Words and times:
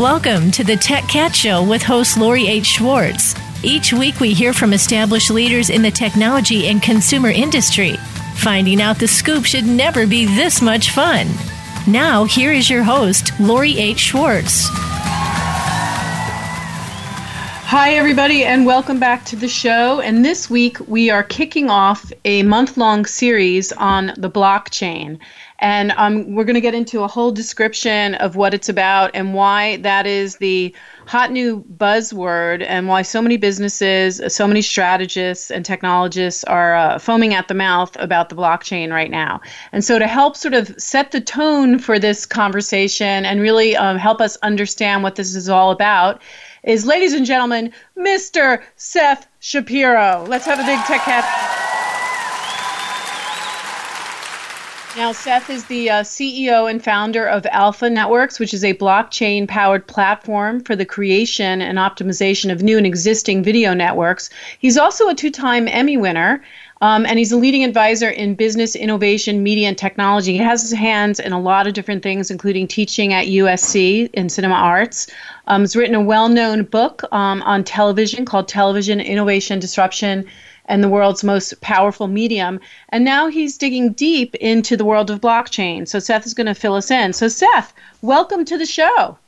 Welcome 0.00 0.50
to 0.50 0.64
the 0.64 0.74
Tech 0.74 1.04
Cat 1.04 1.36
Show 1.36 1.62
with 1.62 1.80
host 1.80 2.18
Lori 2.18 2.48
H. 2.48 2.66
Schwartz. 2.66 3.36
Each 3.62 3.92
week 3.92 4.18
we 4.18 4.34
hear 4.34 4.52
from 4.52 4.72
established 4.72 5.30
leaders 5.30 5.70
in 5.70 5.82
the 5.82 5.90
technology 5.92 6.66
and 6.66 6.82
consumer 6.82 7.28
industry. 7.28 7.92
Finding 8.34 8.82
out 8.82 8.98
the 8.98 9.06
scoop 9.06 9.44
should 9.44 9.66
never 9.66 10.04
be 10.04 10.26
this 10.26 10.60
much 10.60 10.90
fun. 10.90 11.28
Now, 11.86 12.24
here 12.24 12.52
is 12.52 12.68
your 12.68 12.82
host, 12.82 13.30
Lori 13.38 13.78
H. 13.78 14.00
Schwartz. 14.00 14.66
Hi, 17.66 17.94
everybody, 17.94 18.44
and 18.44 18.66
welcome 18.66 18.98
back 18.98 19.24
to 19.26 19.36
the 19.36 19.48
show. 19.48 20.00
And 20.00 20.24
this 20.24 20.50
week 20.50 20.78
we 20.88 21.08
are 21.10 21.22
kicking 21.22 21.70
off 21.70 22.12
a 22.24 22.42
month 22.42 22.76
long 22.76 23.06
series 23.06 23.70
on 23.70 24.12
the 24.16 24.30
blockchain. 24.30 25.20
And 25.60 25.92
um, 25.92 26.34
we're 26.34 26.44
going 26.44 26.54
to 26.54 26.60
get 26.60 26.74
into 26.74 27.02
a 27.02 27.08
whole 27.08 27.30
description 27.30 28.16
of 28.16 28.36
what 28.36 28.54
it's 28.54 28.68
about 28.68 29.10
and 29.14 29.34
why 29.34 29.76
that 29.78 30.06
is 30.06 30.36
the 30.36 30.74
hot 31.06 31.30
new 31.30 31.64
buzzword 31.76 32.64
and 32.66 32.88
why 32.88 33.02
so 33.02 33.22
many 33.22 33.36
businesses, 33.36 34.20
so 34.28 34.46
many 34.48 34.62
strategists 34.62 35.50
and 35.50 35.64
technologists 35.64 36.44
are 36.44 36.74
uh, 36.74 36.98
foaming 36.98 37.34
at 37.34 37.48
the 37.48 37.54
mouth 37.54 37.96
about 38.00 38.28
the 38.28 38.34
blockchain 38.34 38.90
right 38.90 39.10
now. 39.10 39.40
And 39.72 39.84
so, 39.84 39.98
to 39.98 40.06
help 40.06 40.36
sort 40.36 40.54
of 40.54 40.74
set 40.78 41.12
the 41.12 41.20
tone 41.20 41.78
for 41.78 41.98
this 41.98 42.26
conversation 42.26 43.24
and 43.24 43.40
really 43.40 43.76
um, 43.76 43.96
help 43.96 44.20
us 44.20 44.36
understand 44.42 45.02
what 45.02 45.14
this 45.14 45.34
is 45.34 45.48
all 45.48 45.70
about, 45.70 46.20
is, 46.64 46.86
ladies 46.86 47.12
and 47.12 47.26
gentlemen, 47.26 47.72
Mr. 47.96 48.62
Seth 48.76 49.26
Shapiro. 49.40 50.24
Let's 50.26 50.46
have 50.46 50.58
a 50.58 50.64
big 50.64 50.78
tech 50.86 51.02
cat. 51.02 51.73
Now, 54.96 55.10
Seth 55.10 55.50
is 55.50 55.64
the 55.64 55.90
uh, 55.90 56.02
CEO 56.04 56.70
and 56.70 56.82
founder 56.82 57.26
of 57.26 57.44
Alpha 57.50 57.90
Networks, 57.90 58.38
which 58.38 58.54
is 58.54 58.62
a 58.62 58.74
blockchain 58.74 59.48
powered 59.48 59.88
platform 59.88 60.60
for 60.60 60.76
the 60.76 60.84
creation 60.84 61.60
and 61.60 61.78
optimization 61.78 62.52
of 62.52 62.62
new 62.62 62.78
and 62.78 62.86
existing 62.86 63.42
video 63.42 63.74
networks. 63.74 64.30
He's 64.60 64.78
also 64.78 65.08
a 65.08 65.14
two 65.14 65.32
time 65.32 65.66
Emmy 65.66 65.96
winner. 65.96 66.44
Um, 66.80 67.06
and 67.06 67.18
he's 67.18 67.32
a 67.32 67.36
leading 67.36 67.64
advisor 67.64 68.10
in 68.10 68.34
business, 68.34 68.76
innovation, 68.76 69.42
media, 69.42 69.68
and 69.68 69.78
technology. 69.78 70.32
He 70.32 70.38
has 70.38 70.62
his 70.62 70.72
hands 70.72 71.18
in 71.18 71.32
a 71.32 71.40
lot 71.40 71.66
of 71.66 71.72
different 71.72 72.02
things, 72.02 72.30
including 72.30 72.68
teaching 72.68 73.12
at 73.12 73.26
USC 73.26 74.10
in 74.12 74.28
cinema 74.28 74.54
arts. 74.54 75.08
Um, 75.46 75.62
he's 75.62 75.74
written 75.74 75.94
a 75.94 76.02
well 76.02 76.28
known 76.28 76.64
book 76.64 77.02
um, 77.10 77.42
on 77.42 77.64
television 77.64 78.24
called 78.24 78.48
Television 78.48 79.00
Innovation 79.00 79.58
Disruption 79.58 80.26
and 80.66 80.82
the 80.82 80.88
world's 80.88 81.24
most 81.24 81.60
powerful 81.60 82.06
medium. 82.06 82.60
And 82.88 83.04
now 83.04 83.28
he's 83.28 83.58
digging 83.58 83.92
deep 83.92 84.34
into 84.36 84.76
the 84.76 84.84
world 84.84 85.10
of 85.10 85.20
blockchain. 85.20 85.86
So 85.86 85.98
Seth 85.98 86.26
is 86.26 86.34
going 86.34 86.46
to 86.46 86.54
fill 86.54 86.74
us 86.74 86.90
in. 86.90 87.12
So, 87.12 87.28
Seth, 87.28 87.72
welcome 88.02 88.44
to 88.46 88.58
the 88.58 88.66
show. 88.66 89.18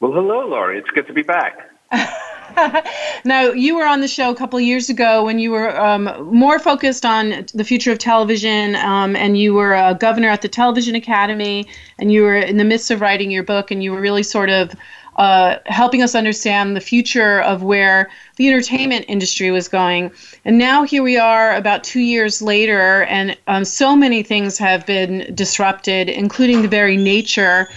Well, 0.00 0.12
hello, 0.12 0.46
Lori. 0.46 0.78
It's 0.78 0.90
good 0.90 1.06
to 1.06 1.12
be 1.12 1.22
back. 1.22 1.70
now, 3.24 3.50
you 3.52 3.76
were 3.76 3.86
on 3.86 4.00
the 4.00 4.08
show 4.08 4.30
a 4.30 4.34
couple 4.34 4.58
years 4.60 4.88
ago 4.90 5.24
when 5.24 5.38
you 5.38 5.50
were 5.50 5.78
um, 5.78 6.04
more 6.32 6.58
focused 6.58 7.04
on 7.04 7.46
the 7.54 7.64
future 7.64 7.92
of 7.92 7.98
television, 7.98 8.76
um, 8.76 9.16
and 9.16 9.38
you 9.38 9.54
were 9.54 9.74
a 9.74 9.94
governor 9.94 10.28
at 10.28 10.42
the 10.42 10.48
Television 10.48 10.94
Academy, 10.94 11.66
and 11.98 12.12
you 12.12 12.22
were 12.22 12.36
in 12.36 12.56
the 12.56 12.64
midst 12.64 12.90
of 12.90 13.00
writing 13.00 13.30
your 13.30 13.42
book, 13.42 13.70
and 13.70 13.82
you 13.82 13.92
were 13.92 14.00
really 14.00 14.22
sort 14.22 14.50
of 14.50 14.74
uh, 15.16 15.56
helping 15.66 16.02
us 16.02 16.14
understand 16.14 16.76
the 16.76 16.80
future 16.80 17.40
of 17.40 17.62
where 17.62 18.10
the 18.36 18.48
entertainment 18.48 19.04
industry 19.08 19.50
was 19.50 19.66
going. 19.66 20.10
And 20.44 20.58
now 20.58 20.82
here 20.84 21.02
we 21.02 21.16
are, 21.16 21.54
about 21.54 21.84
two 21.84 22.00
years 22.00 22.42
later, 22.42 23.04
and 23.04 23.36
um, 23.46 23.64
so 23.64 23.96
many 23.96 24.22
things 24.22 24.58
have 24.58 24.86
been 24.86 25.34
disrupted, 25.34 26.08
including 26.08 26.62
the 26.62 26.68
very 26.68 26.96
nature 26.96 27.68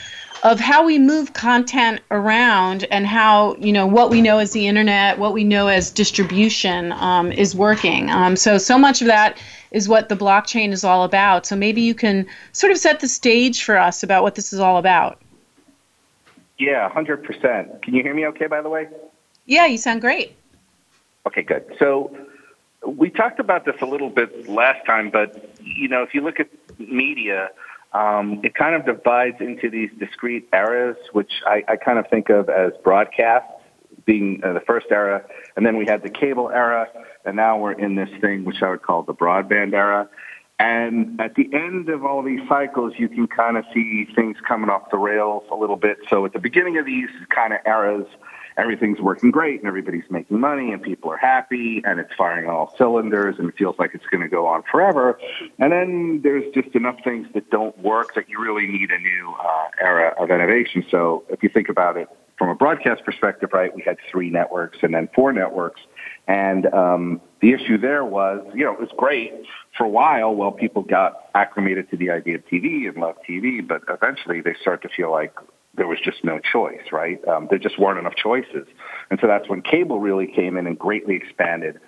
of 0.44 0.59
how 0.59 0.86
we 0.86 0.98
move 0.98 1.34
content 1.34 2.00
around 2.12 2.86
and 2.92 3.06
how 3.06 3.56
you 3.56 3.74
know 3.74 3.86
what 3.86 4.09
we 4.09 4.22
know 4.22 4.38
as 4.38 4.52
the 4.52 4.68
internet, 4.68 5.19
what 5.19 5.34
we 5.34 5.44
know 5.44 5.68
as 5.68 5.92
distribution 5.92 6.94
um, 6.94 7.31
is 7.31 7.56
working. 7.56 8.09
Um, 8.09 8.36
so 8.36 8.58
so 8.58 8.78
much 8.78 9.02
of 9.02 9.08
that 9.08 9.38
is 9.72 9.90
what 9.90 10.09
the 10.09 10.16
blockchain 10.16 10.72
is 10.72 10.84
all 10.84 11.03
about. 11.03 11.46
So 11.46 11.56
maybe 11.56 11.81
you 11.81 11.94
can 11.94 12.25
sort 12.53 12.72
of 12.72 12.78
set 12.78 13.02
the 13.02 13.08
stage 13.08 13.63
for 13.63 13.78
us 13.78 14.02
about 14.02 14.24
what 14.24 14.36
this 14.36 14.53
is 14.53 14.59
all 14.59 14.78
about. 14.78 15.22
Yeah, 16.59 16.90
100%. 16.90 17.81
Can 17.81 17.96
you 17.96 18.03
hear 18.03 18.14
me 18.14 18.28
okay, 18.28 18.47
by 18.47 18.62
the 18.62 18.70
way? 18.70 18.90
Yeah, 19.46 19.66
you 19.66 19.78
sound 19.78 20.02
great. 20.02 20.36
Okay, 21.25 21.42
good. 21.42 21.66
So 21.80 22.16
we 22.86 23.09
talked 23.09 23.40
about 23.40 23.66
this 23.66 23.75
a 23.81 23.86
little 23.86 24.09
bit 24.09 24.50
last 24.50 24.86
time, 24.86 25.09
but, 25.09 25.56
you 25.64 25.88
know, 25.88 26.03
if 26.03 26.14
you 26.14 26.22
look 26.22 26.40
at 26.40 26.50
media, 26.78 27.50
um, 27.94 28.42
it 28.44 28.53
kind 28.56 28.75
of 28.75 28.86
divides 28.86 29.38
into 29.40 29.69
these 29.69 29.90
discrete 29.98 30.50
eras, 30.53 30.98
which 31.14 31.31
I, 31.46 31.64
I 31.68 31.75
kind 31.78 31.98
of 31.98 32.08
think 32.09 32.30
of 32.30 32.50
as 32.50 32.74
broadcast 32.84 33.48
being 34.06 34.42
uh, 34.44 34.53
the 34.53 34.59
first 34.62 34.88
era, 34.92 35.24
and 35.56 35.66
then 35.66 35.78
we 35.78 35.86
had 35.86 36.03
the 36.03 36.09
cable 36.09 36.50
era, 36.50 36.88
and 37.25 37.36
now 37.36 37.58
we're 37.58 37.72
in 37.72 37.96
this 37.96 38.09
thing 38.22 38.44
which 38.44 38.62
I 38.62 38.69
would 38.69 38.81
call 38.81 39.03
the 39.03 39.14
broadband 39.14 39.74
era. 39.74 40.09
And 40.59 41.20
at 41.22 41.36
the 41.36 41.50
end 41.53 41.88
of 41.88 42.03
all 42.03 42.22
these 42.22 42.42
cycles, 42.50 42.94
you 42.97 43.08
can 43.08 43.28
kind 43.28 43.58
of 43.58 43.64
see 43.74 44.06
things 44.14 44.36
coming 44.46 44.70
off 44.70 44.92
the 44.92 44.97
rails 44.97 45.44
a 45.52 45.56
little 45.56 45.78
bit. 45.78 45.97
So 46.09 46.25
at 46.25 46.34
the 46.34 46.40
beginning 46.40 46.78
of 46.78 46.86
these 46.86 47.08
kind 47.34 47.53
of 47.53 47.59
eras, 47.66 48.06
everything's 48.58 49.00
working 49.00 49.31
great 49.31 49.59
and 49.59 49.68
everybody's 49.68 50.03
making 50.09 50.38
money 50.38 50.74
and 50.74 50.81
people 50.81 51.09
are 51.12 51.18
happy 51.18 51.81
and 51.86 51.98
it's 51.98 52.14
firing 52.18 52.50
on 52.50 52.53
all 52.53 52.75
cylinders 52.78 53.36
and 53.40 53.48
it 53.48 53.58
feels 53.58 53.80
like 53.80 53.92
it's 53.94 54.06
going 54.08 54.22
to 54.22 54.28
go 54.28 54.46
on 54.48 54.64
forever. 54.69 55.18
And 55.59 55.72
then 55.72 56.19
there's 56.24 56.53
just 56.53 56.75
enough 56.75 56.98
things 57.06 57.28
that 57.34 57.50
don't 57.50 57.78
work 57.80 58.16
that 58.16 58.28
you 58.28 58.42
really 58.42 58.68
need 58.68 58.92
a 58.92 59.00
new 59.00 59.34
uh, 59.40 59.69
era 59.80 60.14
of 60.22 60.30
innovation. 60.30 60.86
So 60.92 61.24
if 61.30 61.42
you 61.42 61.48
think 61.48 61.69
about 61.69 61.96
it 61.96 62.09
from 62.38 62.50
a 62.50 62.56
broadcast 62.56 63.06
perspective, 63.06 63.52
right, 63.53 63.74
we 63.74 63.81
had 63.81 63.98
three 64.12 64.30
networks 64.30 64.80
and 64.81 64.94
then 64.94 65.08
four 65.16 65.31
networks. 65.31 65.80
And 66.29 66.67
um, 66.67 67.22
the 67.41 67.53
issue 67.53 67.79
there 67.79 68.06
was, 68.06 68.45
you 68.53 68.63
know, 68.63 68.73
it 68.73 68.79
was 68.79 68.91
great 68.95 69.34
for 69.75 69.84
a 69.84 69.90
while 69.90 70.35
while 70.35 70.51
people 70.51 70.84
got 70.84 71.28
acclimated 71.34 71.90
to 71.90 71.97
the 71.97 72.12
idea 72.12 72.35
of 72.35 72.45
TV 72.45 72.88
and 72.88 72.97
loved 72.97 73.22
TV, 73.28 73.67
but 73.67 73.81
eventually 73.90 74.39
they 74.39 74.53
start 74.62 74.84
to 74.84 74.89
feel 74.89 75.09
like 75.09 75.34
there 75.73 75.88
was 75.88 75.97
just 76.00 76.23
no 76.23 76.38
choice, 76.38 76.84
right? 76.91 77.19
Um, 77.28 77.47
there 77.50 77.57
just 77.57 77.79
weren't 77.79 77.97
enough 77.97 78.16
choices. 78.16 78.68
And 79.09 79.19
so 79.19 79.25
that's 79.25 79.50
when 79.50 79.63
cable 79.63 80.00
really 80.00 80.28
came 80.28 80.56
in 80.56 80.68
and 80.68 80.78
greatly 80.78 81.16
expanded 81.16 81.79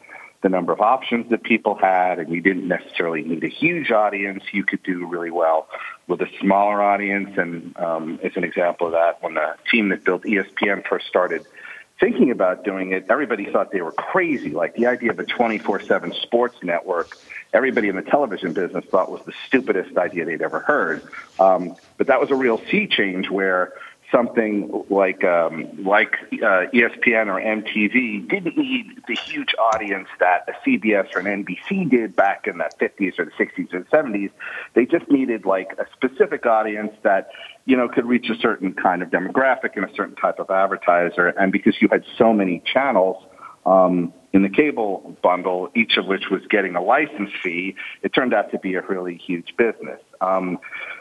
the 0.41 0.49
number 0.49 0.73
of 0.73 0.81
options 0.81 1.29
that 1.29 1.43
people 1.43 1.75
had, 1.75 2.17
and 2.17 2.33
you 2.33 2.41
didn't 2.41 2.67
necessarily 2.67 3.21
need 3.21 3.43
a 3.43 3.47
huge 3.47 3.91
audience. 3.91 4.43
You 4.51 4.63
could 4.63 4.81
do 4.81 5.05
really 5.05 5.29
well 5.29 5.67
with 6.07 6.19
a 6.21 6.27
smaller 6.39 6.81
audience. 6.81 7.37
And 7.37 7.77
um, 7.77 8.19
as 8.23 8.31
an 8.35 8.43
example 8.43 8.87
of 8.87 8.93
that, 8.93 9.21
when 9.21 9.35
the 9.35 9.53
team 9.69 9.89
that 9.89 10.03
built 10.03 10.23
ESPN 10.23 10.87
first 10.87 11.05
started– 11.05 11.45
thinking 12.01 12.31
about 12.31 12.65
doing 12.65 12.91
it, 12.91 13.05
everybody 13.09 13.49
thought 13.49 13.71
they 13.71 13.81
were 13.81 13.93
crazy. 13.93 14.49
Like 14.49 14.75
the 14.75 14.87
idea 14.87 15.11
of 15.11 15.19
a 15.19 15.23
24 15.23 15.83
7 15.83 16.13
sports 16.23 16.57
network, 16.61 17.17
everybody 17.53 17.87
in 17.87 17.95
the 17.95 18.01
television 18.01 18.51
business 18.51 18.83
thought 18.91 19.09
was 19.09 19.21
the 19.25 19.33
stupidest 19.47 19.95
idea 19.95 20.25
they'd 20.25 20.41
ever 20.41 20.59
heard. 20.59 21.03
Um, 21.39 21.75
but 21.97 22.07
that 22.07 22.19
was 22.19 22.31
a 22.31 22.35
real 22.35 22.59
sea 22.69 22.87
change 22.87 23.29
where 23.29 23.73
something 24.11 24.85
like 24.89 25.23
um, 25.23 25.83
like 25.85 26.15
uh, 26.33 26.67
ESPN 26.73 27.27
or 27.27 27.39
MTV 27.39 28.27
didn't 28.27 28.57
need 28.57 29.01
the 29.07 29.15
huge 29.15 29.55
audience 29.57 30.07
that 30.19 30.49
a 30.49 30.67
CBS 30.67 31.15
or 31.15 31.19
an 31.19 31.45
NBC 31.45 31.89
did 31.89 32.15
back 32.15 32.47
in 32.47 32.57
the 32.57 32.69
50s 32.79 33.17
or 33.17 33.25
the 33.25 33.31
60s 33.31 33.73
or 33.73 33.79
the 33.79 33.85
70s. 33.85 34.31
They 34.73 34.85
just 34.85 35.09
needed 35.09 35.45
like 35.45 35.73
a 35.79 35.85
specific 35.93 36.45
audience 36.45 36.91
that 37.03 37.29
you 37.65 37.77
know 37.77 37.87
could 37.87 38.05
reach 38.05 38.29
a 38.29 38.35
certain 38.35 38.73
kind 38.73 39.01
of 39.01 39.09
demographic 39.09 39.75
and 39.75 39.85
a 39.85 39.93
certain 39.95 40.15
type 40.15 40.39
of 40.39 40.49
advertiser. 40.49 41.27
And 41.27 41.51
because 41.51 41.75
you 41.81 41.87
had 41.91 42.03
so 42.17 42.33
many 42.33 42.61
channels. 42.71 43.23
Um, 43.63 44.13
in 44.33 44.43
the 44.43 44.49
cable 44.49 45.17
bundle, 45.21 45.69
each 45.75 45.97
of 45.97 46.05
which 46.05 46.29
was 46.31 46.41
getting 46.49 46.75
a 46.75 46.81
license 46.81 47.31
fee, 47.43 47.75
it 48.01 48.13
turned 48.13 48.33
out 48.33 48.49
to 48.51 48.59
be 48.59 48.75
a 48.75 48.81
really 48.81 49.17
huge 49.17 49.53
business. 49.57 49.99
Um, 50.21 50.57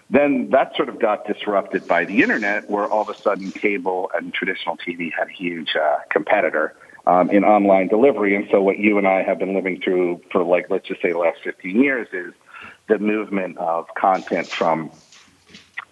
then 0.09 0.51
that 0.51 0.75
sort 0.75 0.89
of 0.89 1.01
got 1.01 1.27
disrupted 1.27 1.87
by 1.87 2.05
the 2.05 2.23
internet, 2.23 2.69
where 2.69 2.87
all 2.87 3.03
of 3.03 3.09
a 3.09 3.23
sudden 3.23 3.53
cable 3.53 4.11
and 4.15 4.35
traditional 4.35 4.77
TV 4.77 5.11
had 5.17 5.29
a 5.29 5.33
huge 5.33 5.77
uh, 5.81 5.99
competitor 6.11 6.75
um, 7.07 7.31
in 7.31 7.45
online 7.45 7.87
delivery. 7.87 8.35
And 8.35 8.47
so, 8.51 8.61
what 8.61 8.79
you 8.79 8.99
and 8.99 9.07
I 9.07 9.23
have 9.23 9.39
been 9.39 9.55
living 9.55 9.81
through 9.83 10.21
for, 10.33 10.43
like, 10.43 10.67
let's 10.69 10.89
just 10.89 11.01
say, 11.01 11.13
the 11.13 11.19
last 11.19 11.39
15 11.45 11.81
years 11.81 12.09
is 12.13 12.35
the 12.89 12.99
movement 12.99 13.59
of 13.59 13.87
content 13.97 14.49
from 14.59 14.91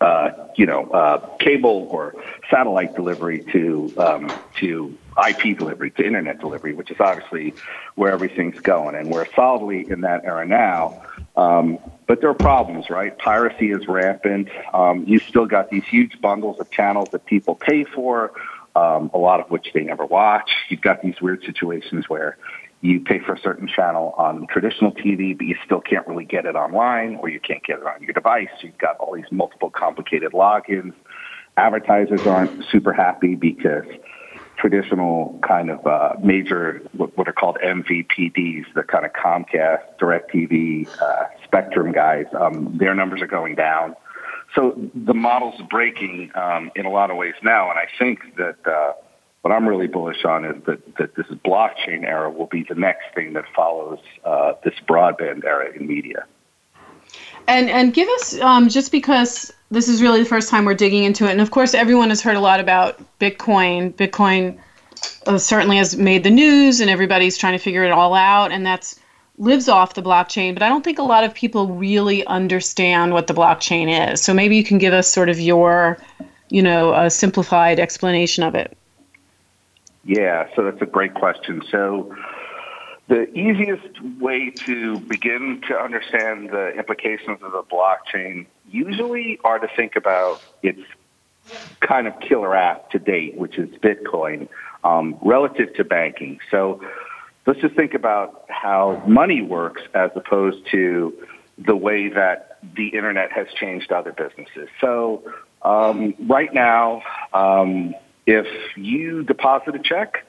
uh, 0.00 0.31
you 0.56 0.67
know, 0.67 0.89
uh, 0.91 1.37
cable 1.39 1.89
or 1.91 2.15
satellite 2.50 2.95
delivery 2.95 3.45
to 3.53 3.93
um, 3.99 4.41
to 4.61 4.97
IP 5.29 5.59
delivery 5.59 5.91
to 5.93 6.05
internet 6.05 6.39
delivery, 6.39 6.73
which 6.75 6.91
is 6.91 6.99
obviously 7.00 7.55
where 7.97 8.12
everything's 8.12 8.61
going, 8.61 8.95
and 8.95 9.11
we're 9.11 9.27
solidly 9.35 9.91
in 9.91 10.03
that 10.03 10.25
era 10.25 10.47
now. 10.47 11.03
Um, 11.37 11.79
but 12.06 12.21
there 12.21 12.31
are 12.31 12.35
problems, 12.35 12.91
right? 12.91 13.17
Piracy 13.19 13.71
is 13.71 13.87
rampant. 13.89 14.49
Um, 14.73 15.05
you 15.06 15.21
still 15.21 15.47
got 15.47 15.71
these 15.71 15.85
huge 15.85 16.21
bundles 16.21 16.59
of 16.61 16.71
channels 16.71 17.11
that 17.12 17.27
people 17.27 17.55
pay 17.55 17.85
for, 17.85 18.33
um, 18.75 19.11
a 19.12 19.19
lot 19.19 19.41
of 19.41 19.50
which 19.50 19.69
they 19.75 19.83
never 19.83 20.06
watch. 20.06 20.50
You've 20.69 20.81
got 20.81 21.03
these 21.03 21.21
weird 21.21 21.43
situations 21.45 22.09
where 22.09 22.39
you 22.80 23.00
pay 23.00 23.19
for 23.19 23.34
a 23.34 23.40
certain 23.40 23.66
channel 23.69 24.14
on 24.16 24.46
traditional 24.48 24.92
TV, 24.92 25.36
but 25.36 25.46
you 25.46 25.56
still 25.64 25.80
can't 25.80 26.06
really 26.06 26.25
get 26.25 26.46
it 26.46 26.54
online 26.54 27.16
or 27.16 27.28
you 27.28 27.40
can't 27.40 27.64
get 27.64 27.78
it 27.78 27.86
on 27.86 28.02
your 28.02 28.12
device. 28.12 28.48
You've 28.60 28.78
got 28.78 28.96
all 28.98 29.14
these 29.14 29.30
multiple 29.32 29.70
complicated 29.70 30.32
logins. 30.32 30.92
advertisers 31.56 32.25
aren't 32.25 32.64
super 32.70 32.92
happy 32.92 33.34
because 33.34 33.84
traditional 34.58 35.38
kind 35.46 35.70
of 35.70 35.86
uh, 35.86 36.14
major 36.22 36.82
what 36.92 37.28
are 37.28 37.32
called 37.32 37.58
MVPDs, 37.64 38.64
the 38.75 38.82
kind 38.82 39.04
of 39.04 39.12
Comcast, 39.12 39.82
DirecTV, 40.00 40.88
uh, 41.00 41.25
Spectrum 41.44 41.92
guys, 41.92 42.26
um, 42.38 42.76
their 42.78 42.94
numbers 42.94 43.22
are 43.22 43.26
going 43.26 43.54
down. 43.54 43.94
So 44.54 44.90
the 44.94 45.14
model's 45.14 45.60
breaking 45.70 46.30
um, 46.34 46.70
in 46.75 46.86
a 46.86 46.90
lot 46.90 47.10
of 47.10 47.16
ways 47.16 47.34
now, 47.42 47.70
and 47.70 47.78
I 47.78 47.86
think 47.98 48.20
that 48.36 48.56
uh, 48.66 48.92
what 49.49 49.56
I'm 49.56 49.67
really 49.67 49.87
bullish 49.87 50.27
on 50.27 50.45
is 50.45 50.62
that, 50.67 50.97
that 50.97 51.15
this 51.15 51.27
blockchain 51.43 52.05
era 52.05 52.31
will 52.31 52.49
be 52.49 52.65
the 52.69 52.75
next 52.75 53.15
thing 53.15 53.33
that 53.33 53.47
follows 53.56 53.99
uh, 54.23 54.53
this 54.62 54.75
broadband 54.87 55.45
era 55.45 55.73
in 55.75 55.87
media. 55.87 56.27
And 57.47 57.71
and 57.71 57.95
give 57.95 58.06
us 58.11 58.39
um, 58.41 58.69
just 58.69 58.93
because 58.93 59.50
this 59.71 59.89
is 59.89 60.03
really 60.03 60.23
the 60.23 60.29
first 60.29 60.50
time 60.50 60.67
we're 60.67 60.75
digging 60.75 61.05
into 61.05 61.25
it, 61.27 61.31
and 61.31 61.41
of 61.41 61.50
course 61.50 61.73
everyone 61.73 62.11
has 62.11 62.21
heard 62.21 62.37
a 62.37 62.41
lot 62.41 62.61
about 62.61 63.00
Bitcoin. 63.19 63.95
Bitcoin 63.95 64.59
uh, 65.27 65.39
certainly 65.39 65.79
has 65.79 65.97
made 65.97 66.25
the 66.25 66.31
news, 66.31 66.81
and 66.81 66.91
everybody's 66.91 67.39
trying 67.39 67.55
to 67.55 67.59
figure 67.59 67.85
it 67.85 67.91
all 67.91 68.12
out, 68.12 68.53
and 68.53 68.67
that's 68.67 69.00
lives 69.39 69.67
off 69.67 69.95
the 69.95 70.03
blockchain. 70.03 70.53
But 70.53 70.62
I 70.62 70.69
don't 70.69 70.85
think 70.85 70.99
a 70.99 71.03
lot 71.03 71.25
of 71.25 71.33
people 71.33 71.69
really 71.69 72.27
understand 72.27 73.15
what 73.15 73.29
the 73.29 73.35
blockchain 73.35 74.12
is. 74.12 74.21
So 74.21 74.35
maybe 74.35 74.56
you 74.56 74.65
can 74.65 74.77
give 74.77 74.93
us 74.93 75.11
sort 75.11 75.31
of 75.31 75.41
your, 75.41 75.97
you 76.50 76.61
know, 76.61 76.93
a 76.93 77.09
simplified 77.09 77.81
explanation 77.81 78.45
of 78.45 78.55
it. 78.55 78.77
Yeah, 80.08 80.49
so 80.56 80.64
that's 80.64 80.81
a 80.81 80.87
great 80.87 81.12
question. 81.12 81.60
So 81.70 82.16
the 83.08 83.31
easiest 83.38 84.00
way 84.19 84.55
to 84.64 85.00
begin 85.00 85.60
to 85.69 85.75
understand 85.76 86.49
the 86.49 86.72
implications 86.78 87.40
of 87.43 87.52
the 87.52 87.62
blockchain 87.62 88.46
usually 88.70 89.38
are 89.44 89.58
to 89.58 89.69
think 89.76 89.96
about 89.96 90.40
its 90.62 90.81
kind 91.87 92.06
of 92.06 92.14
killer 92.20 92.56
app 92.56 92.90
to 92.93 92.99
date, 92.99 93.37
which 93.37 93.58
is 93.58 93.69
Bitcoin, 93.81 94.49
um, 94.82 95.19
relative 95.20 95.75
to 95.75 95.84
banking. 95.84 96.38
So 96.50 96.81
let's 97.46 97.61
just 97.61 97.75
think 97.75 97.93
about 97.93 98.46
how 98.49 99.02
money 99.06 99.43
works 99.43 99.82
as 99.93 100.11
opposed 100.16 100.66
to 100.70 101.12
the 101.58 101.76
way 101.76 102.08
that 102.08 102.58
the 102.75 102.88
internet 102.88 103.31
has 103.32 103.46
changed 103.61 103.93
other 103.93 104.12
businesses. 104.12 104.70
So 104.81 105.22
um, 105.61 106.14
right 106.26 106.54
now, 106.54 107.02
um, 107.34 107.94
if 108.28 108.46
you 108.76 109.22
deposit 109.22 109.75
a 109.75 109.78
check 109.78 110.26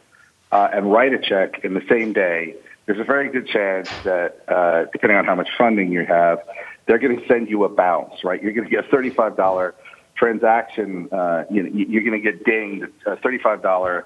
uh, 0.54 0.70
and 0.72 0.90
write 0.90 1.14
a 1.14 1.20
check 1.20 1.66
in 1.66 1.74
the 1.74 1.84
same 1.90 2.14
day, 2.14 2.56
there's 2.86 3.00
a 3.00 3.04
very 3.04 3.30
good 3.30 3.46
chance 3.46 3.90
that, 4.06 4.40
uh, 4.48 4.86
depending 4.94 5.18
on 5.18 5.26
how 5.26 5.36
much 5.36 5.50
funding 5.58 5.92
you 5.92 6.06
have, 6.06 6.40
they're 6.88 6.98
going 6.98 7.20
to 7.20 7.28
send 7.28 7.50
you 7.50 7.66
a 7.66 7.70
bounce, 7.70 8.24
right? 8.24 8.42
You're 8.42 8.54
going 8.54 8.70
to 8.70 8.74
get 8.74 8.86
a 8.86 8.88
$35 8.88 9.74
transaction. 10.16 11.10
Uh, 11.12 11.44
you 11.52 11.62
know, 11.62 11.70
you're 11.74 12.04
going 12.04 12.24
to 12.24 12.32
get 12.32 12.46
dinged 12.46 12.86
a 13.06 13.18
$35 13.18 14.04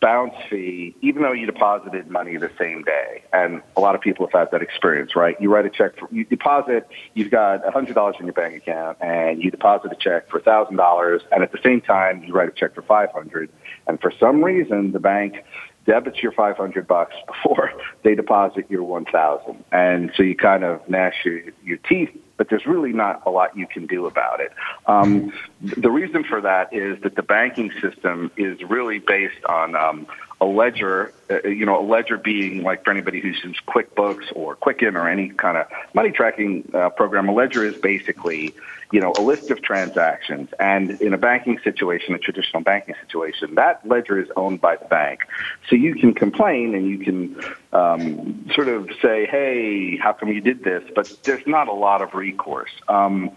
bounce 0.00 0.34
fee, 0.50 0.94
even 1.00 1.22
though 1.22 1.32
you 1.32 1.46
deposited 1.46 2.10
money 2.10 2.36
the 2.36 2.50
same 2.58 2.82
day. 2.82 3.22
And 3.32 3.62
a 3.76 3.80
lot 3.80 3.94
of 3.94 4.00
people 4.00 4.26
have 4.26 4.32
had 4.32 4.50
that 4.52 4.62
experience, 4.62 5.16
right? 5.16 5.40
You 5.40 5.52
write 5.52 5.66
a 5.66 5.70
check, 5.70 5.98
for, 5.98 6.08
you 6.10 6.24
deposit, 6.24 6.86
you've 7.14 7.30
got 7.30 7.62
$100 7.64 8.20
in 8.20 8.26
your 8.26 8.32
bank 8.32 8.56
account, 8.56 8.98
and 9.00 9.42
you 9.42 9.50
deposit 9.50 9.92
a 9.92 9.96
check 9.96 10.28
for 10.28 10.40
$1,000, 10.40 11.20
and 11.32 11.42
at 11.42 11.52
the 11.52 11.58
same 11.62 11.80
time, 11.80 12.22
you 12.24 12.32
write 12.32 12.48
a 12.48 12.52
check 12.52 12.74
for 12.74 12.82
500 12.82 13.50
And 13.86 14.00
for 14.00 14.12
some 14.18 14.44
reason, 14.44 14.92
the 14.92 15.00
bank 15.00 15.44
debits 15.86 16.22
your 16.22 16.32
500 16.32 16.86
bucks 16.86 17.14
before 17.26 17.72
they 18.02 18.14
deposit 18.14 18.66
your 18.68 18.82
1000 18.82 19.64
and 19.72 20.10
so 20.16 20.22
you 20.22 20.34
kind 20.34 20.64
of 20.64 20.80
gnash 20.88 21.14
your, 21.24 21.40
your 21.64 21.76
teeth 21.88 22.10
but 22.36 22.48
there's 22.48 22.66
really 22.66 22.92
not 22.92 23.22
a 23.26 23.30
lot 23.30 23.56
you 23.56 23.66
can 23.66 23.86
do 23.86 24.06
about 24.06 24.40
it. 24.40 24.52
Um, 24.86 25.32
the 25.60 25.90
reason 25.90 26.24
for 26.24 26.40
that 26.40 26.72
is 26.72 27.00
that 27.02 27.16
the 27.16 27.22
banking 27.22 27.72
system 27.80 28.30
is 28.36 28.62
really 28.62 28.98
based 28.98 29.44
on 29.48 29.74
um, 29.74 30.06
a 30.40 30.46
ledger, 30.46 31.12
uh, 31.30 31.48
you 31.48 31.64
know, 31.64 31.80
a 31.80 31.86
ledger 31.86 32.18
being 32.18 32.62
like 32.62 32.84
for 32.84 32.90
anybody 32.90 33.20
who 33.20 33.28
uses 33.28 33.56
QuickBooks 33.66 34.34
or 34.34 34.54
Quicken 34.54 34.96
or 34.96 35.08
any 35.08 35.30
kind 35.30 35.56
of 35.56 35.66
money 35.94 36.10
tracking 36.10 36.70
uh, 36.74 36.90
program, 36.90 37.28
a 37.28 37.32
ledger 37.32 37.64
is 37.64 37.76
basically 37.76 38.54
you 38.92 39.00
know, 39.00 39.12
a 39.18 39.22
list 39.22 39.50
of 39.50 39.62
transactions. 39.62 40.48
And 40.60 41.00
in 41.00 41.12
a 41.12 41.18
banking 41.18 41.58
situation, 41.64 42.14
a 42.14 42.18
traditional 42.18 42.62
banking 42.62 42.94
situation, 43.00 43.56
that 43.56 43.86
ledger 43.86 44.20
is 44.20 44.28
owned 44.36 44.60
by 44.60 44.76
the 44.76 44.84
bank. 44.84 45.20
So 45.68 45.76
you 45.76 45.94
can 45.94 46.14
complain 46.14 46.74
and 46.74 46.88
you 46.88 46.98
can 46.98 47.36
um, 47.76 48.48
sort 48.54 48.68
of 48.68 48.88
say, 49.02 49.26
hey, 49.26 49.96
how 49.96 50.12
come 50.12 50.28
you 50.28 50.40
did 50.40 50.62
this? 50.62 50.82
But 50.94 51.12
there's 51.24 51.46
not 51.46 51.68
a 51.68 51.72
lot 51.72 52.02
of 52.02 52.14
recourse. 52.14 52.70
Um, 52.88 53.30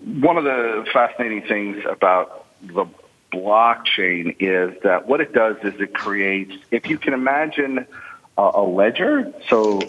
one 0.00 0.36
of 0.36 0.44
the 0.44 0.84
fascinating 0.92 1.42
things 1.42 1.84
about 1.88 2.46
the 2.62 2.86
blockchain 3.32 4.36
is 4.40 4.80
that 4.82 5.06
what 5.06 5.20
it 5.20 5.32
does 5.32 5.56
is 5.62 5.80
it 5.80 5.94
creates, 5.94 6.54
if 6.70 6.86
you 6.86 6.98
can 6.98 7.14
imagine 7.14 7.86
a, 8.36 8.50
a 8.54 8.62
ledger, 8.62 9.32
so 9.48 9.80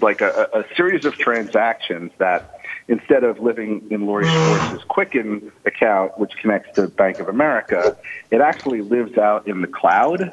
like 0.00 0.20
a, 0.20 0.48
a 0.52 0.64
series 0.76 1.04
of 1.04 1.14
transactions 1.14 2.10
that 2.18 2.60
instead 2.88 3.24
of 3.24 3.38
living 3.38 3.86
in 3.90 4.06
Lori 4.06 4.24
Schwartz's 4.24 4.84
Quicken 4.88 5.52
account, 5.64 6.18
which 6.18 6.32
connects 6.40 6.74
to 6.74 6.88
Bank 6.88 7.20
of 7.20 7.28
America, 7.28 7.96
it 8.30 8.40
actually 8.40 8.80
lives 8.80 9.16
out 9.16 9.46
in 9.46 9.60
the 9.60 9.68
cloud, 9.68 10.32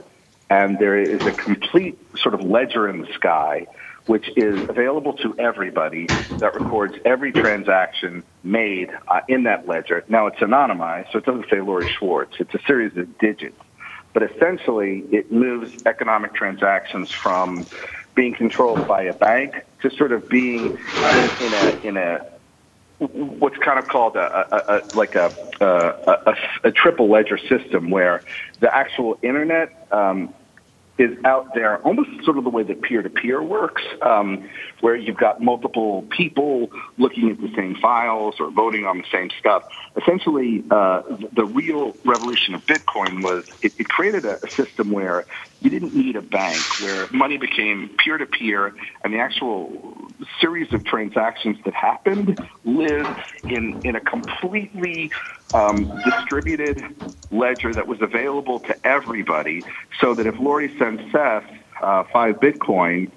and 0.50 0.80
there 0.80 0.98
is 0.98 1.25
a 1.25 1.31
complete 1.31 2.00
sort 2.18 2.34
of 2.34 2.42
ledger 2.42 2.88
in 2.88 3.01
the 3.01 3.13
sky, 3.13 3.68
which 4.06 4.30
is 4.36 4.63
available 4.68 5.13
to 5.13 5.36
everybody 5.38 6.12
that 6.40 6.54
records 6.56 6.96
every 7.06 7.31
transaction 7.31 8.24
made 8.44 8.90
uh, 9.07 9.22
in 9.28 9.44
that 9.44 9.68
ledger. 9.68 10.04
Now 10.07 10.28
it's 10.28 10.40
anonymized, 10.40 11.12
so 11.12 11.19
it 11.19 11.25
doesn't 11.25 11.50
say 11.50 11.62
Lori 11.62 11.88
Schwartz. 11.88 12.36
It's 12.40 12.54
a 12.54 12.62
series 12.66 12.98
of 12.98 13.18
digits. 13.19 13.62
But 14.13 14.24
essentially, 14.24 15.04
it 15.12 15.31
moves 15.31 15.72
economic 15.86 16.34
transactions 16.34 17.12
from 17.12 17.68
being 18.16 18.34
controlled 18.34 18.88
by 18.88 19.04
a 19.04 19.13
bank 19.13 19.54
to 19.84 19.92
sort 19.92 20.12
of 20.12 20.28
being 20.28 20.74
in, 21.40 21.54
a 21.54 21.75
in 21.84 21.95
a 21.95 22.25
what's 22.98 23.57
kind 23.57 23.80
of 23.80 23.88
called 23.88 24.16
a, 24.16 24.19
a, 24.19 24.75
a 24.75 24.81
like 24.94 25.16
a, 25.16 25.34
a, 25.62 26.36
a, 26.68 26.72
triple 26.72 27.10
ledger 27.10 27.38
system 27.38 27.90
where 27.90 28.24
the 28.60 28.74
actual 28.75 29.18
internet 29.22 29.88
um, 29.92 30.34
is 31.00 31.18
out 31.24 31.54
there 31.56 31.78
almost 31.84 32.10
sort 32.25 32.38
of 32.38 32.44
the 32.44 32.50
way 32.50 32.62
that 32.62 32.81
peer-to-peer 32.81 33.42
works, 33.42 33.81
um, 34.01 34.48
where 34.81 34.96
you've 34.96 35.18
got 35.18 35.42
multiple 35.42 36.04
people 36.10 36.69
looking 36.98 37.31
at 37.31 37.40
the 37.40 37.50
same 37.56 37.75
files 37.81 38.36
or 38.40 38.51
voting 38.51 38.86
on 38.86 38.98
the 38.98 39.06
same 39.12 39.30
stuff. 39.40 39.63
Essentially, 39.95 40.64
uh, 40.69 41.02
the 41.33 41.45
real 41.45 41.94
revolution 42.06 42.54
of 42.54 42.62
Bitcoin 42.66 43.23
was 43.23 43.45
it, 43.62 43.71
it 43.80 43.88
created 43.88 44.26
a, 44.26 44.40
a 44.45 44.50
system 44.62 44.92
where 44.92 45.26
you 45.61 45.69
didn't 45.69 45.94
need 45.94 46.16
a 46.16 46.21
bank, 46.21 46.68
where 46.80 47.07
money 47.11 47.37
became 47.37 47.89
peer-to-peer, 48.04 48.73
and 49.04 49.13
the 49.13 49.19
actual 49.19 49.94
series 50.39 50.73
of 50.73 50.85
transactions 50.85 51.57
that 51.66 51.73
happened 51.73 52.37
lived 52.63 53.19
in, 53.49 53.81
in 53.83 53.95
a 53.95 54.01
completely 54.01 55.11
um, 55.54 56.01
distributed 56.04 56.78
ledger 57.31 57.73
that 57.73 57.87
was 57.87 57.99
available 58.01 58.59
to 58.61 58.87
everybody 58.87 59.66
so 59.99 60.16
that 60.16 60.25
if 60.25 60.35
Lori 60.39 60.73
sends 60.80 61.01
Seth 61.11 61.44
uh, 61.81 62.04
five 62.11 62.35
Bitcoin, 62.35 63.11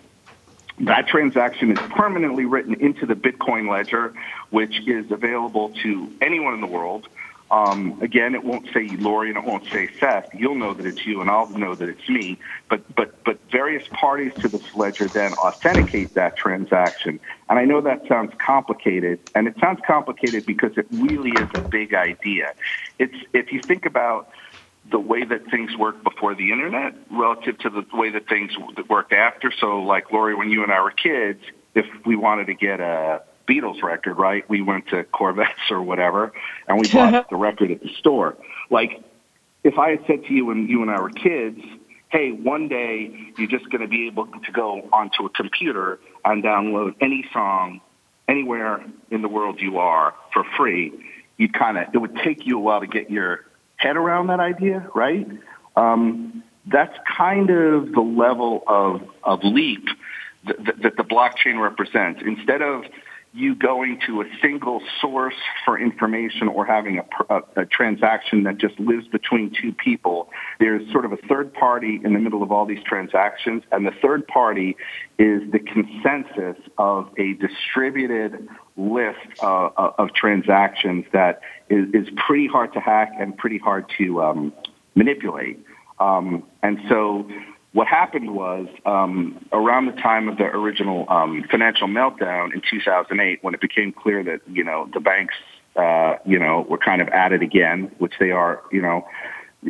that 0.80 1.06
transaction 1.06 1.70
is 1.70 1.80
permanently 1.96 2.44
written 2.44 2.74
into 2.80 3.06
the 3.06 3.14
Bitcoin 3.14 3.70
ledger, 3.70 4.14
which 4.50 4.74
is 4.86 5.10
available 5.10 5.72
to 5.82 6.10
anyone 6.20 6.54
in 6.54 6.60
the 6.60 6.66
world. 6.66 7.06
Um, 7.52 8.00
again, 8.00 8.34
it 8.34 8.44
won't 8.44 8.66
say 8.72 8.96
Lori 8.98 9.28
and 9.28 9.36
it 9.36 9.44
won't 9.44 9.64
say 9.70 9.90
Seth. 10.00 10.24
You'll 10.32 10.54
know 10.54 10.72
that 10.72 10.86
it's 10.86 11.04
you, 11.04 11.20
and 11.20 11.28
I'll 11.28 11.50
know 11.50 11.74
that 11.74 11.86
it's 11.86 12.08
me. 12.08 12.38
But 12.70 12.82
but 12.96 13.22
but 13.24 13.38
various 13.50 13.86
parties 13.92 14.32
to 14.40 14.48
this 14.48 14.62
ledger 14.74 15.06
then 15.06 15.34
authenticate 15.34 16.14
that 16.14 16.34
transaction. 16.34 17.20
And 17.50 17.58
I 17.58 17.66
know 17.66 17.82
that 17.82 18.08
sounds 18.08 18.32
complicated, 18.44 19.20
and 19.34 19.46
it 19.46 19.54
sounds 19.60 19.80
complicated 19.86 20.46
because 20.46 20.78
it 20.78 20.86
really 20.90 21.32
is 21.32 21.50
a 21.52 21.58
big 21.58 21.92
idea. 21.92 22.54
It's 22.98 23.16
if 23.34 23.52
you 23.52 23.60
think 23.60 23.84
about 23.84 24.30
the 24.90 24.98
way 24.98 25.22
that 25.22 25.44
things 25.50 25.76
worked 25.76 26.02
before 26.04 26.34
the 26.34 26.52
internet 26.52 26.94
relative 27.10 27.58
to 27.58 27.70
the 27.70 27.84
way 27.92 28.08
that 28.10 28.28
things 28.30 28.52
worked 28.88 29.12
after. 29.12 29.52
So, 29.60 29.82
like 29.82 30.10
Lori, 30.10 30.34
when 30.34 30.48
you 30.48 30.62
and 30.62 30.72
I 30.72 30.80
were 30.80 30.90
kids, 30.90 31.40
if 31.74 31.84
we 32.06 32.16
wanted 32.16 32.46
to 32.46 32.54
get 32.54 32.80
a 32.80 33.22
Beatles 33.46 33.82
record, 33.82 34.14
right? 34.14 34.48
We 34.48 34.62
went 34.62 34.88
to 34.88 35.04
Korvettes 35.04 35.70
or 35.70 35.82
whatever, 35.82 36.32
and 36.68 36.80
we 36.80 36.88
bought 36.88 37.28
the 37.30 37.36
record 37.36 37.70
at 37.70 37.82
the 37.82 37.90
store. 37.98 38.36
Like, 38.70 39.02
if 39.64 39.78
I 39.78 39.90
had 39.90 40.00
said 40.06 40.24
to 40.24 40.34
you 40.34 40.46
when 40.46 40.68
you 40.68 40.82
and 40.82 40.90
I 40.90 41.00
were 41.00 41.10
kids, 41.10 41.60
hey, 42.08 42.30
one 42.30 42.68
day 42.68 43.32
you're 43.38 43.48
just 43.48 43.70
going 43.70 43.80
to 43.80 43.88
be 43.88 44.06
able 44.06 44.26
to 44.26 44.52
go 44.52 44.88
onto 44.92 45.24
a 45.24 45.30
computer 45.30 45.98
and 46.24 46.42
download 46.42 46.94
any 47.00 47.24
song 47.32 47.80
anywhere 48.28 48.84
in 49.10 49.22
the 49.22 49.28
world 49.28 49.60
you 49.60 49.78
are 49.78 50.14
for 50.32 50.44
free, 50.56 50.92
you'd 51.36 51.54
kind 51.54 51.78
of, 51.78 51.86
it 51.94 51.98
would 51.98 52.16
take 52.16 52.46
you 52.46 52.58
a 52.58 52.60
while 52.60 52.80
to 52.80 52.86
get 52.86 53.10
your 53.10 53.44
head 53.76 53.96
around 53.96 54.28
that 54.28 54.40
idea, 54.40 54.86
right? 54.94 55.26
Um, 55.76 56.44
that's 56.66 56.96
kind 57.16 57.50
of 57.50 57.92
the 57.92 58.00
level 58.00 58.62
of, 58.66 59.02
of 59.24 59.42
leap 59.42 59.86
that, 60.46 60.64
that, 60.64 60.82
that 60.82 60.96
the 60.96 61.02
blockchain 61.02 61.60
represents. 61.60 62.22
Instead 62.24 62.62
of 62.62 62.84
you 63.34 63.54
going 63.54 63.98
to 64.06 64.20
a 64.20 64.24
single 64.42 64.82
source 65.00 65.34
for 65.64 65.78
information 65.78 66.48
or 66.48 66.66
having 66.66 66.98
a, 66.98 67.34
a, 67.34 67.62
a, 67.62 67.66
transaction 67.66 68.42
that 68.42 68.58
just 68.58 68.78
lives 68.78 69.08
between 69.08 69.50
two 69.58 69.72
people. 69.72 70.28
There's 70.60 70.90
sort 70.92 71.06
of 71.06 71.12
a 71.12 71.16
third 71.16 71.54
party 71.54 71.98
in 72.04 72.12
the 72.12 72.18
middle 72.18 72.42
of 72.42 72.52
all 72.52 72.66
these 72.66 72.82
transactions, 72.84 73.62
and 73.72 73.86
the 73.86 73.92
third 74.02 74.26
party 74.26 74.76
is 75.18 75.50
the 75.50 75.60
consensus 75.60 76.62
of 76.76 77.08
a 77.16 77.32
distributed 77.34 78.48
list 78.76 79.18
uh, 79.42 79.70
of 79.76 80.12
transactions 80.12 81.06
that 81.12 81.40
is, 81.70 81.88
is, 81.94 82.08
pretty 82.16 82.46
hard 82.46 82.72
to 82.74 82.80
hack 82.80 83.12
and 83.18 83.36
pretty 83.36 83.58
hard 83.58 83.86
to 83.96 84.22
um, 84.22 84.52
manipulate. 84.94 85.58
Um, 85.98 86.42
and 86.62 86.78
so 86.88 87.26
what 87.72 87.86
happened 87.86 88.34
was 88.34 88.66
um, 88.84 89.44
around 89.52 89.86
the 89.86 90.00
time 90.00 90.28
of 90.28 90.36
the 90.36 90.44
original 90.44 91.06
um, 91.08 91.44
financial 91.50 91.88
meltdown 91.88 92.52
in 92.52 92.60
2008, 92.68 93.42
when 93.42 93.54
it 93.54 93.60
became 93.60 93.92
clear 93.92 94.22
that 94.22 94.40
you 94.46 94.62
know 94.62 94.88
the 94.92 95.00
banks, 95.00 95.34
uh, 95.76 96.16
you 96.26 96.38
know, 96.38 96.66
were 96.68 96.78
kind 96.78 97.00
of 97.00 97.08
at 97.08 97.32
it 97.32 97.42
again, 97.42 97.90
which 97.98 98.12
they 98.20 98.30
are, 98.30 98.62
you 98.70 98.82
know, 98.82 99.06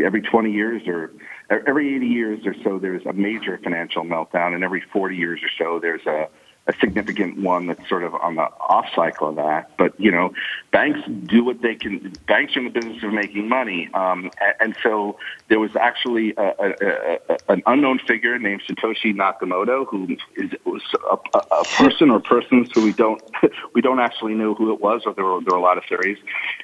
every 0.05 0.21
20 0.21 0.51
years 0.51 0.83
or 0.87 1.11
every 1.49 1.95
80 1.95 2.07
years 2.07 2.41
or 2.47 2.55
so, 2.65 2.79
there's 2.79 3.05
a 3.07 3.13
major 3.13 3.59
financial 3.63 4.05
meltdown, 4.05 4.55
and 4.55 4.65
every 4.65 4.83
40 4.93 5.17
years 5.17 5.41
or 5.43 5.51
so, 5.57 5.79
there's 5.79 6.05
a 6.07 6.29
a 6.69 6.73
significant 6.81 7.38
one 7.38 7.66
that's 7.66 7.88
sort 7.88 8.04
of 8.04 8.14
on 8.14 8.37
the 8.37 8.42
off 8.42 8.87
cycle 8.95 9.31
of 9.31 9.37
that. 9.37 9.71
But 9.76 9.99
you 9.99 10.12
know, 10.12 10.33
banks 10.71 11.00
do 11.26 11.45
what 11.45 11.61
they 11.61 11.75
can. 11.75 12.16
Banks 12.26 12.57
are 12.57 12.61
in 12.61 12.66
the 12.66 12.71
business 12.71 13.02
of 13.02 13.12
making 13.12 13.49
money, 13.49 13.88
um, 13.95 14.31
and, 14.61 14.76
so 14.83 15.19
there 15.49 15.59
was 15.59 15.75
actually 15.76 16.35
a, 16.37 16.42
a, 16.42 17.19
a, 17.28 17.38
an 17.49 17.62
unknown 17.66 17.99
figure 17.99 18.38
named 18.38 18.62
Satoshi 18.69 19.14
Nakamoto, 19.14 19.87
who 19.88 20.16
is 20.37 20.50
was 20.64 20.83
a, 21.11 21.38
a 21.38 21.64
person 21.76 22.11
or 22.11 22.21
persons 22.21 22.71
who 22.73 22.85
we 22.85 22.92
don't 22.92 23.23
we 23.75 23.81
don't 23.81 24.00
actually 24.00 24.35
know 24.35 24.54
who 24.54 24.73
it 24.73 24.81
was, 24.81 25.02
or 25.04 25.14
there 25.14 25.25
were 25.25 25.40
there 25.40 25.52
were 25.52 25.59
a 25.59 25.62
lot 25.62 25.78
of 25.78 25.85
theories. 25.88 26.19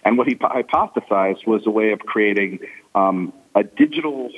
And 0.05 0.17
what 0.17 0.29
he 0.29 0.37
hypothesized 0.37 1.47
was 1.47 1.67
a 1.67 1.71
way 1.71 1.91
of 1.91 2.01
creating 2.01 2.61
um, 2.95 3.33
a 3.57 3.65
digital 3.65 4.31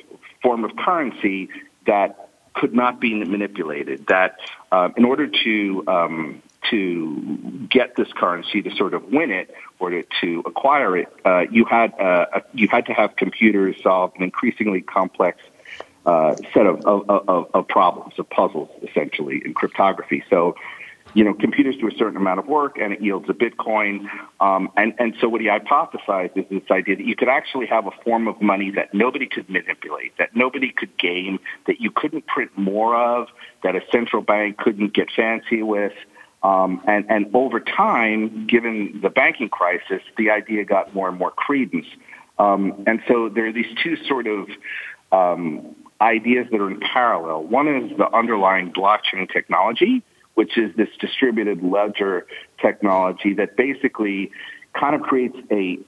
form 0.43 0.65
of 0.65 0.75
currency 0.77 1.51
that 1.87 2.30
could 2.55 2.75
not 2.75 3.01
be 3.01 3.15
manipulated. 3.15 4.07
That 4.09 4.37
uh, 4.71 4.91
in 4.97 5.05
order 5.05 5.27
to 5.27 5.85
um, 5.87 6.43
to 6.71 7.67
get 7.71 7.97
this 7.97 8.09
currency 8.13 8.63
to 8.63 8.71
sort 8.77 8.95
of 8.95 9.05
win 9.05 9.31
it 9.31 9.55
or 9.79 9.91
to, 9.91 10.05
to 10.21 10.43
acquire 10.47 10.97
it, 10.97 11.09
uh, 11.25 11.45
you 11.51 11.65
had 11.65 11.99
uh, 11.99 12.41
you 12.53 12.69
had 12.69 12.87
to 12.87 12.93
have 12.93 13.17
computers 13.17 13.77
solve 13.83 14.13
an 14.17 14.23
increasingly 14.23 14.81
complex 14.81 15.41
uh, 16.07 16.35
set 16.55 16.67
of, 16.67 16.81
of, 16.87 17.11
of, 17.29 17.51
of, 17.53 17.69
problems, 17.69 18.15
of 18.19 18.29
puzzles, 18.31 18.71
essentially 18.83 19.43
in 19.45 19.53
cryptography. 19.53 20.25
So 20.31 20.57
you 21.15 21.25
know, 21.25 21.35
computers 21.35 21.77
do 21.77 21.89
a 21.89 21.95
certain 21.97 22.17
amount 22.17 22.39
of 22.39 22.47
work 22.47 22.79
and 22.79 22.93
it 22.93 23.01
yields 23.01 23.29
a 23.29 23.33
Bitcoin. 23.33 24.07
Um, 24.41 24.71
and, 24.77 24.95
and 24.99 25.15
so 25.21 25.29
what 25.29 25.41
he 25.41 25.49
hypothesized 25.49 26.37
is 26.37 26.45
this 26.51 26.71
idea 26.71 26.97
that 26.97 27.05
you 27.05 27.17
could 27.17 27.29
actually 27.29 27.67
have 27.67 27.87
a 27.87 27.91
form 28.05 28.29
of 28.29 28.41
money 28.41 28.71
that 28.73 28.95
nobody 28.95 29.27
could 29.27 29.49
manipulate, 29.49 30.17
that 30.19 30.35
nobody 30.35 30.73
could 30.73 30.97
game, 30.99 31.41
that 31.67 31.81
you 31.81 31.91
couldn't 31.91 32.27
print 32.27 32.51
more 32.57 32.97
of, 32.97 33.29
that 33.63 33.75
a 33.75 33.81
central 33.91 34.23
bank 34.23 34.59
couldn't 34.59 34.95
get 34.95 35.09
fancy 35.15 35.63
with. 35.63 35.93
Um, 36.43 36.81
and, 36.87 37.05
and 37.11 37.35
over 37.35 37.61
time, 37.61 38.47
given 38.47 39.01
the 39.03 39.11
banking 39.11 39.49
crisis, 39.49 40.03
the 40.17 40.31
idea 40.31 40.65
got 40.65 40.95
more 40.95 41.09
and 41.09 41.19
more 41.19 41.31
credence. 41.31 41.87
Um, 42.39 42.85
and 42.87 43.03
so 43.07 43.29
there 43.29 43.47
are 43.47 43.53
these 43.53 43.75
two 43.83 43.97
sort 44.07 44.27
of 44.27 44.49
um, 45.13 45.75
ideas 46.01 46.47
that 46.51 46.61
are 46.61 46.71
in 46.71 46.81
parallel. 46.81 47.43
One 47.45 47.69
is 47.69 47.97
the 47.99 48.09
underlying 48.11 48.73
blockchain 48.73 49.31
technology, 49.31 50.03
which 50.35 50.57
is 50.57 50.75
this 50.77 50.89
distributed 51.01 51.63
ledger 51.63 52.27
technology 52.61 53.35
that 53.35 53.57
basically 53.57 54.31
kind 54.75 54.95
of 54.95 55.03
creates 55.03 55.37
a 55.51 55.79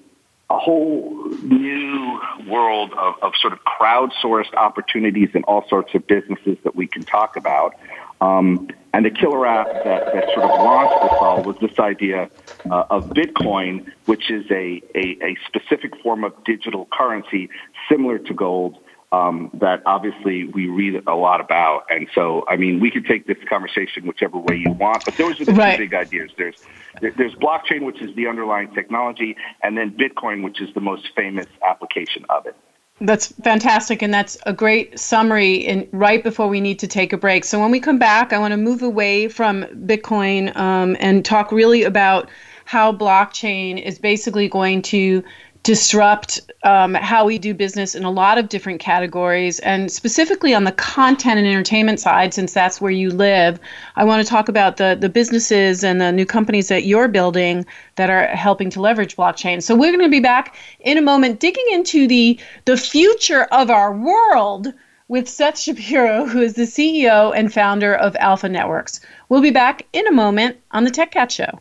a 0.51 0.59
whole 0.59 1.31
new 1.43 2.21
world 2.47 2.93
of, 2.93 3.15
of 3.23 3.33
sort 3.41 3.55
of 3.55 3.61
crowdsourced 3.65 4.53
opportunities 4.55 5.31
in 5.35 5.43
all 5.45 5.67
sorts 5.69 5.95
of 5.95 6.07
businesses 6.07 6.59
that 6.65 6.77
we 6.77 6.87
can 6.87 7.05
talk 7.05 7.37
about. 7.37 7.75
Um, 8.21 8.69
and 8.93 9.07
the 9.07 9.11
killer 9.11 9.47
app 9.47 9.67
that, 9.85 10.13
that 10.13 10.25
sort 10.35 10.45
of 10.45 10.51
launched 10.51 11.03
this 11.03 11.19
all 11.21 11.43
was 11.43 11.57
this 11.63 11.79
idea 11.79 12.29
uh, 12.71 12.85
of 12.91 13.09
Bitcoin, 13.11 13.91
which 14.05 14.31
is 14.31 14.45
a, 14.51 14.83
a, 14.95 15.17
a 15.23 15.37
specific 15.47 15.97
form 16.03 16.23
of 16.23 16.33
digital 16.45 16.87
currency 16.93 17.49
similar 17.91 18.19
to 18.19 18.35
gold 18.35 18.77
um, 19.13 19.51
that 19.61 19.83
obviously 19.85 20.45
we 20.45 20.67
read 20.69 21.03
a 21.07 21.15
lot 21.15 21.41
about. 21.41 21.85
And 21.91 22.09
so, 22.15 22.45
I 22.49 22.57
mean, 22.57 22.81
we 22.81 22.91
could 22.91 23.07
take 23.07 23.27
this 23.27 23.37
conversation 23.49 24.07
whichever 24.07 24.39
way 24.39 24.57
you 24.57 24.73
want, 24.73 25.05
but 25.05 25.17
those 25.17 25.41
are 25.41 25.45
the 25.45 25.53
right. 25.53 25.77
two 25.77 25.85
big 25.85 25.95
ideas. 25.95 26.31
There's 26.37 26.57
there's 27.01 27.35
blockchain, 27.35 27.85
which 27.85 28.01
is 28.01 28.15
the 28.17 28.27
underlying 28.27 28.73
technology, 28.75 29.37
and 29.63 29.77
then 29.77 29.97
Bitcoin, 29.97 30.43
which 30.43 30.61
is 30.61 30.73
the 30.75 30.81
most 30.81 31.09
famous 31.15 31.47
application 31.67 32.25
of 32.31 32.47
it. 32.47 32.57
That's 33.01 33.29
fantastic, 33.43 34.01
and 34.03 34.15
that's 34.15 34.39
a 34.47 34.53
great 34.53 34.99
summary. 34.99 35.57
In 35.57 35.89
right 35.93 36.23
before 36.23 36.49
we 36.49 36.61
need 36.61 36.79
to 36.79 36.87
take 36.87 37.13
a 37.13 37.19
break, 37.19 37.45
so 37.45 37.61
when 37.61 37.71
we 37.71 37.81
come 37.81 37.99
back, 37.99 38.33
I 38.33 38.39
want 38.39 38.53
to 38.53 38.59
move 38.59 38.83
away 38.83 39.29
from 39.29 39.65
Bitcoin 39.87 40.55
um, 40.57 40.97
and 41.01 41.25
talk 41.25 41.53
really 41.53 41.83
about 41.83 42.31
how 42.65 42.93
blockchain 42.93 43.83
is 43.83 43.99
basically 43.99 44.49
going 44.49 44.83
to 44.83 45.23
disrupt 45.63 46.41
um, 46.65 46.95
how 46.95 47.25
we 47.25 47.39
do 47.39 47.55
business 47.55 47.95
in 47.95 48.03
a 48.05 48.11
lot 48.11 48.37
of 48.37 48.49
different 48.49 48.81
categories. 48.81 49.61
And 49.61 49.93
specifically 49.93 50.55
on 50.55 50.65
the 50.65 50.73
content 50.73 51.39
and 51.39 51.47
entertainment 51.47 52.01
side, 52.01 52.35
since 52.35 52.53
that's 52.53 52.81
where 52.81 52.91
you 52.91 53.11
live, 53.11 53.61
I 53.95 54.05
want 54.05 54.25
to 54.25 54.29
talk 54.29 54.49
about 54.49 54.77
the, 54.77 54.97
the 54.99 55.09
businesses 55.09 55.85
and 55.85 56.01
the 56.01 56.11
new 56.11 56.27
companies 56.27 56.67
that 56.69 56.85
you're 56.85 57.07
building 57.07 57.65
that 57.95 58.11
are 58.11 58.27
helping 58.29 58.71
to 58.71 58.81
leverage 58.81 59.15
blockchain. 59.15 59.63
So 59.63 59.77
we're 59.77 59.93
going 59.93 60.05
to 60.05 60.11
be 60.11 60.21
back 60.21 60.57
in 60.81 60.99
a 60.99 61.03
moment 61.03 61.39
digging 61.39 61.67
into 61.71 62.09
the, 62.09 62.41
the 62.65 62.77
future 62.77 63.45
of 63.45 63.71
our 63.71 63.97
world 63.97 64.73
with 65.07 65.29
Seth 65.29 65.61
Shapiro, 65.61 66.27
who 66.27 66.41
is 66.41 66.55
the 66.55 66.63
CEO 66.63 67.33
and 67.37 67.53
founder 67.53 67.95
of 67.95 68.17
Alpha 68.17 68.49
Networks. 68.49 69.01
We'll 69.29 69.43
be 69.43 69.51
back 69.51 69.87
in 69.93 70.07
a 70.09 70.13
moment 70.13 70.57
on 70.73 70.85
the 70.85 70.91
Tech 70.91 71.13
Cat 71.13 71.31
Show. 71.31 71.61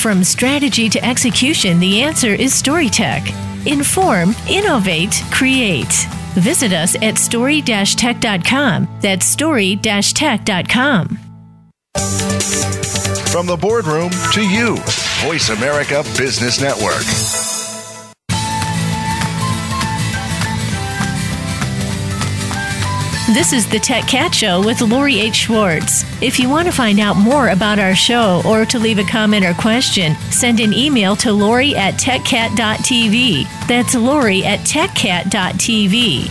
From 0.00 0.24
strategy 0.24 0.88
to 0.88 1.04
execution, 1.04 1.78
the 1.78 2.00
answer 2.00 2.28
is 2.28 2.54
StoryTech. 2.54 3.66
Inform, 3.66 4.34
innovate, 4.48 5.22
create. 5.30 5.92
Visit 6.36 6.72
us 6.72 6.96
at 7.02 7.18
story-tech.com. 7.18 8.98
That's 9.02 9.26
story-tech.com. 9.26 11.18
From 13.30 13.46
the 13.46 13.58
boardroom 13.60 14.10
to 14.32 14.42
you, 14.42 14.76
Voice 15.22 15.50
America 15.50 16.02
Business 16.16 16.62
Network. 16.62 17.04
This 23.32 23.52
is 23.52 23.68
the 23.68 23.78
Tech 23.78 24.08
Cat 24.08 24.34
Show 24.34 24.60
with 24.60 24.80
Lori 24.80 25.20
H. 25.20 25.36
Schwartz. 25.36 26.04
If 26.20 26.40
you 26.40 26.50
want 26.50 26.66
to 26.66 26.72
find 26.72 26.98
out 26.98 27.16
more 27.16 27.50
about 27.50 27.78
our 27.78 27.94
show 27.94 28.42
or 28.44 28.64
to 28.64 28.76
leave 28.76 28.98
a 28.98 29.04
comment 29.04 29.44
or 29.44 29.54
question, 29.54 30.16
send 30.32 30.58
an 30.58 30.72
email 30.72 31.14
to 31.16 31.32
Lori 31.32 31.76
at 31.76 31.94
techcat.tv. 31.94 33.68
That's 33.68 33.94
Lori 33.94 34.44
at 34.44 34.58
techcat.tv. 34.66 36.28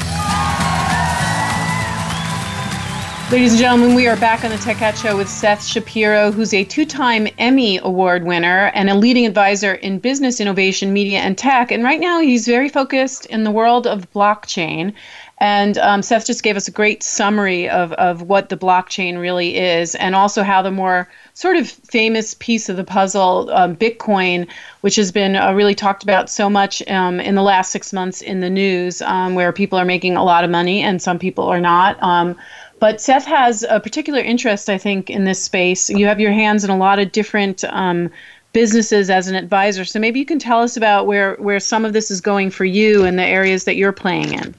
Ladies 3.32 3.52
and 3.52 3.60
gentlemen, 3.60 3.94
we 3.94 4.08
are 4.08 4.18
back 4.18 4.44
on 4.44 4.50
the 4.50 4.58
Tech 4.58 4.78
Cat 4.78 4.98
Show 4.98 5.16
with 5.16 5.30
Seth 5.30 5.64
Shapiro, 5.64 6.32
who's 6.32 6.52
a 6.52 6.64
two 6.64 6.84
time 6.84 7.28
Emmy 7.38 7.78
Award 7.78 8.24
winner 8.24 8.72
and 8.74 8.90
a 8.90 8.96
leading 8.96 9.28
advisor 9.28 9.76
in 9.76 10.00
business 10.00 10.42
innovation, 10.42 10.92
media, 10.92 11.20
and 11.20 11.38
tech. 11.38 11.72
And 11.72 11.84
right 11.84 12.00
now, 12.00 12.20
he's 12.20 12.48
very 12.48 12.70
focused 12.70 13.28
in 13.28 13.44
the 13.44 13.52
world 13.52 13.86
of 13.86 14.12
blockchain. 14.12 14.96
And 15.42 15.78
um, 15.78 16.02
Seth 16.02 16.26
just 16.26 16.44
gave 16.44 16.58
us 16.58 16.68
a 16.68 16.72
great 16.72 17.02
summary 17.02 17.70
of, 17.70 17.94
of 17.94 18.24
what 18.24 18.50
the 18.50 18.58
blockchain 18.58 19.20
really 19.20 19.58
is, 19.58 19.96
and 19.96 20.14
also 20.14 20.44
how 20.44 20.62
the 20.62 20.72
more 20.72 21.08
sort 21.34 21.56
of 21.56 21.70
famous 21.70 22.34
piece 22.34 22.68
of 22.68 22.76
the 22.76 22.84
puzzle, 22.84 23.50
um, 23.52 23.76
Bitcoin, 23.78 24.50
which 24.82 24.98
has 24.98 25.14
been 25.14 25.38
uh, 25.38 25.54
really 25.54 25.76
talked 25.76 26.04
about 26.04 26.30
so 26.30 26.50
much 26.50 26.86
um, 26.90 27.22
in 27.22 27.36
the 27.36 27.42
last 27.42 27.72
six 27.72 27.94
months 27.94 28.22
in 28.22 28.42
the 28.42 28.50
news, 28.50 29.02
um, 29.02 29.34
where 29.34 29.54
people 29.54 29.80
are 29.80 29.86
making 29.86 30.18
a 30.18 30.24
lot 30.24 30.44
of 30.44 30.50
money 30.50 30.82
and 30.82 31.02
some 31.02 31.18
people 31.18 31.46
are 31.46 31.62
not. 31.62 32.02
Um, 32.04 32.36
but 32.80 33.00
Seth 33.00 33.26
has 33.26 33.64
a 33.64 33.80
particular 33.80 34.20
interest, 34.20 34.70
I 34.70 34.78
think, 34.78 35.10
in 35.10 35.24
this 35.24 35.42
space. 35.42 35.90
You 35.90 36.06
have 36.08 36.20
your 36.20 36.32
hands 36.32 36.66
in 36.66 36.70
a 36.70 36.78
lot 36.78 37.00
of 37.00 37.14
different 37.14 37.64
um, 37.66 38.10
businesses 38.52 39.10
as 39.10 39.28
an 39.30 39.36
advisor. 39.36 39.86
So 39.86 40.00
maybe 40.00 40.20
you 40.20 40.26
can 40.26 40.40
tell 40.40 40.62
us 40.62 40.76
about 40.76 41.08
where, 41.08 41.36
where 41.36 41.60
some 41.60 41.86
of 41.86 41.94
this 41.94 42.12
is 42.12 42.20
going 42.20 42.50
for 42.52 42.66
you 42.66 43.06
and 43.06 43.18
the 43.18 43.24
areas 43.24 43.64
that 43.66 43.76
you're 43.76 43.94
playing 43.94 44.34
in. 44.34 44.56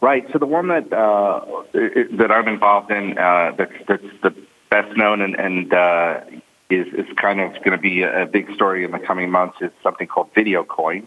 Right. 0.00 0.24
So 0.32 0.38
the 0.38 0.46
one 0.46 0.68
that 0.68 0.90
uh, 0.92 1.44
that 1.72 2.30
I'm 2.30 2.48
involved 2.48 2.90
in 2.90 3.18
uh, 3.18 3.52
that's, 3.56 3.72
that's 3.86 4.02
the 4.22 4.34
best 4.70 4.96
known 4.96 5.20
and, 5.20 5.34
and 5.34 5.74
uh, 5.74 6.20
is 6.70 6.86
is 6.94 7.06
kind 7.16 7.40
of 7.40 7.52
going 7.62 7.72
to 7.72 7.78
be 7.78 8.02
a, 8.02 8.26
big 8.26 8.52
story 8.54 8.84
in 8.84 8.92
the 8.92 8.98
coming 8.98 9.30
months 9.30 9.58
is 9.60 9.70
something 9.82 10.06
called 10.06 10.32
VideoCoin. 10.34 11.06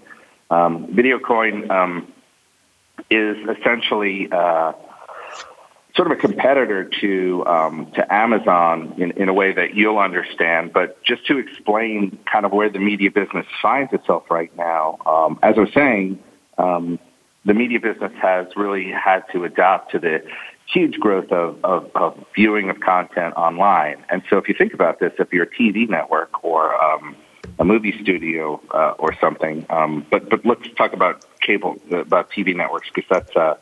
Um, 0.51 0.87
VideoCoin 0.87 1.71
um, 1.71 2.13
is 3.09 3.37
essentially 3.57 4.29
uh, 4.31 4.73
sort 5.95 6.11
of 6.11 6.17
a 6.17 6.21
competitor 6.21 6.89
to 7.01 7.45
um, 7.47 7.91
to 7.95 8.13
Amazon 8.13 8.93
in, 8.97 9.11
in 9.11 9.29
a 9.29 9.33
way 9.33 9.53
that 9.53 9.73
you'll 9.73 9.99
understand. 9.99 10.71
But 10.71 11.03
just 11.03 11.25
to 11.27 11.39
explain 11.39 12.19
kind 12.31 12.45
of 12.45 12.51
where 12.51 12.69
the 12.69 12.79
media 12.79 13.09
business 13.09 13.47
finds 13.61 13.91
itself 13.93 14.29
right 14.29 14.55
now, 14.55 14.99
um, 15.05 15.39
as 15.41 15.55
I 15.57 15.61
was 15.61 15.73
saying, 15.73 16.21
um, 16.59 16.99
the 17.45 17.53
media 17.53 17.79
business 17.79 18.11
has 18.21 18.47
really 18.55 18.91
had 18.91 19.23
to 19.33 19.43
adapt 19.43 19.91
to 19.91 19.99
the 19.99 20.23
huge 20.71 20.97
growth 20.99 21.31
of, 21.31 21.63
of, 21.63 21.91
of 21.95 22.25
viewing 22.35 22.69
of 22.69 22.79
content 22.79 23.35
online. 23.35 24.03
And 24.09 24.23
so 24.29 24.37
if 24.37 24.47
you 24.47 24.55
think 24.57 24.73
about 24.73 24.99
this, 24.99 25.13
if 25.19 25.31
you're 25.33 25.43
a 25.43 25.49
TV 25.49 25.89
network 25.89 26.43
or 26.43 26.81
um, 26.81 27.15
a 27.59 27.65
movie 27.65 27.93
studio 28.01 28.61
uh, 28.71 28.93
or 28.97 29.13
something, 29.19 29.65
um, 29.69 30.05
but 30.09 30.29
but 30.29 30.45
let's 30.45 30.67
talk 30.75 30.93
about 30.93 31.25
cable, 31.41 31.77
about 31.91 32.31
TV 32.31 32.55
networks 32.55 32.89
because 32.93 33.07
that's 33.09 33.35
uh, 33.35 33.55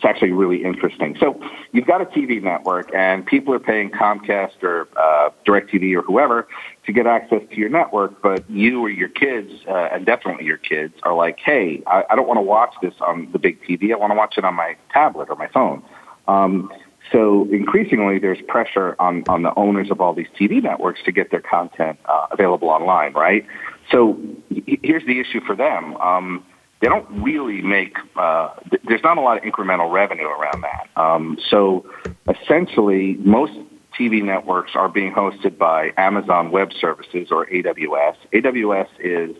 it's 0.00 0.06
actually 0.06 0.32
really 0.32 0.64
interesting. 0.64 1.14
So 1.20 1.38
you've 1.72 1.86
got 1.86 2.00
a 2.00 2.06
TV 2.06 2.42
network, 2.42 2.90
and 2.94 3.26
people 3.26 3.52
are 3.52 3.58
paying 3.58 3.90
Comcast 3.90 4.62
or 4.62 4.88
uh, 4.96 5.28
DirecTV 5.46 5.94
or 5.94 6.00
whoever 6.00 6.48
to 6.86 6.92
get 6.92 7.06
access 7.06 7.42
to 7.50 7.56
your 7.56 7.68
network, 7.68 8.22
but 8.22 8.48
you 8.48 8.80
or 8.80 8.88
your 8.88 9.10
kids, 9.10 9.52
uh, 9.68 9.90
and 9.92 10.06
definitely 10.06 10.46
your 10.46 10.56
kids, 10.56 10.94
are 11.02 11.14
like, 11.14 11.38
hey, 11.44 11.82
I, 11.86 12.04
I 12.08 12.16
don't 12.16 12.26
want 12.26 12.38
to 12.38 12.42
watch 12.42 12.72
this 12.80 12.94
on 13.02 13.30
the 13.32 13.38
big 13.38 13.62
TV. 13.62 13.92
I 13.92 13.96
want 13.96 14.10
to 14.10 14.14
watch 14.14 14.38
it 14.38 14.44
on 14.46 14.54
my 14.54 14.74
tablet 14.90 15.28
or 15.28 15.36
my 15.36 15.48
phone. 15.48 15.82
Um, 16.26 16.72
so 17.12 17.46
increasingly, 17.52 18.18
there's 18.18 18.40
pressure 18.48 18.96
on, 18.98 19.24
on 19.28 19.42
the 19.42 19.52
owners 19.56 19.90
of 19.90 20.00
all 20.00 20.14
these 20.14 20.28
TV 20.40 20.62
networks 20.62 21.00
to 21.04 21.12
get 21.12 21.30
their 21.30 21.42
content 21.42 21.98
uh, 22.06 22.28
available 22.30 22.70
online, 22.70 23.12
right? 23.12 23.44
So 23.90 24.18
here's 24.48 25.04
the 25.04 25.20
issue 25.20 25.40
for 25.44 25.54
them. 25.54 25.94
Um, 25.98 26.46
they 26.80 26.88
don't 26.88 27.22
really 27.22 27.60
make, 27.60 27.96
uh, 28.16 28.54
th- 28.70 28.82
there's 28.88 29.02
not 29.02 29.18
a 29.18 29.20
lot 29.20 29.36
of 29.36 29.44
incremental 29.44 29.92
revenue 29.92 30.26
around 30.26 30.62
that. 30.62 30.88
Um, 31.00 31.38
so 31.48 31.86
essentially, 32.28 33.14
most 33.20 33.52
TV 33.98 34.22
networks 34.22 34.72
are 34.74 34.88
being 34.88 35.12
hosted 35.12 35.58
by 35.58 35.92
Amazon 35.96 36.50
Web 36.50 36.72
Services 36.72 37.28
or 37.30 37.46
AWS. 37.46 38.16
AWS 38.32 38.88
is 38.98 39.36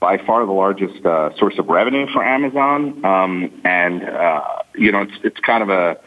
by 0.00 0.18
far 0.18 0.44
the 0.44 0.52
largest 0.52 1.04
uh, 1.06 1.34
source 1.38 1.58
of 1.58 1.68
revenue 1.68 2.06
for 2.12 2.22
Amazon, 2.22 3.02
um, 3.04 3.60
and 3.64 4.04
uh, 4.04 4.42
you 4.74 4.92
know 4.92 5.02
it's 5.02 5.14
it's 5.24 5.40
kind 5.40 5.62
of 5.62 5.70
a 5.70 5.98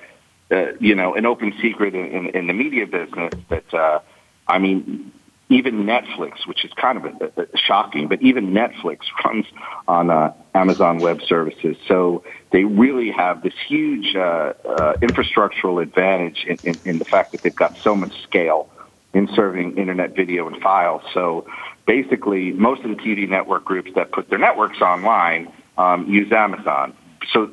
uh, 0.51 0.71
you 0.79 0.93
know 0.93 1.15
an 1.15 1.25
open 1.25 1.53
secret 1.61 1.95
in, 1.95 2.05
in, 2.05 2.25
in 2.35 2.47
the 2.47 2.53
media 2.53 2.85
business 2.85 3.33
that 3.49 3.73
uh, 3.73 3.99
I 4.47 4.59
mean 4.59 5.11
even 5.49 5.83
Netflix, 5.83 6.47
which 6.47 6.63
is 6.63 6.71
kind 6.79 6.97
of 6.97 7.05
a, 7.05 7.41
a 7.41 7.57
shocking, 7.57 8.07
but 8.07 8.21
even 8.21 8.51
Netflix 8.51 8.99
runs 9.25 9.45
on 9.87 10.09
uh, 10.09 10.33
Amazon 10.53 10.99
Web 10.99 11.19
Services. 11.27 11.75
So 11.87 12.23
they 12.51 12.63
really 12.63 13.11
have 13.11 13.41
this 13.41 13.53
huge 13.67 14.15
uh, 14.15 14.19
uh, 14.19 14.93
infrastructural 15.01 15.81
advantage 15.81 16.45
in, 16.47 16.59
in, 16.63 16.79
in 16.85 16.99
the 16.99 17.05
fact 17.05 17.31
that 17.31 17.41
they've 17.43 17.55
got 17.55 17.75
so 17.83 17.95
much 17.95 18.13
scale 18.23 18.69
in 19.13 19.27
serving 19.35 19.75
internet 19.77 20.15
video 20.15 20.47
and 20.47 20.61
files. 20.61 21.01
So 21.13 21.47
basically, 21.87 22.51
most 22.51 22.83
of 22.83 22.91
the 22.91 22.97
TV 22.97 23.27
network 23.27 23.65
groups 23.65 23.89
that 23.95 24.11
put 24.11 24.29
their 24.29 24.37
networks 24.37 24.81
online 24.81 25.51
um, 25.77 26.07
use 26.07 26.31
Amazon. 26.31 26.93
So 27.31 27.47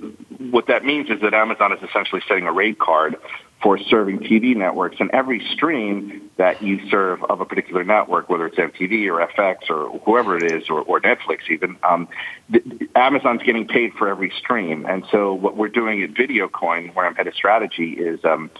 what 0.50 0.66
that 0.68 0.84
means 0.84 1.10
is 1.10 1.20
that 1.20 1.34
Amazon 1.34 1.72
is 1.72 1.82
essentially 1.82 2.22
setting 2.28 2.46
a 2.46 2.52
rate 2.52 2.78
card 2.78 3.16
for 3.62 3.78
serving 3.78 4.20
TV 4.20 4.54
networks. 4.54 4.96
And 5.00 5.10
every 5.12 5.44
stream 5.52 6.30
that 6.36 6.62
you 6.62 6.88
serve 6.90 7.24
of 7.24 7.40
a 7.40 7.44
particular 7.44 7.84
network, 7.84 8.28
whether 8.28 8.46
it's 8.46 8.56
MTV 8.56 9.08
or 9.08 9.26
FX 9.26 9.70
or 9.70 9.98
whoever 10.00 10.36
it 10.36 10.44
is, 10.44 10.68
or, 10.68 10.82
or 10.82 11.00
Netflix 11.00 11.50
even, 11.50 11.76
um, 11.82 12.08
Amazon's 12.94 13.42
getting 13.42 13.66
paid 13.66 13.94
for 13.94 14.08
every 14.08 14.30
stream. 14.38 14.84
And 14.86 15.04
so 15.10 15.32
what 15.32 15.56
we're 15.56 15.68
doing 15.68 16.02
at 16.02 16.10
VideoCoin, 16.10 16.94
where 16.94 17.06
I'm 17.06 17.14
head 17.14 17.26
of 17.26 17.34
strategy, 17.34 17.92
is 17.92 18.22
um, 18.24 18.50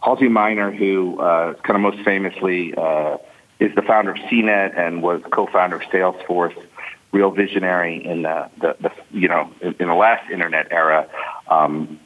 Halsey 0.00 0.28
Minor, 0.28 0.70
who 0.70 1.18
uh, 1.18 1.54
kind 1.54 1.76
of 1.76 1.80
most 1.80 2.04
famously 2.04 2.74
uh, 2.76 3.16
is 3.58 3.74
the 3.74 3.82
founder 3.82 4.12
of 4.12 4.18
CNET 4.18 4.78
and 4.78 5.02
was 5.02 5.22
co-founder 5.30 5.76
of 5.76 5.82
Salesforce, 5.82 6.54
real 7.14 7.30
visionary 7.30 8.04
in 8.04 8.22
the, 8.22 8.50
the, 8.60 8.76
the 8.80 8.92
you 9.12 9.28
know 9.28 9.50
in, 9.62 9.74
the 9.78 9.94
last 9.94 10.30
internet 10.30 10.66
era. 10.70 11.08
Um, 11.48 12.00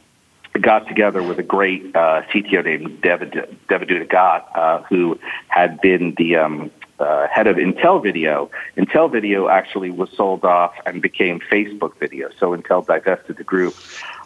got 0.61 0.88
together 0.88 1.23
with 1.23 1.38
a 1.38 1.42
great 1.42 1.94
uh, 1.94 2.23
CTO 2.33 2.64
named 2.64 3.01
Devadu 3.01 3.57
Devadatta, 3.68 4.44
uh, 4.55 4.83
who 4.83 5.18
had 5.47 5.81
been 5.81 6.14
the 6.18 6.37
um, 6.37 6.71
uh, 6.99 7.29
head 7.29 7.47
of 7.47 7.57
Intel 7.57 8.03
Video. 8.03 8.51
Intel 8.77 9.11
Video 9.11 9.49
actually 9.49 9.90
was 9.90 10.11
sold 10.11 10.44
off 10.44 10.75
and 10.85 11.01
became 11.01 11.38
Facebook 11.40 11.97
Video. 11.99 12.29
So 12.40 12.57
Intel 12.57 12.85
divested 12.85 13.37
the 13.37 13.44
group, 13.44 13.75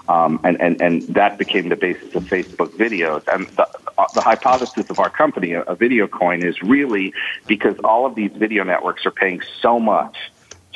um, 0.09 0.41
and, 0.43 0.61
and, 0.61 0.81
and 0.81 1.03
that 1.09 1.39
became 1.39 1.69
the 1.69 1.77
basis 1.77 2.15
of 2.15 2.25
Facebook 2.25 2.71
videos. 2.71 3.27
And 3.29 3.47
the, 3.49 3.69
uh, 3.99 4.07
the 4.15 4.23
hypothesis 4.23 4.89
of 4.89 4.99
our 4.99 5.11
company, 5.11 5.53
a, 5.53 5.65
VideoCoin, 5.65 6.43
is 6.45 6.63
really 6.63 7.13
because 7.47 7.77
all 7.85 8.07
of 8.07 8.15
these 8.15 8.33
video 8.33 8.65
networks 8.65 9.05
are 9.05 9.11
paying 9.11 9.43
so 9.61 9.79
much 9.79 10.17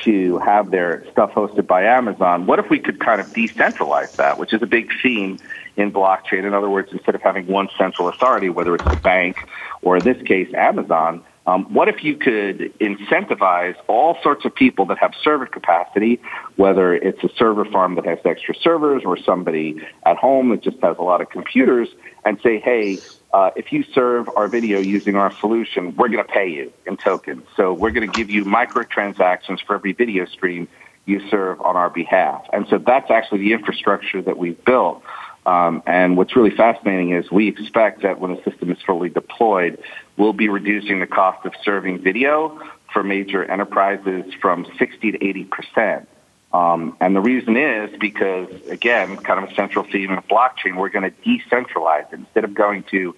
to 0.05 0.39
have 0.39 0.71
their 0.71 1.05
stuff 1.13 1.31
hosted 1.33 1.67
by 1.67 1.85
Amazon. 1.85 2.47
What 2.47 2.59
if 2.59 2.67
we 2.71 2.79
could 2.79 3.01
kind 3.01 3.21
of 3.21 3.29
decentralize 3.29 4.15
that, 4.17 4.39
which 4.39 4.53
is 4.53 4.63
a 4.63 4.67
big 4.67 4.91
theme 5.03 5.41
in 5.77 5.93
blockchain? 5.93 6.45
In 6.45 6.55
other 6.55 6.71
words, 6.71 6.89
instead 6.93 7.15
of 7.15 7.23
having 7.23 7.47
one 7.47 7.69
central 7.79 8.09
authority, 8.09 8.49
whether 8.49 8.75
it's 8.75 8.91
a 8.91 8.97
bank 8.97 9.37
or 9.83 9.97
in 9.97 10.05
this 10.05 10.21
case, 10.27 10.53
Amazon, 10.55 11.23
um, 11.47 11.73
what 11.73 11.89
if 11.89 12.03
you 12.03 12.17
could 12.17 12.73
incentivize 12.81 13.77
all 13.87 14.19
sorts 14.23 14.45
of 14.45 14.55
people 14.55 14.85
that 14.87 14.99
have 14.99 15.13
server 15.23 15.47
capacity, 15.47 16.21
whether 16.57 16.95
it's 16.95 17.23
a 17.23 17.29
server 17.39 17.65
farm 17.65 17.95
that 17.95 18.05
has 18.05 18.19
extra 18.25 18.55
servers 18.55 19.03
or 19.05 19.17
somebody 19.17 19.77
at 20.05 20.17
home 20.17 20.51
that 20.51 20.63
just 20.63 20.79
has 20.83 20.97
a 20.99 21.03
lot 21.03 21.21
of 21.21 21.31
computers, 21.31 21.89
and 22.25 22.39
say, 22.43 22.59
hey, 22.59 23.01
uh, 23.37 23.51
if 23.55 23.70
you 23.70 23.85
serve 23.92 24.31
our 24.35 24.49
video 24.49 24.79
using 24.79 25.14
our 25.14 25.31
solution, 25.40 25.94
we're 25.94 26.09
going 26.09 26.25
to 26.25 26.33
pay 26.33 26.49
you 26.49 26.72
in 26.87 26.96
tokens. 26.96 27.42
So 27.55 27.75
we're 27.75 27.90
going 27.90 28.11
to 28.11 28.18
give 28.18 28.31
you 28.31 28.46
microtransactions 28.46 29.59
for 29.66 29.75
every 29.75 29.92
video 29.92 30.25
stream 30.25 30.68
you 31.05 31.20
serve 31.29 31.61
on 31.61 31.77
our 31.77 31.90
behalf. 31.90 32.46
And 32.51 32.66
so 32.70 32.79
that's 32.79 33.11
actually 33.11 33.40
the 33.40 33.53
infrastructure 33.53 34.22
that 34.22 34.38
we've 34.38 34.64
built. 34.64 35.03
Um, 35.44 35.83
and 35.87 36.16
what's 36.16 36.35
really 36.35 36.57
fascinating 36.57 37.11
is 37.12 37.31
we 37.31 37.49
expect 37.49 38.05
that 38.05 38.18
when 38.20 38.35
the 38.37 38.42
system 38.42 38.70
is 38.70 38.79
fully 38.87 39.11
deployed, 39.11 39.83
we'll 40.16 40.33
be 40.33 40.49
reducing 40.49 41.01
the 41.01 41.07
cost 41.07 41.44
of 41.44 41.53
serving 41.62 42.03
video 42.03 42.59
for 42.90 43.03
major 43.03 43.44
enterprises 43.44 44.33
from 44.40 44.66
60 44.79 45.12
to 45.12 45.22
80 45.22 45.44
percent. 45.44 46.09
Um, 46.57 46.97
and 47.01 47.14
the 47.14 47.21
reason 47.21 47.55
is 47.59 47.90
because, 47.99 48.49
again, 48.71 49.19
kind 49.19 49.45
of 49.45 49.51
a 49.51 49.55
central 49.55 49.85
theme 49.85 50.12
of 50.12 50.27
blockchain, 50.27 50.77
we're 50.77 50.88
going 50.88 51.11
to 51.11 51.14
decentralize 51.29 52.11
it. 52.14 52.21
Instead 52.21 52.45
of 52.45 52.55
going 52.55 52.83
to 52.85 53.14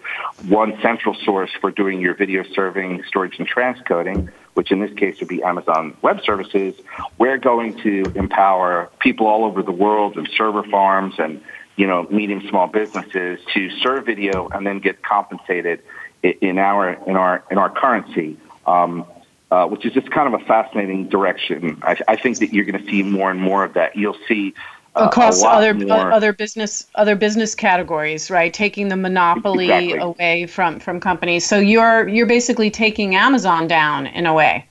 one 0.49 0.77
central 0.83 1.15
source 1.15 1.51
for 1.61 1.71
doing 1.71 2.01
your 2.01 2.15
video 2.15 2.43
serving, 2.43 3.05
storage, 3.05 3.39
and 3.39 3.49
transcoding, 3.49 4.33
which 4.55 4.73
in 4.73 4.81
this 4.81 4.93
case 4.95 5.21
would 5.21 5.29
be 5.29 5.41
Amazon 5.45 5.97
Web 6.03 6.21
Services, 6.25 6.75
we're 7.17 7.39
going 7.39 7.79
to 7.83 8.03
empower 8.17 8.91
people 8.99 9.29
all 9.29 9.45
over 9.45 9.63
the 9.63 9.71
world 9.71 10.17
and 10.17 10.29
server 10.37 10.65
farms 10.65 11.15
and 11.19 11.41
you 11.77 11.87
know 11.87 12.09
medium 12.11 12.43
small 12.49 12.67
businesses 12.67 13.39
to 13.55 13.71
serve 13.79 14.05
video 14.05 14.49
and 14.49 14.67
then 14.67 14.81
get 14.81 15.01
compensated 15.01 15.81
in 16.25 16.59
our 16.59 16.95
in 17.07 17.15
our 17.15 17.45
in 17.53 17.59
our 17.59 17.71
currency. 17.71 18.37
Um, 18.67 19.07
uh, 19.51 19.67
which 19.67 19.85
is 19.87 19.93
just 19.93 20.11
kind 20.11 20.33
of 20.33 20.41
a 20.41 20.45
fascinating 20.45 21.09
direction. 21.09 21.79
I, 21.83 21.97
I 22.07 22.17
think 22.17 22.39
that 22.39 22.53
you're 22.53 22.65
going 22.65 22.83
to 22.83 22.91
see 22.91 23.03
more 23.03 23.31
and 23.31 23.41
more 23.41 23.65
of 23.65 23.75
that. 23.75 23.97
You'll 23.97 24.17
see 24.27 24.55
across 24.95 25.43
other 25.43 25.75
more. 25.75 26.13
other 26.13 26.33
business 26.33 26.87
other 26.95 27.15
business 27.15 27.55
categories, 27.55 28.31
right? 28.31 28.53
Taking 28.53 28.89
the 28.89 28.97
monopoly 28.97 29.67
exactly. 29.67 29.99
away 29.99 30.47
from 30.47 30.81
from 30.81 31.01
companies. 31.01 31.47
So 31.47 31.59
you're 31.59 32.09
you're 32.09 32.27
basically 32.27 32.71
taking 32.71 33.15
Amazon 33.15 33.69
down 33.69 34.07
in 34.07 34.27
a 34.27 34.35
way. 34.35 34.67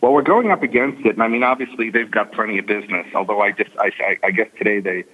Well, 0.00 0.12
we're 0.12 0.22
going 0.22 0.50
up 0.50 0.62
against 0.62 1.04
it, 1.04 1.14
and 1.14 1.22
I 1.22 1.28
mean, 1.28 1.42
obviously 1.42 1.90
they've 1.90 2.10
got 2.10 2.32
plenty 2.32 2.58
of 2.58 2.66
business. 2.66 3.06
Although 3.14 3.40
I 3.40 3.52
just 3.52 3.70
I, 3.78 4.16
I 4.22 4.30
guess 4.30 4.48
today 4.56 4.80
they 4.80 5.04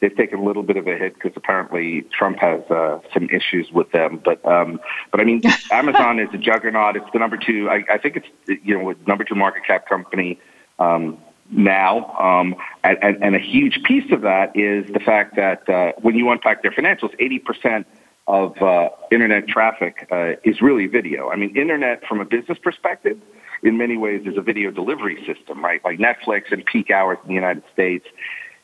they've 0.00 0.16
taken 0.16 0.38
a 0.38 0.44
little 0.44 0.62
bit 0.62 0.76
of 0.76 0.86
a 0.86 0.96
hit 0.96 1.14
because 1.14 1.32
apparently 1.36 2.02
Trump 2.16 2.38
has 2.38 2.60
uh, 2.70 3.00
some 3.12 3.28
issues 3.30 3.70
with 3.72 3.90
them. 3.92 4.20
But 4.24 4.44
um, 4.46 4.80
but 5.10 5.20
I 5.20 5.24
mean, 5.24 5.42
Amazon 5.70 6.18
is 6.18 6.28
a 6.32 6.38
juggernaut. 6.38 6.96
It's 6.96 7.10
the 7.12 7.18
number 7.18 7.36
two. 7.36 7.68
I, 7.70 7.84
I 7.92 7.98
think 7.98 8.16
it's 8.16 8.60
you 8.64 8.78
know 8.78 8.94
number 9.06 9.24
two 9.24 9.34
market 9.34 9.64
cap 9.66 9.88
company. 9.88 10.38
Um, 10.78 11.18
now. 11.50 12.14
Um, 12.18 12.56
and, 12.82 13.22
and, 13.22 13.36
a 13.36 13.38
huge 13.38 13.82
piece 13.82 14.10
of 14.12 14.22
that 14.22 14.56
is 14.56 14.90
the 14.92 14.98
fact 14.98 15.36
that 15.36 15.68
uh, 15.68 15.92
when 16.00 16.14
you 16.14 16.30
unpack 16.30 16.62
their 16.62 16.72
financials, 16.72 17.14
80% 17.20 17.84
of 18.26 18.56
uh, 18.62 18.88
internet 19.10 19.46
traffic 19.46 20.08
uh, 20.10 20.32
is 20.42 20.62
really 20.62 20.86
video. 20.86 21.30
I 21.30 21.36
mean, 21.36 21.54
internet 21.56 22.06
from 22.06 22.20
a 22.20 22.24
business 22.24 22.58
perspective, 22.58 23.20
in 23.62 23.76
many 23.76 23.96
ways, 23.96 24.22
is 24.26 24.36
a 24.36 24.40
video 24.40 24.70
delivery 24.70 25.22
system, 25.26 25.62
right? 25.62 25.84
Like 25.84 25.98
Netflix 25.98 26.50
and 26.50 26.64
peak 26.64 26.90
hours 26.90 27.18
in 27.22 27.28
the 27.28 27.34
United 27.34 27.62
States 27.72 28.06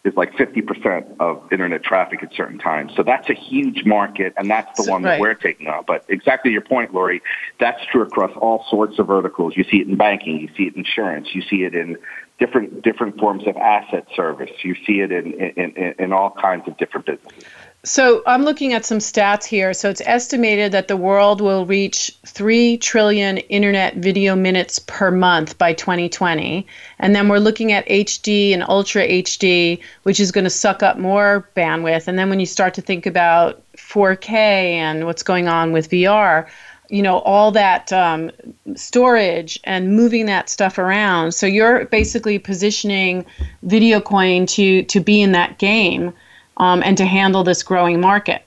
is 0.03 0.15
like 0.17 0.33
50% 0.33 1.17
of 1.21 1.43
internet 1.53 1.83
traffic 1.83 2.23
at 2.23 2.33
certain 2.33 2.59
times. 2.59 2.93
So 2.97 3.03
that's 3.03 3.29
a 3.29 3.35
huge 3.35 3.85
market, 3.85 4.33
and 4.37 4.51
that's 4.51 4.83
the 4.83 4.91
one 4.91 5.03
that 5.03 5.21
we're 5.21 5.35
taking 5.35 5.69
on. 5.69 5.85
But 5.87 6.05
exactly 6.09 6.53
your 6.53 6.63
point, 6.63 6.95
Lori, 6.95 7.21
that's 7.59 7.85
true 7.93 8.03
across 8.03 8.31
all 8.37 8.65
sorts 8.71 8.99
of 8.99 9.07
verticals. 9.09 9.57
You 9.57 9.65
see 9.65 9.79
it 9.79 9.89
in 9.89 9.97
banking, 9.97 10.41
you 10.41 10.49
see 10.57 10.65
it 10.65 10.75
in 10.75 10.81
insurance, 10.81 11.29
you 11.35 11.43
see 11.43 11.65
it 11.65 11.75
in 11.75 11.99
different 12.39 12.83
different 12.83 13.19
forms 13.19 13.47
of 13.47 13.57
asset 13.59 14.07
service. 14.17 14.51
You 14.63 14.75
see 14.87 15.01
it 15.01 15.13
in 15.13 15.35
in, 15.35 15.73
in, 15.77 15.95
in 15.99 16.13
all 16.13 16.31
kinds 16.31 16.67
of 16.67 16.79
different 16.79 17.05
businesses. 17.05 17.45
So 17.83 18.23
I'm 18.27 18.45
looking 18.45 18.75
at 18.75 18.85
some 18.85 18.99
stats 18.99 19.45
here. 19.45 19.73
So 19.73 19.89
it's 19.89 20.03
estimated 20.05 20.73
that 20.73 20.89
the 20.89 20.99
world 20.99 21.41
will 21.41 21.65
reach 21.65 22.15
3 22.27 22.77
trillion 22.77 23.39
internet 23.39 23.97
video 23.97 24.37
minutes 24.37 24.79
per 24.81 25.11
month 25.11 25.57
by 25.57 25.73
2020. 25.73 26.67
And 26.99 27.17
then 27.17 27.29
we're 27.29 27.39
looking 27.39 27.73
at 27.73 27.89
HD 27.89 28.53
and 28.53 28.63
ultra 28.63 29.09
HD, 29.09 29.81
which 30.03 30.21
is 30.21 30.31
going 30.31 30.45
to 30.45 30.51
suck 30.51 30.83
up 30.83 30.99
more 30.99 31.49
bandwidth. 31.57 32.07
And 32.07 32.19
then 32.19 32.29
when 32.29 32.39
you 32.39 32.45
start 32.45 32.75
to 32.75 32.83
think 32.83 33.07
about 33.07 33.63
4K 33.79 34.29
and 34.29 35.07
what's 35.07 35.23
going 35.23 35.49
on 35.49 35.73
with 35.73 35.89
VR, 35.89 36.47
you 36.91 37.03
know 37.03 37.21
all 37.21 37.53
that 37.53 37.93
um, 37.93 38.31
storage 38.75 39.59
and 39.65 39.95
moving 39.95 40.27
that 40.27 40.51
stuff 40.51 40.77
around 40.77 41.33
so 41.33 41.47
you're 41.47 41.85
basically 41.85 42.37
positioning 42.37 43.25
VideoCoin 43.65 44.49
to 44.49 44.83
to 44.83 44.99
be 44.99 45.23
in 45.23 45.31
that 45.31 45.59
game 45.59 46.13
um, 46.61 46.83
and 46.85 46.99
to 46.99 47.07
handle 47.07 47.43
this 47.43 47.63
growing 47.63 48.01
market. 48.01 48.45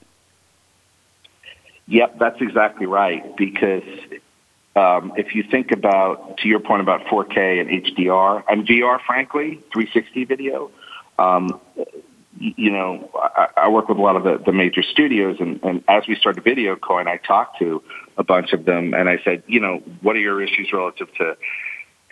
Yep, 1.88 2.19
that's 2.19 2.39
exactly 2.41 2.86
right. 2.86 3.36
Because 3.36 3.84
um, 4.76 5.13
if 5.17 5.36
you 5.36 5.43
think 5.43 5.71
about, 5.71 6.38
to 6.38 6.47
your 6.47 6.60
point 6.60 6.82
about 6.82 7.06
4K 7.08 7.60
and 7.60 7.69
HDR 7.69 8.43
and 8.47 8.65
VR, 8.67 9.02
frankly, 9.06 9.56
360 9.73 10.26
video, 10.26 10.71
um, 11.17 11.60
you 12.39 12.71
know, 12.71 13.10
I, 13.15 13.47
I, 13.58 13.69
work 13.69 13.89
with 13.89 13.97
a 13.97 14.02
lot 14.02 14.15
of 14.15 14.23
the, 14.23 14.38
the 14.43 14.52
major 14.52 14.82
studios, 14.82 15.38
and, 15.39 15.63
and 15.63 15.84
as 15.88 16.08
we 16.08 16.15
started 16.15 16.43
VideoCoin, 16.43 17.08
I 17.08 17.17
talked 17.17 17.60
to 17.60 17.84
a 18.17 18.23
bunch 18.23 18.54
of 18.54 18.65
them, 18.65 18.93
and 18.93 19.08
I 19.08 19.19
said, 19.23 19.43
you 19.47 19.60
know, 19.60 19.78
what 20.02 20.15
are 20.15 20.19
your 20.19 20.41
issues 20.41 20.71
relative 20.71 21.13
to 21.15 21.38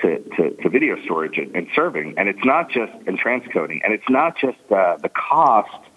to, 0.02 0.18
to, 0.36 0.50
to 0.64 0.70
video 0.70 1.00
storage 1.04 1.38
and, 1.38 1.56
and, 1.56 1.68
serving? 1.76 2.16
And 2.18 2.28
it's 2.28 2.44
not 2.44 2.70
just 2.72 2.92
and 3.08 3.20
transcoding, 3.20 3.82
and 3.84 3.94
it's 3.94 4.10
not 4.10 4.38
just 4.38 4.60
uh, 4.72 4.98
the 4.98 5.10
cost 5.10 5.91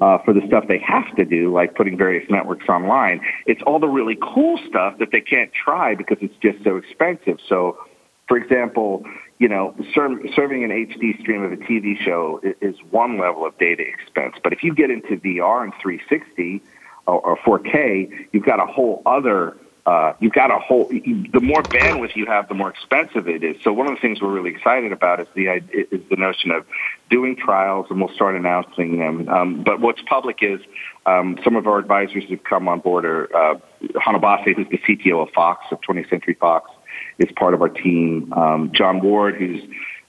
uh, 0.00 0.18
for 0.24 0.32
the 0.32 0.40
stuff 0.46 0.64
they 0.68 0.78
have 0.78 1.14
to 1.16 1.24
do, 1.24 1.52
like 1.52 1.74
putting 1.74 1.96
various 1.96 2.28
networks 2.30 2.68
online. 2.68 3.20
It's 3.46 3.60
all 3.66 3.78
the 3.78 3.88
really 3.88 4.18
cool 4.20 4.58
stuff 4.68 4.98
that 4.98 5.10
they 5.12 5.20
can't 5.20 5.52
try 5.52 5.94
because 5.94 6.18
it's 6.20 6.36
just 6.42 6.62
so 6.64 6.76
expensive. 6.76 7.38
So, 7.48 7.78
for 8.26 8.36
example, 8.36 9.04
you 9.38 9.48
know, 9.48 9.74
ser- 9.94 10.20
serving 10.34 10.64
an 10.64 10.70
HD 10.70 11.20
stream 11.20 11.42
of 11.42 11.52
a 11.52 11.56
TV 11.56 11.98
show 11.98 12.40
is, 12.42 12.74
is 12.74 12.76
one 12.90 13.18
level 13.18 13.44
of 13.44 13.56
data 13.58 13.82
expense. 13.82 14.36
But 14.42 14.52
if 14.52 14.62
you 14.62 14.74
get 14.74 14.90
into 14.90 15.16
VR 15.16 15.64
and 15.64 15.72
360 15.82 16.62
or, 17.06 17.20
or 17.20 17.36
4K, 17.38 18.28
you've 18.32 18.44
got 18.44 18.60
a 18.60 18.66
whole 18.66 19.02
other 19.04 19.56
uh, 19.86 20.12
you've 20.20 20.32
got 20.32 20.50
a 20.50 20.58
whole. 20.58 20.88
The 20.88 21.40
more 21.40 21.62
bandwidth 21.62 22.14
you 22.14 22.26
have, 22.26 22.48
the 22.48 22.54
more 22.54 22.70
expensive 22.70 23.28
it 23.28 23.42
is. 23.42 23.56
So 23.64 23.72
one 23.72 23.86
of 23.86 23.94
the 23.94 24.00
things 24.00 24.20
we're 24.20 24.32
really 24.32 24.50
excited 24.50 24.92
about 24.92 25.20
is 25.20 25.28
the 25.34 25.46
is 25.72 26.02
the 26.10 26.16
notion 26.16 26.50
of 26.50 26.66
doing 27.08 27.36
trials, 27.36 27.86
and 27.90 28.00
we'll 28.00 28.14
start 28.14 28.36
announcing 28.36 28.98
them. 28.98 29.28
Um, 29.28 29.62
but 29.64 29.80
what's 29.80 30.00
public 30.02 30.38
is 30.42 30.60
um, 31.06 31.38
some 31.42 31.56
of 31.56 31.66
our 31.66 31.78
advisors 31.78 32.24
who've 32.28 32.42
come 32.44 32.68
on 32.68 32.80
board 32.80 33.04
are 33.04 33.34
uh, 33.34 33.58
Hanno 34.00 34.18
Basse, 34.18 34.54
who's 34.56 34.68
the 34.70 34.78
CTO 34.78 35.26
of 35.26 35.32
Fox 35.32 35.64
of 35.70 35.80
20th 35.80 36.10
Century 36.10 36.36
Fox, 36.38 36.70
is 37.18 37.28
part 37.36 37.54
of 37.54 37.62
our 37.62 37.68
team. 37.68 38.32
Um, 38.32 38.72
John 38.74 39.00
Ward, 39.00 39.36
who's 39.36 39.62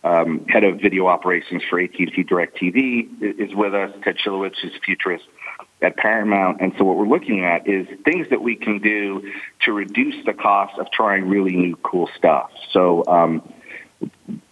um, 0.03 0.45
head 0.47 0.63
of 0.63 0.81
video 0.81 1.07
operations 1.07 1.63
for 1.69 1.79
AT&T 1.79 2.25
DirecTV, 2.29 3.39
is 3.39 3.55
with 3.55 3.73
us. 3.73 3.91
Ted 4.03 4.17
Schilowitz 4.17 4.63
is 4.63 4.71
futurist 4.83 5.25
at 5.81 5.97
Paramount. 5.97 6.61
And 6.61 6.73
so 6.77 6.83
what 6.83 6.97
we're 6.97 7.07
looking 7.07 7.43
at 7.43 7.67
is 7.67 7.87
things 8.05 8.29
that 8.29 8.41
we 8.41 8.55
can 8.55 8.79
do 8.79 9.31
to 9.61 9.73
reduce 9.73 10.23
the 10.25 10.33
cost 10.33 10.77
of 10.77 10.91
trying 10.91 11.27
really 11.27 11.55
new 11.55 11.75
cool 11.77 12.09
stuff. 12.17 12.51
So 12.71 13.03
um, 13.07 13.53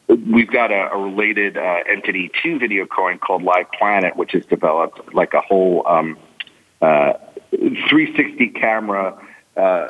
we've 0.07 0.51
got 0.51 0.71
a, 0.71 0.91
a 0.91 0.97
related 0.97 1.57
uh, 1.57 1.83
entity 1.87 2.31
to 2.41 2.59
VideoCoin 2.59 3.19
called 3.19 3.43
LivePlanet, 3.43 4.15
which 4.15 4.31
has 4.31 4.45
developed 4.45 5.13
like 5.13 5.33
a 5.33 5.41
whole 5.41 5.87
um, 5.87 6.17
uh, 6.81 7.13
360 7.51 8.49
camera 8.49 9.19
uh, 9.55 9.89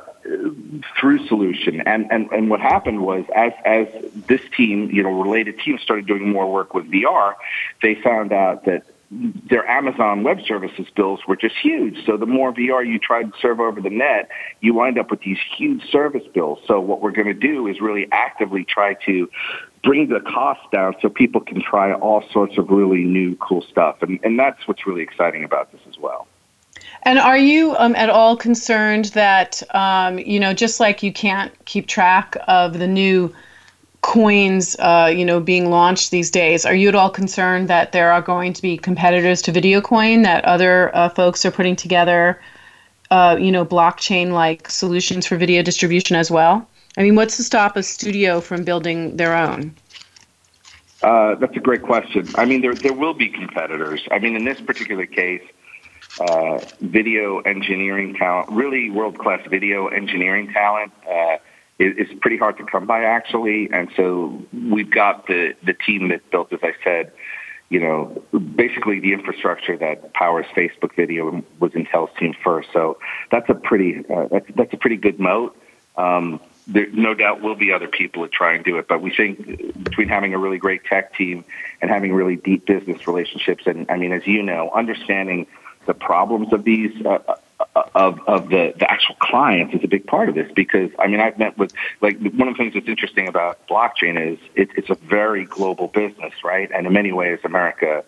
through 0.99 1.25
solution. 1.27 1.81
And, 1.81 2.11
and, 2.11 2.29
and 2.31 2.49
what 2.49 2.59
happened 2.59 3.01
was 3.01 3.25
as, 3.33 3.53
as 3.63 3.87
this 4.27 4.41
team, 4.55 4.89
you 4.91 5.03
know, 5.03 5.21
related 5.21 5.59
teams 5.59 5.81
started 5.81 6.05
doing 6.05 6.29
more 6.29 6.51
work 6.51 6.73
with 6.73 6.85
VR, 6.91 7.35
they 7.81 7.95
found 7.95 8.33
out 8.33 8.65
that 8.65 8.83
their 9.11 9.67
Amazon 9.67 10.23
Web 10.23 10.39
Services 10.45 10.85
bills 10.95 11.21
were 11.27 11.35
just 11.35 11.55
huge. 11.61 12.05
So 12.05 12.15
the 12.15 12.27
more 12.27 12.53
VR 12.53 12.85
you 12.85 12.99
try 12.99 13.23
to 13.23 13.31
serve 13.41 13.59
over 13.59 13.81
the 13.81 13.89
net, 13.89 14.29
you 14.61 14.75
wind 14.75 14.99
up 14.99 15.09
with 15.09 15.21
these 15.21 15.39
huge 15.57 15.89
service 15.89 16.27
bills. 16.33 16.59
So 16.67 16.79
what 16.79 17.01
we're 17.01 17.11
going 17.11 17.27
to 17.27 17.33
do 17.33 17.67
is 17.67 17.81
really 17.81 18.07
actively 18.11 18.63
try 18.63 18.93
to 19.05 19.29
bring 19.83 20.09
the 20.09 20.19
cost 20.19 20.59
down 20.71 20.93
so 21.01 21.09
people 21.09 21.41
can 21.41 21.61
try 21.61 21.91
all 21.93 22.23
sorts 22.31 22.57
of 22.57 22.69
really 22.69 23.03
new, 23.03 23.35
cool 23.37 23.63
stuff. 23.63 24.03
And, 24.03 24.19
and 24.23 24.37
that's 24.37 24.67
what's 24.67 24.85
really 24.85 25.01
exciting 25.01 25.43
about 25.43 25.71
this 25.71 25.81
as 25.87 25.97
well. 25.97 26.27
And 27.03 27.17
are 27.17 27.37
you 27.37 27.75
um, 27.77 27.95
at 27.95 28.09
all 28.09 28.37
concerned 28.37 29.05
that, 29.05 29.63
um, 29.73 30.19
you 30.19 30.39
know, 30.39 30.53
just 30.53 30.79
like 30.79 31.01
you 31.01 31.11
can't 31.11 31.53
keep 31.65 31.87
track 31.87 32.37
of 32.47 32.77
the 32.77 32.87
new 32.87 33.33
coins, 34.01 34.75
uh, 34.79 35.11
you 35.13 35.25
know, 35.25 35.39
being 35.39 35.69
launched 35.69 36.11
these 36.11 36.31
days. 36.31 36.65
Are 36.65 36.73
you 36.73 36.89
at 36.89 36.95
all 36.95 37.09
concerned 37.09 37.67
that 37.67 37.91
there 37.91 38.11
are 38.11 38.21
going 38.21 38.53
to 38.53 38.61
be 38.61 38.77
competitors 38.77 39.41
to 39.43 39.51
VideoCoin 39.51 40.23
that 40.23 40.45
other 40.45 40.95
uh, 40.95 41.09
folks 41.09 41.45
are 41.45 41.51
putting 41.51 41.75
together, 41.75 42.41
uh, 43.11 43.37
you 43.39 43.51
know, 43.51 43.65
blockchain-like 43.65 44.69
solutions 44.69 45.25
for 45.25 45.37
video 45.37 45.61
distribution 45.61 46.15
as 46.15 46.31
well? 46.31 46.67
I 46.97 47.03
mean, 47.03 47.15
what's 47.15 47.37
to 47.37 47.43
stop 47.43 47.75
a 47.77 47.83
studio 47.83 48.41
from 48.41 48.63
building 48.63 49.17
their 49.17 49.35
own? 49.35 49.75
Uh, 51.01 51.35
that's 51.35 51.55
a 51.55 51.61
great 51.61 51.81
question. 51.81 52.27
I 52.35 52.45
mean, 52.45 52.61
there 52.61 52.73
there 52.73 52.93
will 52.93 53.13
be 53.13 53.29
competitors. 53.29 54.01
I 54.11 54.19
mean, 54.19 54.35
in 54.35 54.43
this 54.43 54.59
particular 54.59 55.05
case, 55.05 55.43
uh, 56.19 56.59
video 56.81 57.39
engineering 57.39 58.15
talent, 58.15 58.49
really 58.49 58.89
world 58.89 59.17
class 59.17 59.39
video 59.49 59.87
engineering 59.87 60.51
talent 60.51 60.91
uh, 61.09 61.37
is, 61.79 62.07
pretty 62.21 62.37
hard 62.37 62.57
to 62.57 62.65
come 62.65 62.85
by 62.85 63.03
actually. 63.03 63.69
And 63.71 63.89
so 63.95 64.43
we've 64.53 64.91
got 64.91 65.27
the, 65.27 65.55
the 65.63 65.73
team 65.73 66.09
that 66.09 66.29
built, 66.29 66.51
as 66.53 66.59
I 66.61 66.73
said, 66.83 67.11
you 67.69 67.79
know, 67.79 68.23
basically 68.55 68.99
the 68.99 69.13
infrastructure 69.13 69.77
that 69.77 70.13
powers 70.13 70.45
Facebook 70.55 70.95
video 70.95 71.43
was 71.59 71.71
Intel's 71.73 72.09
team 72.17 72.33
first. 72.43 72.69
So 72.73 72.97
that's 73.31 73.49
a 73.49 73.53
pretty, 73.53 74.03
uh, 74.09 74.27
that's, 74.29 74.45
that's 74.55 74.73
a 74.73 74.77
pretty 74.77 74.97
good 74.97 75.19
moat. 75.19 75.55
Um, 75.95 76.39
there 76.67 76.87
no 76.91 77.13
doubt 77.13 77.41
will 77.41 77.55
be 77.55 77.71
other 77.71 77.87
people 77.87 78.21
that 78.23 78.31
try 78.31 78.53
and 78.53 78.63
do 78.63 78.77
it, 78.77 78.87
but 78.87 79.01
we 79.01 79.13
think 79.13 79.83
between 79.83 80.07
having 80.07 80.33
a 80.33 80.37
really 80.37 80.59
great 80.59 80.85
tech 80.85 81.15
team 81.15 81.43
and 81.81 81.89
having 81.89 82.13
really 82.13 82.35
deep 82.35 82.65
business 82.65 83.07
relationships, 83.07 83.65
and 83.65 83.89
I 83.89 83.97
mean, 83.97 84.13
as 84.13 84.25
you 84.27 84.43
know, 84.43 84.69
understanding 84.71 85.47
the 85.87 85.95
problems 85.95 86.53
of 86.53 86.63
these 86.63 87.05
uh, 87.05 87.19
of 87.95 88.19
of 88.27 88.49
the 88.49 88.73
the 88.77 88.89
actual 88.89 89.15
clients 89.15 89.73
is 89.73 89.83
a 89.83 89.87
big 89.87 90.07
part 90.07 90.29
of 90.29 90.35
this 90.35 90.49
because 90.55 90.89
I 90.97 91.07
mean 91.07 91.19
I've 91.19 91.37
met 91.37 91.57
with 91.57 91.73
like 92.01 92.19
one 92.19 92.47
of 92.47 92.55
the 92.55 92.57
things 92.57 92.73
that's 92.73 92.87
interesting 92.87 93.27
about 93.27 93.67
blockchain 93.67 94.33
is 94.33 94.39
it, 94.55 94.69
it's 94.75 94.89
a 94.89 94.95
very 94.95 95.45
global 95.45 95.87
business, 95.87 96.33
right? 96.43 96.69
And 96.73 96.87
in 96.87 96.93
many 96.93 97.11
ways, 97.11 97.39
America 97.43 98.03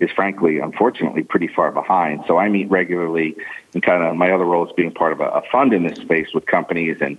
is 0.00 0.10
frankly, 0.10 0.58
unfortunately, 0.58 1.22
pretty 1.22 1.48
far 1.48 1.70
behind. 1.72 2.24
So 2.26 2.36
I 2.36 2.48
meet 2.48 2.70
regularly 2.70 3.36
and 3.74 3.82
kind 3.82 4.02
of 4.02 4.16
my 4.16 4.30
other 4.30 4.44
role 4.44 4.66
is 4.66 4.72
being 4.72 4.92
part 4.92 5.12
of 5.12 5.20
a, 5.20 5.28
a 5.28 5.42
fund 5.50 5.72
in 5.72 5.84
this 5.84 5.98
space 5.98 6.28
with 6.34 6.46
companies 6.46 6.98
and 7.00 7.18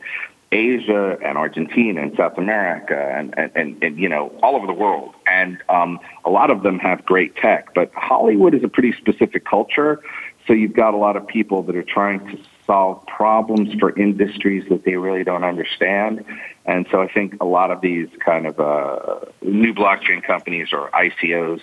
Asia 0.51 1.17
and 1.23 1.37
Argentina 1.37 2.01
and 2.01 2.15
South 2.15 2.37
America 2.37 2.95
and, 2.95 3.33
and, 3.37 3.51
and, 3.55 3.83
and 3.83 3.99
you 3.99 4.07
know, 4.07 4.29
all 4.41 4.55
over 4.55 4.67
the 4.67 4.73
world. 4.73 5.13
And 5.25 5.57
um, 5.69 5.99
a 6.23 6.29
lot 6.29 6.51
of 6.51 6.63
them 6.63 6.79
have 6.79 7.05
great 7.05 7.35
tech, 7.35 7.73
but 7.73 7.91
Hollywood 7.93 8.53
is 8.53 8.63
a 8.63 8.69
pretty 8.69 8.93
specific 8.93 9.43
culture. 9.45 10.01
So 10.47 10.53
you've 10.53 10.73
got 10.73 10.93
a 10.93 10.97
lot 10.97 11.17
of 11.17 11.27
people 11.27 11.63
that 11.63 11.75
are 11.75 11.83
trying 11.83 12.25
to 12.27 12.39
solve 12.65 13.05
problems 13.05 13.73
for 13.79 13.97
industries 13.97 14.67
that 14.69 14.85
they 14.85 14.95
really 14.95 15.23
don't 15.23 15.43
understand. 15.43 16.23
And 16.65 16.87
so 16.89 17.01
I 17.01 17.07
think 17.07 17.41
a 17.41 17.45
lot 17.45 17.69
of 17.69 17.81
these 17.81 18.07
kind 18.19 18.47
of 18.47 18.59
uh, 18.59 19.19
new 19.41 19.73
blockchain 19.73 20.23
companies 20.23 20.69
or 20.71 20.89
ICOs, 20.91 21.61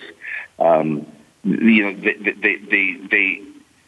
um, 0.59 1.05
you 1.43 1.83
know, 1.83 1.99
they, 1.99 2.13
they, 2.13 2.55
they, 2.57 2.97
they 3.09 3.41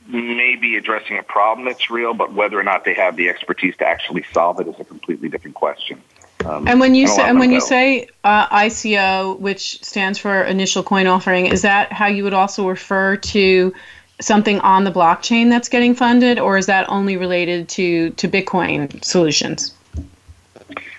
may 0.08 0.56
be 0.56 0.78
addressing 0.78 1.18
a 1.18 1.24
problem 1.24 1.66
that's 1.66 1.90
real, 1.90 2.14
but 2.14 2.34
whether 2.34 2.60
or 2.60 2.64
not 2.64 2.86
they 2.86 2.94
have 2.94 3.16
the 3.18 3.30
expertise 3.30 3.76
to 3.78 3.86
actually 3.86 4.26
solve 4.32 4.60
it 4.60 4.68
is 4.68 4.76
a 4.80 4.84
completely 4.84 5.30
different 5.30 5.56
question. 5.56 6.02
Um, 6.46 6.68
and 6.68 6.80
when 6.80 6.96
you 6.96 7.08
say 7.08 7.24
and 7.24 7.40
when 7.40 7.52
you 7.52 7.60
say 7.60 8.08
uh, 8.24 8.48
ICO, 8.48 9.40
which 9.40 9.84
stands 9.84 10.20
for 10.20 10.44
initial 10.44 10.84
coin 10.84 11.08
offering, 11.08 11.48
is 11.48 11.64
that 11.64 11.92
how 11.92 12.08
you 12.08 12.24
would 12.24 12.34
also 12.34 12.68
refer 12.68 13.18
to 13.18 13.74
something 14.20 14.60
on 14.62 14.84
the 14.84 14.92
blockchain 14.92 15.50
that's 15.50 15.70
getting 15.70 15.96
funded, 15.96 16.40
or 16.40 16.58
is 16.58 16.66
that 16.66 16.90
only 16.90 17.18
related 17.18 17.70
to 17.70 18.12
to 18.12 18.28
Bitcoin 18.28 19.04
solutions? 19.04 19.74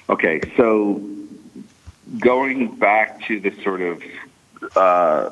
Okay, 0.09 0.41
so 0.57 1.03
going 2.19 2.75
back 2.77 3.23
to 3.27 3.41
the 3.41 3.51
sort 3.63 3.83
of 3.83 4.03
uh, 4.77 5.31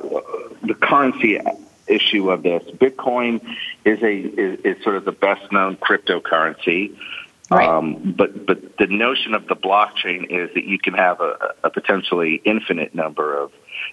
the 0.62 0.74
currency 0.80 1.40
issue 1.86 2.30
of 2.30 2.42
this, 2.42 2.62
Bitcoin 2.64 3.40
is 3.84 4.02
a 4.02 4.16
is, 4.16 4.60
is 4.60 4.82
sort 4.82 4.96
of 4.96 5.04
the 5.04 5.12
best 5.12 5.50
known 5.52 5.76
cryptocurrency. 5.76 6.96
Right. 7.48 7.68
Um, 7.68 8.14
but 8.16 8.44
but 8.44 8.76
the 8.76 8.88
notion 8.88 9.32
of 9.32 9.46
the 9.46 9.54
blockchain 9.54 10.28
is 10.28 10.52
that 10.54 10.64
you 10.64 10.78
can 10.80 10.94
have 10.94 11.20
a, 11.20 11.54
a 11.62 11.70
potentially 11.70 12.42
infinite 12.44 12.92
number 12.92 13.40
of 13.40 13.52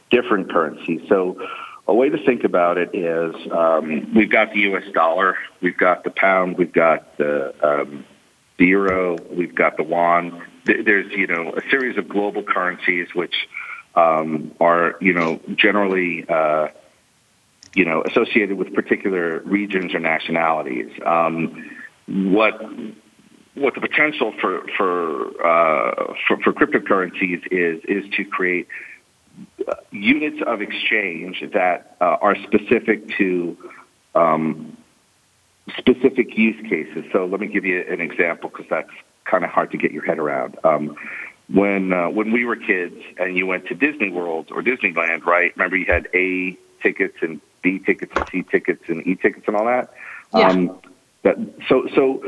different 0.10 0.52
currencies. 0.52 1.02
So 1.08 1.40
a 1.88 1.94
way 1.94 2.10
to 2.10 2.18
think 2.26 2.44
about 2.44 2.78
it 2.78 2.92
is 2.94 3.36
um, 3.52 4.14
we've 4.14 4.32
got 4.32 4.54
the 4.54 4.62
U.S. 4.62 4.84
dollar, 4.94 5.36
we've 5.62 5.78
got 5.78 6.04
the 6.04 6.12
pound, 6.12 6.58
we've 6.58 6.72
got 6.72 7.18
the 7.18 7.54
um, 7.62 8.06
the 8.58 8.68
euro, 8.68 9.18
we've 9.32 9.56
got 9.56 9.78
the 9.78 9.84
yuan. 9.84 10.44
There's 10.66 11.12
you 11.12 11.28
know 11.28 11.54
a 11.54 11.62
series 11.70 11.98
of 11.98 12.08
global 12.08 12.44
currencies 12.44 13.10
which 13.14 13.36
um, 13.96 14.54
are 14.62 14.96
you 15.02 15.14
know 15.14 15.42
generally 15.56 16.26
uh, 16.28 16.70
you 17.76 17.86
know 17.86 18.04
associated 18.04 18.58
with 18.58 18.74
particular 18.74 19.42
regions 19.44 19.94
or 19.94 20.00
nationalities. 20.00 20.92
Um, 21.06 21.70
what 22.08 22.62
what 23.56 23.76
the 23.76 23.82
potential 23.82 24.34
for 24.40 24.66
for, 24.78 25.46
uh, 25.46 26.14
for 26.28 26.38
for 26.44 26.54
cryptocurrencies 26.54 27.46
is 27.52 27.84
is 27.86 28.10
to 28.16 28.26
create 28.26 28.68
units 29.92 30.42
of 30.46 30.62
exchange 30.62 31.44
that 31.54 31.96
uh, 32.02 32.18
are 32.22 32.36
specific 32.44 33.08
to 33.18 33.58
um, 34.16 34.78
specific 35.78 36.38
use 36.38 36.62
cases. 36.68 37.06
So 37.12 37.26
let 37.26 37.40
me 37.40 37.48
give 37.48 37.66
you 37.66 37.84
an 37.90 38.02
example 38.02 38.50
because 38.50 38.66
that's 38.70 38.92
kind 39.26 39.44
of 39.44 39.50
hard 39.50 39.72
to 39.72 39.78
get 39.78 39.92
your 39.92 40.04
head 40.06 40.20
around. 40.20 40.58
Um, 40.64 40.96
when 41.50 41.94
uh, 41.94 42.10
when 42.10 42.32
we 42.32 42.46
were 42.46 42.56
kids 42.56 42.96
and 43.18 43.38
you 43.38 43.46
went 43.46 43.68
to 43.68 43.76
Disney 43.76 44.10
World 44.10 44.48
or 44.52 44.62
Disneyland, 44.62 45.26
right? 45.26 45.56
Remember 45.56 45.76
you 45.76 45.86
had 45.86 46.08
A 46.14 46.58
tickets 46.82 47.18
and 47.22 47.42
B 47.62 47.80
tickets 47.80 48.12
and 48.16 48.26
C 48.32 48.44
tickets 48.44 48.84
and 48.88 49.06
E 49.06 49.16
tickets 49.16 49.46
and 49.48 49.56
all 49.56 49.66
that. 49.66 49.94
Yeah. 50.34 50.50
Um, 50.50 50.80
that 51.24 51.38
so 51.68 51.88
so 51.96 52.24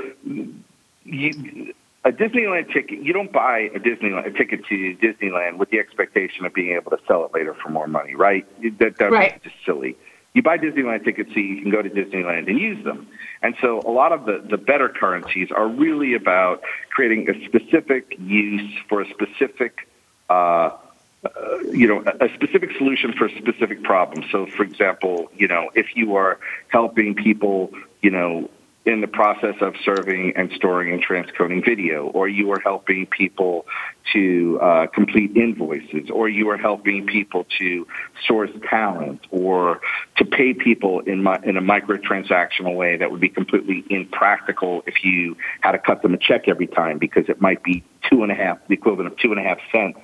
you 1.04 1.74
a 2.06 2.12
Disneyland 2.12 2.72
ticket, 2.72 3.02
you 3.02 3.12
don't 3.14 3.32
buy 3.32 3.72
a 3.74 3.80
Disneyland 3.80 4.28
a 4.28 4.32
ticket 4.32 4.64
to 4.68 4.96
Disneyland 5.02 5.58
with 5.58 5.72
the 5.72 5.80
expectation 5.80 6.46
of 6.46 6.54
being 6.54 6.76
able 6.76 6.92
to 6.92 7.00
sell 7.08 7.26
it 7.26 7.34
later 7.34 7.56
for 7.56 7.70
more 7.70 7.88
money, 7.88 8.14
right? 8.14 8.46
That, 8.80 8.98
that's 8.98 9.12
right. 9.12 9.44
just 9.44 9.56
silly. 9.66 9.98
You 10.36 10.44
buy 10.44 10.60
Disneyland 10.60 11.04
tickets 11.04 11.32
so 11.34 11.40
you 11.40 11.62
can 11.62 11.72
go 11.72 11.82
to 11.82 11.90
Disneyland 11.90 12.48
and 12.48 12.60
use 12.60 12.84
them. 12.84 13.08
And 13.42 13.56
so 13.60 13.80
a 13.80 13.90
lot 13.90 14.12
of 14.12 14.26
the, 14.26 14.46
the 14.48 14.58
better 14.58 14.88
currencies 14.88 15.50
are 15.52 15.68
really 15.68 16.14
about 16.14 16.62
creating 16.92 17.28
a 17.28 17.46
specific 17.46 18.16
use 18.20 18.72
for 18.88 19.02
a 19.02 19.10
specific, 19.10 19.88
uh, 20.30 20.34
uh, 20.34 21.58
you 21.72 21.88
know, 21.88 22.04
a, 22.06 22.26
a 22.26 22.34
specific 22.36 22.72
solution 22.78 23.14
for 23.14 23.26
a 23.26 23.36
specific 23.38 23.82
problem. 23.82 24.26
So, 24.32 24.46
for 24.46 24.62
example, 24.62 25.32
you 25.36 25.48
know, 25.48 25.72
if 25.74 25.96
you 25.96 26.16
are 26.18 26.40
helping 26.68 27.16
people, 27.16 27.72
you 28.02 28.12
know, 28.12 28.52
in 28.86 29.02
the 29.02 29.08
process 29.08 29.56
of 29.62 29.74
serving 29.84 30.34
and 30.36 30.52
storing 30.56 30.94
and 30.94 31.04
transcoding 31.04 31.66
video, 31.66 32.08
or 32.08 32.28
you 32.28 32.52
are 32.52 32.60
helping 32.60 33.08
people 33.08 33.66
to 34.14 34.60
uh, 34.62 34.88
complete 34.88 35.36
invoices, 35.36 36.12
or 36.12 36.30
you 36.30 36.50
are 36.50 36.58
helping 36.58 37.08
people 37.08 37.48
to 37.58 37.88
source 38.28 38.52
talent, 38.70 39.22
or 39.32 39.82
to 40.18 40.26
pay 40.26 40.54
people 40.54 41.00
in, 41.00 41.24
my, 41.24 41.40
in 41.44 41.58
a 41.58 41.62
microtransactional 41.62 42.76
way 42.76 42.98
that 42.98 43.10
would 43.10 43.22
be 43.22 43.30
completely 43.30 43.84
impractical 43.90 44.84
if 44.86 45.04
you 45.04 45.36
had 45.62 45.72
to 45.72 45.80
cut 45.80 46.04
them 46.04 46.14
a 46.14 46.18
check 46.18 46.48
every 46.48 46.68
time 46.68 47.00
because 47.00 47.28
it 47.28 47.42
might 47.42 47.64
be 47.64 47.84
two 48.10 48.22
and 48.22 48.32
a 48.32 48.36
half, 48.36 48.60
the 48.68 48.76
equivalent 48.76 49.12
of 49.12 49.18
two 49.18 49.32
and 49.32 49.40
a 49.40 49.44
half 49.44 49.58
cents 49.72 50.00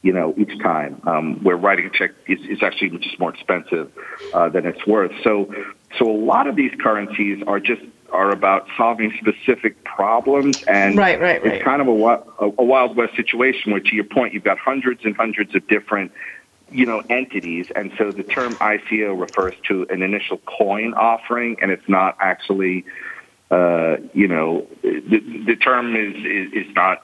you 0.00 0.12
know, 0.12 0.34
each 0.36 0.58
time. 0.60 1.00
Um, 1.06 1.44
where 1.44 1.56
writing 1.56 1.86
a 1.86 1.90
check 1.90 2.10
is, 2.26 2.40
is 2.48 2.62
actually 2.62 2.98
just 2.98 3.20
more 3.20 3.32
expensive 3.32 3.92
uh, 4.34 4.48
than 4.48 4.66
it's 4.66 4.84
worth. 4.84 5.12
So, 5.22 5.54
so 5.96 6.10
a 6.10 6.18
lot 6.18 6.48
of 6.48 6.56
these 6.56 6.72
currencies 6.80 7.42
are 7.46 7.60
just 7.60 7.82
are 8.12 8.30
about 8.30 8.66
solving 8.76 9.12
specific 9.18 9.82
problems, 9.84 10.56
and 10.66 10.96
right, 10.96 11.20
right, 11.20 11.42
right. 11.42 11.54
it's 11.54 11.64
kind 11.64 11.80
of 11.80 11.88
a, 11.88 12.44
a, 12.44 12.64
wild 12.64 12.96
west 12.96 13.16
situation. 13.16 13.72
Where, 13.72 13.80
to 13.80 13.94
your 13.94 14.04
point, 14.04 14.34
you've 14.34 14.44
got 14.44 14.58
hundreds 14.58 15.04
and 15.04 15.16
hundreds 15.16 15.54
of 15.54 15.66
different, 15.68 16.12
you 16.70 16.86
know, 16.86 17.02
entities, 17.08 17.66
and 17.74 17.92
so 17.98 18.12
the 18.12 18.22
term 18.22 18.54
ICO 18.56 19.18
refers 19.18 19.54
to 19.68 19.86
an 19.90 20.02
initial 20.02 20.38
coin 20.38 20.94
offering, 20.94 21.56
and 21.62 21.70
it's 21.70 21.88
not 21.88 22.16
actually, 22.20 22.84
uh, 23.50 23.96
you 24.12 24.28
know, 24.28 24.66
the, 24.82 25.42
the 25.46 25.56
term 25.56 25.96
is 25.96 26.14
is, 26.16 26.66
is 26.66 26.74
not 26.74 27.02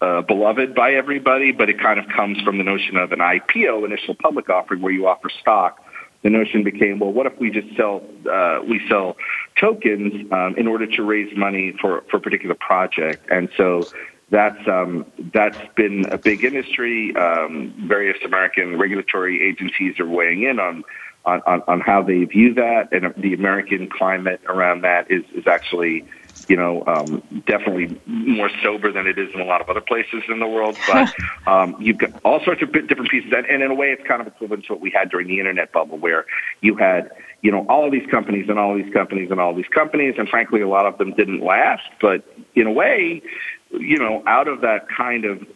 uh, 0.00 0.22
beloved 0.22 0.74
by 0.74 0.94
everybody, 0.94 1.52
but 1.52 1.68
it 1.68 1.80
kind 1.80 1.98
of 1.98 2.06
comes 2.08 2.40
from 2.42 2.58
the 2.58 2.64
notion 2.64 2.96
of 2.96 3.12
an 3.12 3.20
IPO, 3.20 3.84
initial 3.84 4.14
public 4.14 4.50
offering, 4.50 4.82
where 4.82 4.92
you 4.92 5.06
offer 5.06 5.30
stock 5.40 5.80
the 6.24 6.30
notion 6.30 6.64
became, 6.64 6.98
well, 6.98 7.12
what 7.12 7.26
if 7.26 7.38
we 7.38 7.50
just 7.50 7.76
sell 7.76 8.02
uh, 8.28 8.60
we 8.66 8.80
sell 8.88 9.16
tokens 9.58 10.30
um, 10.32 10.54
in 10.56 10.66
order 10.66 10.86
to 10.86 11.02
raise 11.02 11.36
money 11.36 11.74
for 11.80 12.02
for 12.10 12.18
a 12.18 12.20
particular 12.20 12.54
project, 12.54 13.26
and 13.30 13.48
so 13.56 13.84
that's 14.30 14.66
um, 14.68 15.06
that's 15.32 15.58
been 15.76 16.06
a 16.10 16.18
big 16.18 16.44
industry. 16.44 17.14
Um, 17.16 17.74
various 17.86 18.18
American 18.24 18.78
regulatory 18.78 19.46
agencies 19.48 20.00
are 20.00 20.08
weighing 20.08 20.42
in 20.42 20.58
on, 20.58 20.84
on 21.24 21.42
on 21.46 21.62
on 21.68 21.80
how 21.80 22.02
they 22.02 22.24
view 22.24 22.54
that, 22.54 22.92
and 22.92 23.14
the 23.16 23.34
American 23.34 23.88
climate 23.88 24.40
around 24.48 24.82
that 24.82 25.10
is 25.10 25.24
is 25.34 25.46
actually 25.46 26.04
you 26.48 26.56
know, 26.56 26.84
um, 26.86 27.22
definitely 27.46 27.98
more 28.06 28.50
sober 28.62 28.92
than 28.92 29.06
it 29.06 29.18
is 29.18 29.28
in 29.34 29.40
a 29.40 29.44
lot 29.44 29.60
of 29.60 29.68
other 29.68 29.80
places 29.80 30.22
in 30.28 30.40
the 30.40 30.46
world. 30.46 30.76
But 30.86 31.14
um, 31.46 31.76
you've 31.80 31.98
got 31.98 32.10
all 32.24 32.42
sorts 32.44 32.62
of 32.62 32.72
different 32.72 33.10
pieces, 33.10 33.32
and, 33.34 33.46
and 33.46 33.62
in 33.62 33.70
a 33.70 33.74
way, 33.74 33.88
it's 33.88 34.06
kind 34.06 34.20
of 34.20 34.26
equivalent 34.26 34.66
to 34.66 34.74
what 34.74 34.80
we 34.80 34.90
had 34.90 35.10
during 35.10 35.28
the 35.28 35.38
internet 35.38 35.72
bubble, 35.72 35.98
where 35.98 36.26
you 36.60 36.76
had, 36.76 37.10
you 37.40 37.50
know, 37.50 37.66
all 37.68 37.86
of 37.86 37.92
these 37.92 38.06
companies 38.10 38.48
and 38.48 38.58
all 38.58 38.78
of 38.78 38.84
these 38.84 38.92
companies 38.92 39.30
and 39.30 39.40
all 39.40 39.50
of 39.50 39.56
these 39.56 39.68
companies, 39.68 40.14
and 40.18 40.28
frankly, 40.28 40.60
a 40.60 40.68
lot 40.68 40.86
of 40.86 40.98
them 40.98 41.14
didn't 41.14 41.40
last. 41.40 41.88
But 42.00 42.24
in 42.54 42.66
a 42.66 42.72
way, 42.72 43.22
you 43.70 43.98
know, 43.98 44.22
out 44.26 44.48
of 44.48 44.60
that 44.60 44.88
kind 44.88 45.24
of, 45.24 45.46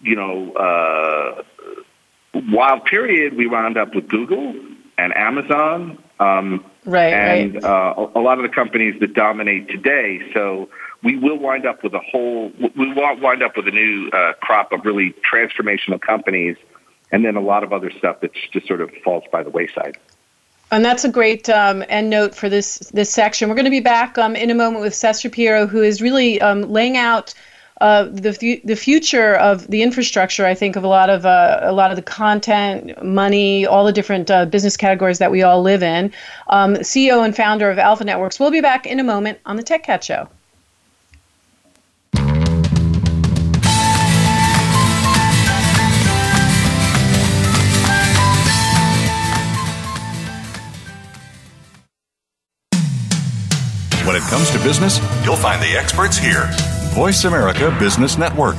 you 0.00 0.16
know, 0.16 0.52
uh, 0.52 1.42
wild 2.34 2.84
period, 2.84 3.36
we 3.36 3.46
wound 3.46 3.78
up 3.78 3.94
with 3.94 4.08
Google 4.08 4.54
and 4.98 5.16
Amazon. 5.16 5.98
Um, 6.20 6.64
right, 6.84 7.12
and 7.12 7.54
right. 7.54 7.64
Uh, 7.64 8.08
a 8.14 8.20
lot 8.20 8.38
of 8.38 8.42
the 8.42 8.54
companies 8.54 8.98
that 9.00 9.14
dominate 9.14 9.68
today. 9.68 10.20
So 10.32 10.68
we 11.02 11.16
will 11.16 11.38
wind 11.38 11.66
up 11.66 11.82
with 11.82 11.94
a 11.94 12.00
whole, 12.00 12.52
we 12.76 12.92
will 12.92 13.20
wind 13.20 13.42
up 13.42 13.56
with 13.56 13.68
a 13.68 13.70
new 13.70 14.08
uh, 14.10 14.32
crop 14.40 14.72
of 14.72 14.84
really 14.84 15.14
transformational 15.30 16.00
companies, 16.00 16.56
and 17.12 17.24
then 17.24 17.36
a 17.36 17.40
lot 17.40 17.62
of 17.62 17.72
other 17.72 17.90
stuff 17.90 18.20
that 18.20 18.32
just 18.52 18.66
sort 18.66 18.80
of 18.80 18.90
falls 19.04 19.24
by 19.30 19.42
the 19.42 19.50
wayside. 19.50 19.96
And 20.70 20.84
that's 20.84 21.04
a 21.04 21.10
great 21.10 21.48
um, 21.48 21.84
end 21.88 22.10
note 22.10 22.34
for 22.34 22.48
this 22.48 22.78
this 22.90 23.10
section. 23.10 23.48
We're 23.48 23.54
going 23.54 23.66
to 23.66 23.70
be 23.70 23.80
back 23.80 24.18
um, 24.18 24.34
in 24.34 24.50
a 24.50 24.54
moment 24.54 24.80
with 24.80 24.94
Seth 24.94 25.20
Shapiro, 25.20 25.66
who 25.66 25.82
is 25.82 26.00
really 26.00 26.40
um, 26.40 26.62
laying 26.62 26.96
out 26.96 27.34
uh, 27.80 28.04
the 28.04 28.60
the 28.64 28.76
future 28.76 29.34
of 29.34 29.66
the 29.66 29.82
infrastructure. 29.82 30.46
I 30.46 30.54
think 30.54 30.76
of 30.76 30.84
a 30.84 30.88
lot 30.88 31.10
of 31.10 31.26
uh, 31.26 31.60
a 31.62 31.72
lot 31.72 31.90
of 31.90 31.96
the 31.96 32.02
content, 32.02 33.02
money, 33.04 33.66
all 33.66 33.84
the 33.84 33.92
different 33.92 34.30
uh, 34.30 34.46
business 34.46 34.76
categories 34.76 35.18
that 35.18 35.30
we 35.30 35.42
all 35.42 35.60
live 35.60 35.82
in. 35.82 36.12
Um, 36.48 36.74
CEO 36.76 37.24
and 37.24 37.34
founder 37.34 37.70
of 37.70 37.78
Alpha 37.78 38.04
Networks. 38.04 38.38
We'll 38.38 38.52
be 38.52 38.60
back 38.60 38.86
in 38.86 39.00
a 39.00 39.04
moment 39.04 39.38
on 39.44 39.56
the 39.56 39.62
Tech 39.62 39.82
Cat 39.82 40.04
Show. 40.04 40.28
When 54.06 54.16
it 54.16 54.22
comes 54.24 54.50
to 54.50 54.58
business, 54.58 55.00
you'll 55.24 55.34
find 55.34 55.60
the 55.62 55.76
experts 55.76 56.18
here. 56.18 56.50
Voice 56.94 57.24
America 57.24 57.76
Business 57.80 58.16
Network. 58.18 58.54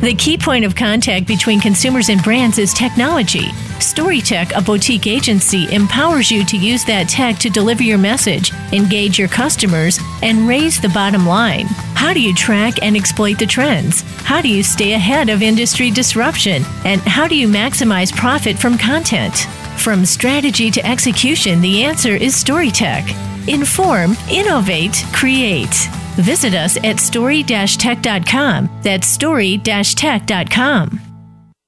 The 0.00 0.14
key 0.16 0.38
point 0.38 0.64
of 0.64 0.74
contact 0.74 1.26
between 1.26 1.60
consumers 1.60 2.08
and 2.08 2.22
brands 2.22 2.58
is 2.58 2.72
technology. 2.72 3.48
StoryTech, 3.80 4.56
a 4.56 4.62
boutique 4.62 5.06
agency, 5.06 5.70
empowers 5.74 6.30
you 6.30 6.42
to 6.46 6.56
use 6.56 6.86
that 6.86 7.10
tech 7.10 7.36
to 7.40 7.50
deliver 7.50 7.82
your 7.82 7.98
message, 7.98 8.50
engage 8.72 9.18
your 9.18 9.28
customers, 9.28 10.00
and 10.22 10.48
raise 10.48 10.80
the 10.80 10.88
bottom 10.88 11.26
line. 11.26 11.66
How 11.92 12.14
do 12.14 12.20
you 12.22 12.34
track 12.34 12.82
and 12.82 12.96
exploit 12.96 13.38
the 13.38 13.44
trends? 13.44 14.00
How 14.22 14.40
do 14.40 14.48
you 14.48 14.62
stay 14.62 14.94
ahead 14.94 15.28
of 15.28 15.42
industry 15.42 15.90
disruption? 15.90 16.62
And 16.86 17.02
how 17.02 17.28
do 17.28 17.36
you 17.36 17.46
maximize 17.46 18.10
profit 18.10 18.58
from 18.58 18.78
content? 18.78 19.46
From 19.80 20.04
strategy 20.04 20.70
to 20.72 20.86
execution, 20.86 21.62
the 21.62 21.82
answer 21.82 22.10
is 22.14 22.34
StoryTech. 22.34 23.48
Inform, 23.48 24.12
innovate, 24.30 25.02
create. 25.10 25.74
Visit 26.16 26.54
us 26.54 26.76
at 26.84 27.00
story-tech.com. 27.00 28.80
That's 28.82 29.06
story-tech.com. 29.06 31.00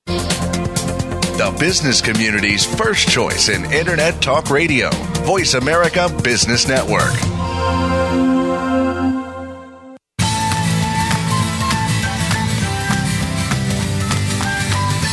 The 0.04 1.56
business 1.58 2.02
community's 2.02 2.66
first 2.66 3.08
choice 3.08 3.48
in 3.48 3.64
Internet 3.72 4.20
Talk 4.20 4.50
Radio. 4.50 4.90
Voice 5.24 5.54
America 5.54 6.14
Business 6.22 6.68
Network. 6.68 7.14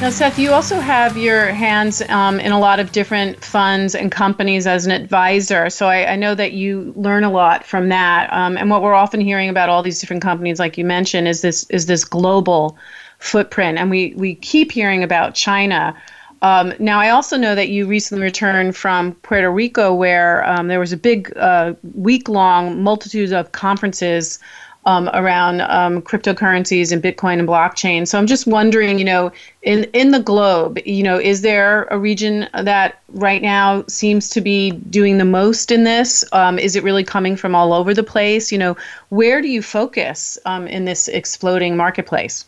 Now, 0.00 0.08
Seth, 0.08 0.38
you 0.38 0.52
also 0.52 0.80
have 0.80 1.18
your 1.18 1.48
hands 1.48 2.00
um, 2.08 2.40
in 2.40 2.52
a 2.52 2.58
lot 2.58 2.80
of 2.80 2.90
different 2.90 3.44
funds 3.44 3.94
and 3.94 4.10
companies 4.10 4.66
as 4.66 4.86
an 4.86 4.92
advisor. 4.92 5.68
So 5.68 5.88
I, 5.88 6.12
I 6.12 6.16
know 6.16 6.34
that 6.34 6.52
you 6.52 6.94
learn 6.96 7.22
a 7.22 7.30
lot 7.30 7.66
from 7.66 7.90
that. 7.90 8.32
Um, 8.32 8.56
and 8.56 8.70
what 8.70 8.80
we're 8.80 8.94
often 8.94 9.20
hearing 9.20 9.50
about 9.50 9.68
all 9.68 9.82
these 9.82 10.00
different 10.00 10.22
companies, 10.22 10.58
like 10.58 10.78
you 10.78 10.86
mentioned, 10.86 11.28
is 11.28 11.42
this 11.42 11.68
is 11.68 11.84
this 11.84 12.06
global 12.06 12.78
footprint. 13.18 13.76
And 13.76 13.90
we 13.90 14.14
we 14.16 14.36
keep 14.36 14.72
hearing 14.72 15.02
about 15.02 15.34
China. 15.34 15.94
Um, 16.40 16.72
now, 16.78 16.98
I 16.98 17.10
also 17.10 17.36
know 17.36 17.54
that 17.54 17.68
you 17.68 17.86
recently 17.86 18.22
returned 18.22 18.74
from 18.74 19.12
Puerto 19.16 19.50
Rico, 19.50 19.94
where 19.94 20.48
um, 20.48 20.68
there 20.68 20.80
was 20.80 20.94
a 20.94 20.96
big 20.96 21.30
uh, 21.36 21.74
week 21.94 22.26
long 22.26 22.82
multitude 22.82 23.34
of 23.34 23.52
conferences 23.52 24.38
um, 24.86 25.10
around 25.12 25.60
um, 25.62 26.00
cryptocurrencies 26.00 26.92
and 26.92 27.02
Bitcoin 27.02 27.38
and 27.38 27.46
blockchain. 27.46 28.08
So 28.08 28.18
I'm 28.18 28.26
just 28.26 28.46
wondering, 28.46 28.98
you 28.98 29.04
know, 29.04 29.30
in 29.62 29.84
in 29.92 30.10
the 30.10 30.20
globe, 30.20 30.78
you 30.86 31.02
know, 31.02 31.18
is 31.18 31.42
there 31.42 31.84
a 31.90 31.98
region 31.98 32.48
that 32.54 33.00
right 33.10 33.42
now 33.42 33.84
seems 33.88 34.30
to 34.30 34.40
be 34.40 34.70
doing 34.70 35.18
the 35.18 35.24
most 35.24 35.70
in 35.70 35.84
this? 35.84 36.24
Um, 36.32 36.58
is 36.58 36.76
it 36.76 36.82
really 36.82 37.04
coming 37.04 37.36
from 37.36 37.54
all 37.54 37.72
over 37.72 37.92
the 37.92 38.02
place? 38.02 38.50
You 38.50 38.58
know, 38.58 38.76
where 39.10 39.42
do 39.42 39.48
you 39.48 39.62
focus 39.62 40.38
um, 40.46 40.66
in 40.66 40.86
this 40.86 41.08
exploding 41.08 41.76
marketplace? 41.76 42.46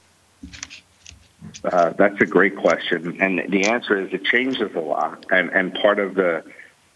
Uh, 1.64 1.90
that's 1.90 2.20
a 2.20 2.26
great 2.26 2.56
question, 2.56 3.20
and 3.20 3.52
the 3.52 3.66
answer 3.66 4.00
is 4.00 4.12
it 4.12 4.24
changes 4.24 4.74
a 4.74 4.80
lot. 4.80 5.26
And 5.30 5.50
and 5.50 5.74
part 5.74 5.98
of 5.98 6.14
the 6.14 6.42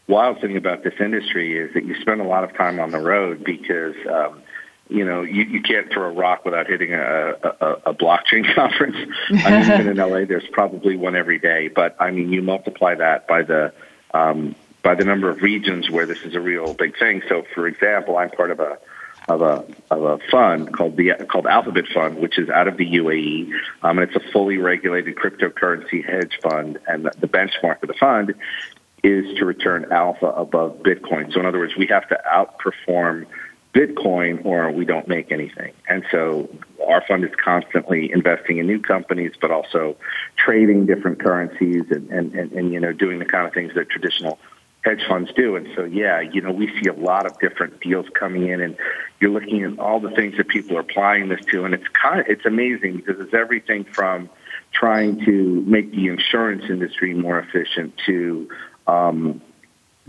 wild 0.08 0.40
thing 0.40 0.56
about 0.56 0.82
this 0.82 0.94
industry 1.00 1.58
is 1.58 1.74
that 1.74 1.84
you 1.84 2.00
spend 2.00 2.20
a 2.20 2.24
lot 2.24 2.44
of 2.44 2.54
time 2.54 2.80
on 2.80 2.90
the 2.90 2.98
road 2.98 3.44
because 3.44 3.94
um, 4.06 4.40
you 4.88 5.04
know, 5.04 5.22
you, 5.22 5.42
you 5.42 5.62
can't 5.62 5.90
throw 5.90 6.08
a 6.08 6.12
rock 6.12 6.44
without 6.44 6.66
hitting 6.66 6.92
a, 6.92 7.34
a, 7.42 7.72
a 7.86 7.94
blockchain 7.94 8.54
conference. 8.54 8.96
I 9.30 9.50
mean, 9.50 9.80
even 9.80 9.88
in 9.88 9.96
LA, 9.96 10.24
there's 10.24 10.46
probably 10.52 10.96
one 10.96 11.16
every 11.16 11.38
day. 11.38 11.68
But 11.68 11.96
I 12.00 12.10
mean, 12.10 12.32
you 12.32 12.42
multiply 12.42 12.94
that 12.94 13.26
by 13.26 13.42
the 13.42 13.72
um, 14.14 14.54
by 14.82 14.94
the 14.94 15.04
number 15.04 15.28
of 15.28 15.42
regions 15.42 15.90
where 15.90 16.06
this 16.06 16.22
is 16.22 16.34
a 16.34 16.40
real 16.40 16.72
big 16.72 16.96
thing. 16.98 17.22
So, 17.28 17.44
for 17.54 17.66
example, 17.66 18.16
I'm 18.16 18.30
part 18.30 18.50
of 18.50 18.60
a 18.60 18.78
of 19.28 19.42
a 19.42 19.64
of 19.90 20.02
a 20.02 20.18
fund 20.30 20.72
called 20.72 20.96
the 20.96 21.14
called 21.28 21.46
Alphabit 21.46 21.88
Fund, 21.88 22.18
which 22.18 22.38
is 22.38 22.48
out 22.48 22.68
of 22.68 22.76
the 22.76 22.86
UAE, 22.86 23.50
um, 23.82 23.98
and 23.98 24.08
it's 24.08 24.16
a 24.16 24.32
fully 24.32 24.58
regulated 24.58 25.16
cryptocurrency 25.16 26.04
hedge 26.04 26.38
fund. 26.42 26.78
And 26.86 27.06
the, 27.06 27.12
the 27.18 27.26
benchmark 27.26 27.82
of 27.82 27.88
the 27.88 27.94
fund 27.94 28.34
is 29.02 29.36
to 29.38 29.44
return 29.44 29.90
alpha 29.90 30.26
above 30.26 30.78
Bitcoin. 30.78 31.32
So, 31.32 31.40
in 31.40 31.46
other 31.46 31.58
words, 31.58 31.76
we 31.76 31.86
have 31.86 32.08
to 32.08 32.20
outperform 32.24 33.26
Bitcoin 33.76 34.42
or 34.46 34.70
we 34.70 34.86
don't 34.86 35.06
make 35.06 35.30
anything. 35.30 35.74
And 35.86 36.02
so 36.10 36.48
our 36.88 37.02
fund 37.06 37.24
is 37.24 37.30
constantly 37.36 38.10
investing 38.10 38.56
in 38.56 38.66
new 38.66 38.80
companies, 38.80 39.32
but 39.38 39.50
also 39.50 39.96
trading 40.36 40.86
different 40.86 41.22
currencies 41.22 41.84
and, 41.90 42.08
and, 42.10 42.34
and, 42.34 42.52
and, 42.52 42.72
you 42.72 42.80
know, 42.80 42.94
doing 42.94 43.18
the 43.18 43.26
kind 43.26 43.46
of 43.46 43.52
things 43.52 43.74
that 43.74 43.90
traditional 43.90 44.38
hedge 44.80 45.02
funds 45.06 45.30
do. 45.36 45.56
And 45.56 45.68
so, 45.76 45.84
yeah, 45.84 46.20
you 46.20 46.40
know, 46.40 46.52
we 46.52 46.68
see 46.80 46.88
a 46.88 46.94
lot 46.94 47.26
of 47.26 47.38
different 47.38 47.80
deals 47.82 48.06
coming 48.18 48.48
in 48.48 48.62
and 48.62 48.78
you're 49.20 49.30
looking 49.30 49.62
at 49.64 49.78
all 49.78 50.00
the 50.00 50.10
things 50.12 50.38
that 50.38 50.48
people 50.48 50.78
are 50.78 50.80
applying 50.80 51.28
this 51.28 51.44
to. 51.50 51.66
And 51.66 51.74
it's 51.74 51.88
kind 51.88 52.20
of, 52.20 52.26
it's 52.28 52.46
amazing 52.46 52.96
because 52.96 53.20
it's 53.20 53.34
everything 53.34 53.84
from 53.84 54.30
trying 54.72 55.22
to 55.26 55.62
make 55.66 55.90
the 55.90 56.06
insurance 56.06 56.64
industry 56.70 57.12
more 57.12 57.38
efficient 57.40 57.92
to 58.06 58.48
um, 58.86 59.42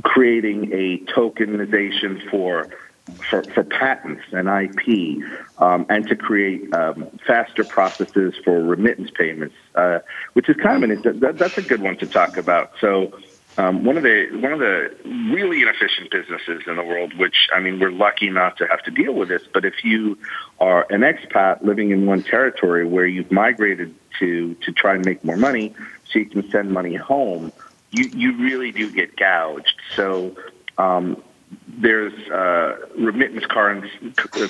creating 0.03 0.71
a 0.71 0.99
tokenization 1.11 2.29
for 2.29 2.69
for, 3.29 3.43
for 3.53 3.63
patents 3.63 4.23
and 4.31 4.47
IP, 4.47 5.23
um, 5.59 5.85
and 5.89 6.07
to 6.07 6.15
create 6.15 6.73
um, 6.73 7.07
faster 7.25 7.63
processes 7.63 8.33
for 8.43 8.61
remittance 8.61 9.09
payments, 9.11 9.55
uh, 9.75 9.99
which 10.33 10.49
is 10.49 10.55
kind 10.57 10.83
of 10.83 10.89
an 10.89 11.19
that, 11.19 11.37
that's 11.39 11.57
a 11.57 11.61
good 11.61 11.81
one 11.81 11.97
to 11.97 12.07
talk 12.07 12.37
about. 12.37 12.71
So. 12.81 13.17
Um, 13.59 13.83
one 13.83 13.97
of 13.97 14.03
the 14.03 14.27
one 14.33 14.53
of 14.53 14.59
the 14.59 14.95
really 15.33 15.63
inefficient 15.63 16.11
businesses 16.11 16.61
in 16.67 16.75
the 16.75 16.83
world, 16.83 17.17
which 17.17 17.47
I 17.51 17.59
mean, 17.59 17.79
we're 17.79 17.89
lucky 17.89 18.29
not 18.29 18.55
to 18.57 18.67
have 18.67 18.83
to 18.83 18.91
deal 18.91 19.13
with 19.13 19.29
this. 19.29 19.41
But 19.51 19.65
if 19.65 19.83
you 19.83 20.15
are 20.59 20.85
an 20.91 21.01
expat 21.01 21.63
living 21.63 21.89
in 21.89 22.05
one 22.05 22.21
territory 22.21 22.85
where 22.85 23.07
you've 23.07 23.31
migrated 23.31 23.95
to 24.19 24.53
to 24.53 24.71
try 24.71 24.93
and 24.93 25.03
make 25.03 25.23
more 25.23 25.37
money, 25.37 25.73
so 26.05 26.19
you 26.19 26.27
can 26.27 26.47
send 26.51 26.69
money 26.69 26.93
home, 26.93 27.51
you 27.89 28.05
you 28.13 28.37
really 28.37 28.71
do 28.71 28.91
get 28.91 29.15
gouged. 29.15 29.73
So 29.95 30.35
um, 30.77 31.23
there's 31.79 32.13
uh, 32.29 32.75
remittance 32.97 33.45
cards, 33.45 33.85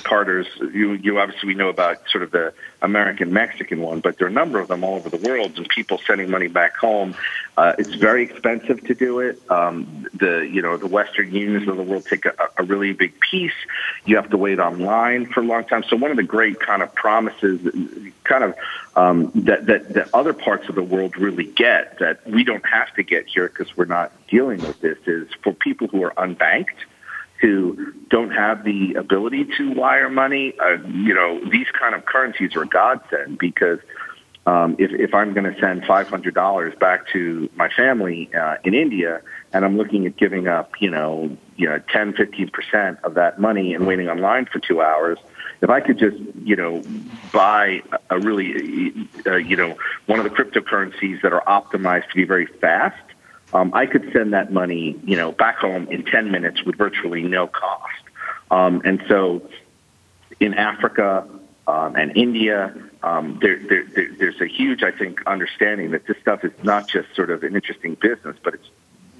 carders. 0.02 0.46
You, 0.60 0.94
you 0.94 1.20
obviously 1.20 1.48
we 1.48 1.54
know 1.54 1.68
about 1.68 2.08
sort 2.08 2.24
of 2.24 2.30
the 2.30 2.54
American 2.80 3.34
Mexican 3.34 3.82
one, 3.82 4.00
but 4.00 4.16
there 4.16 4.26
are 4.26 4.30
a 4.30 4.32
number 4.32 4.58
of 4.58 4.68
them 4.68 4.82
all 4.82 4.94
over 4.94 5.10
the 5.10 5.18
world, 5.18 5.52
and 5.58 5.68
people 5.68 6.00
sending 6.06 6.30
money 6.30 6.48
back 6.48 6.74
home. 6.74 7.14
Uh, 7.58 7.74
it's 7.78 7.94
very 7.94 8.22
expensive 8.22 8.80
to 8.86 8.94
do 8.94 9.20
it. 9.20 9.38
Um, 9.50 10.06
the 10.14 10.48
you 10.50 10.62
know 10.62 10.78
the 10.78 10.86
Western 10.86 11.30
unions 11.34 11.68
of 11.68 11.76
the 11.76 11.82
world 11.82 12.06
take 12.06 12.24
a, 12.24 12.34
a 12.56 12.62
really 12.62 12.94
big 12.94 13.20
piece. 13.20 13.52
You 14.06 14.16
have 14.16 14.30
to 14.30 14.38
wait 14.38 14.58
online 14.58 15.26
for 15.26 15.40
a 15.40 15.44
long 15.44 15.64
time. 15.64 15.84
So 15.84 15.96
one 15.96 16.10
of 16.10 16.16
the 16.16 16.22
great 16.22 16.58
kind 16.60 16.82
of 16.82 16.94
promises, 16.94 17.60
kind 18.24 18.44
of 18.44 18.54
um, 18.96 19.32
that, 19.34 19.66
that 19.66 19.92
that 19.92 20.14
other 20.14 20.32
parts 20.32 20.66
of 20.70 20.76
the 20.76 20.82
world 20.82 21.18
really 21.18 21.44
get 21.44 21.98
that 21.98 22.26
we 22.26 22.42
don't 22.42 22.64
have 22.64 22.94
to 22.94 23.02
get 23.02 23.26
here 23.26 23.48
because 23.48 23.76
we're 23.76 23.84
not 23.84 24.12
dealing 24.28 24.62
with 24.62 24.80
this, 24.80 24.96
is 25.06 25.28
for 25.42 25.52
people 25.52 25.88
who 25.88 26.02
are 26.02 26.12
unbanked 26.12 26.86
who 27.40 27.92
don't 28.10 28.30
have 28.30 28.64
the 28.64 28.94
ability 28.94 29.46
to 29.56 29.72
wire 29.72 30.10
money, 30.10 30.54
uh, 30.58 30.82
you 30.88 31.14
know, 31.14 31.40
these 31.50 31.68
kind 31.78 31.94
of 31.94 32.04
currencies 32.04 32.56
are 32.56 32.62
a 32.62 32.68
godsend 32.68 33.38
because 33.38 33.78
um, 34.48 34.76
if, 34.78 34.90
if 34.92 35.14
I'm 35.14 35.34
going 35.34 35.52
to 35.52 35.60
send 35.60 35.82
$500 35.82 36.78
back 36.78 37.06
to 37.12 37.50
my 37.54 37.68
family 37.68 38.30
uh, 38.34 38.56
in 38.64 38.74
India 38.74 39.20
and 39.52 39.64
I'm 39.64 39.76
looking 39.76 40.06
at 40.06 40.16
giving 40.16 40.48
up, 40.48 40.72
you 40.80 40.90
know, 40.90 41.36
you 41.56 41.68
know, 41.68 41.78
10, 41.92 42.14
15% 42.14 43.04
of 43.04 43.14
that 43.14 43.38
money 43.38 43.74
and 43.74 43.86
waiting 43.86 44.08
online 44.08 44.46
for 44.46 44.58
two 44.58 44.80
hours, 44.80 45.18
if 45.60 45.68
I 45.68 45.80
could 45.80 45.98
just, 45.98 46.16
you 46.44 46.56
know, 46.56 46.82
buy 47.32 47.82
a 48.10 48.18
really, 48.18 49.08
uh, 49.26 49.36
you 49.36 49.56
know, 49.56 49.76
one 50.06 50.18
of 50.18 50.24
the 50.24 50.30
cryptocurrencies 50.30 51.20
that 51.22 51.32
are 51.32 51.42
optimized 51.46 52.08
to 52.08 52.14
be 52.14 52.24
very 52.24 52.46
fast, 52.46 53.02
um, 53.52 53.72
I 53.74 53.86
could 53.86 54.10
send 54.12 54.32
that 54.32 54.52
money, 54.52 54.98
you 55.04 55.16
know, 55.16 55.32
back 55.32 55.58
home 55.58 55.88
in 55.88 56.04
10 56.04 56.30
minutes 56.30 56.62
with 56.64 56.76
virtually 56.76 57.22
no 57.22 57.46
cost. 57.46 58.02
Um, 58.50 58.82
and 58.84 59.02
so 59.08 59.48
in 60.40 60.54
Africa 60.54 61.26
um, 61.66 61.96
and 61.96 62.16
India, 62.16 62.74
um, 63.02 63.38
there, 63.40 63.58
there, 63.58 63.84
there, 63.84 64.14
there's 64.18 64.40
a 64.40 64.46
huge, 64.46 64.82
I 64.82 64.90
think, 64.90 65.20
understanding 65.26 65.92
that 65.92 66.06
this 66.06 66.16
stuff 66.20 66.44
is 66.44 66.52
not 66.62 66.88
just 66.88 67.14
sort 67.14 67.30
of 67.30 67.42
an 67.42 67.54
interesting 67.54 67.94
business, 67.94 68.36
but 68.42 68.54
it's 68.54 68.68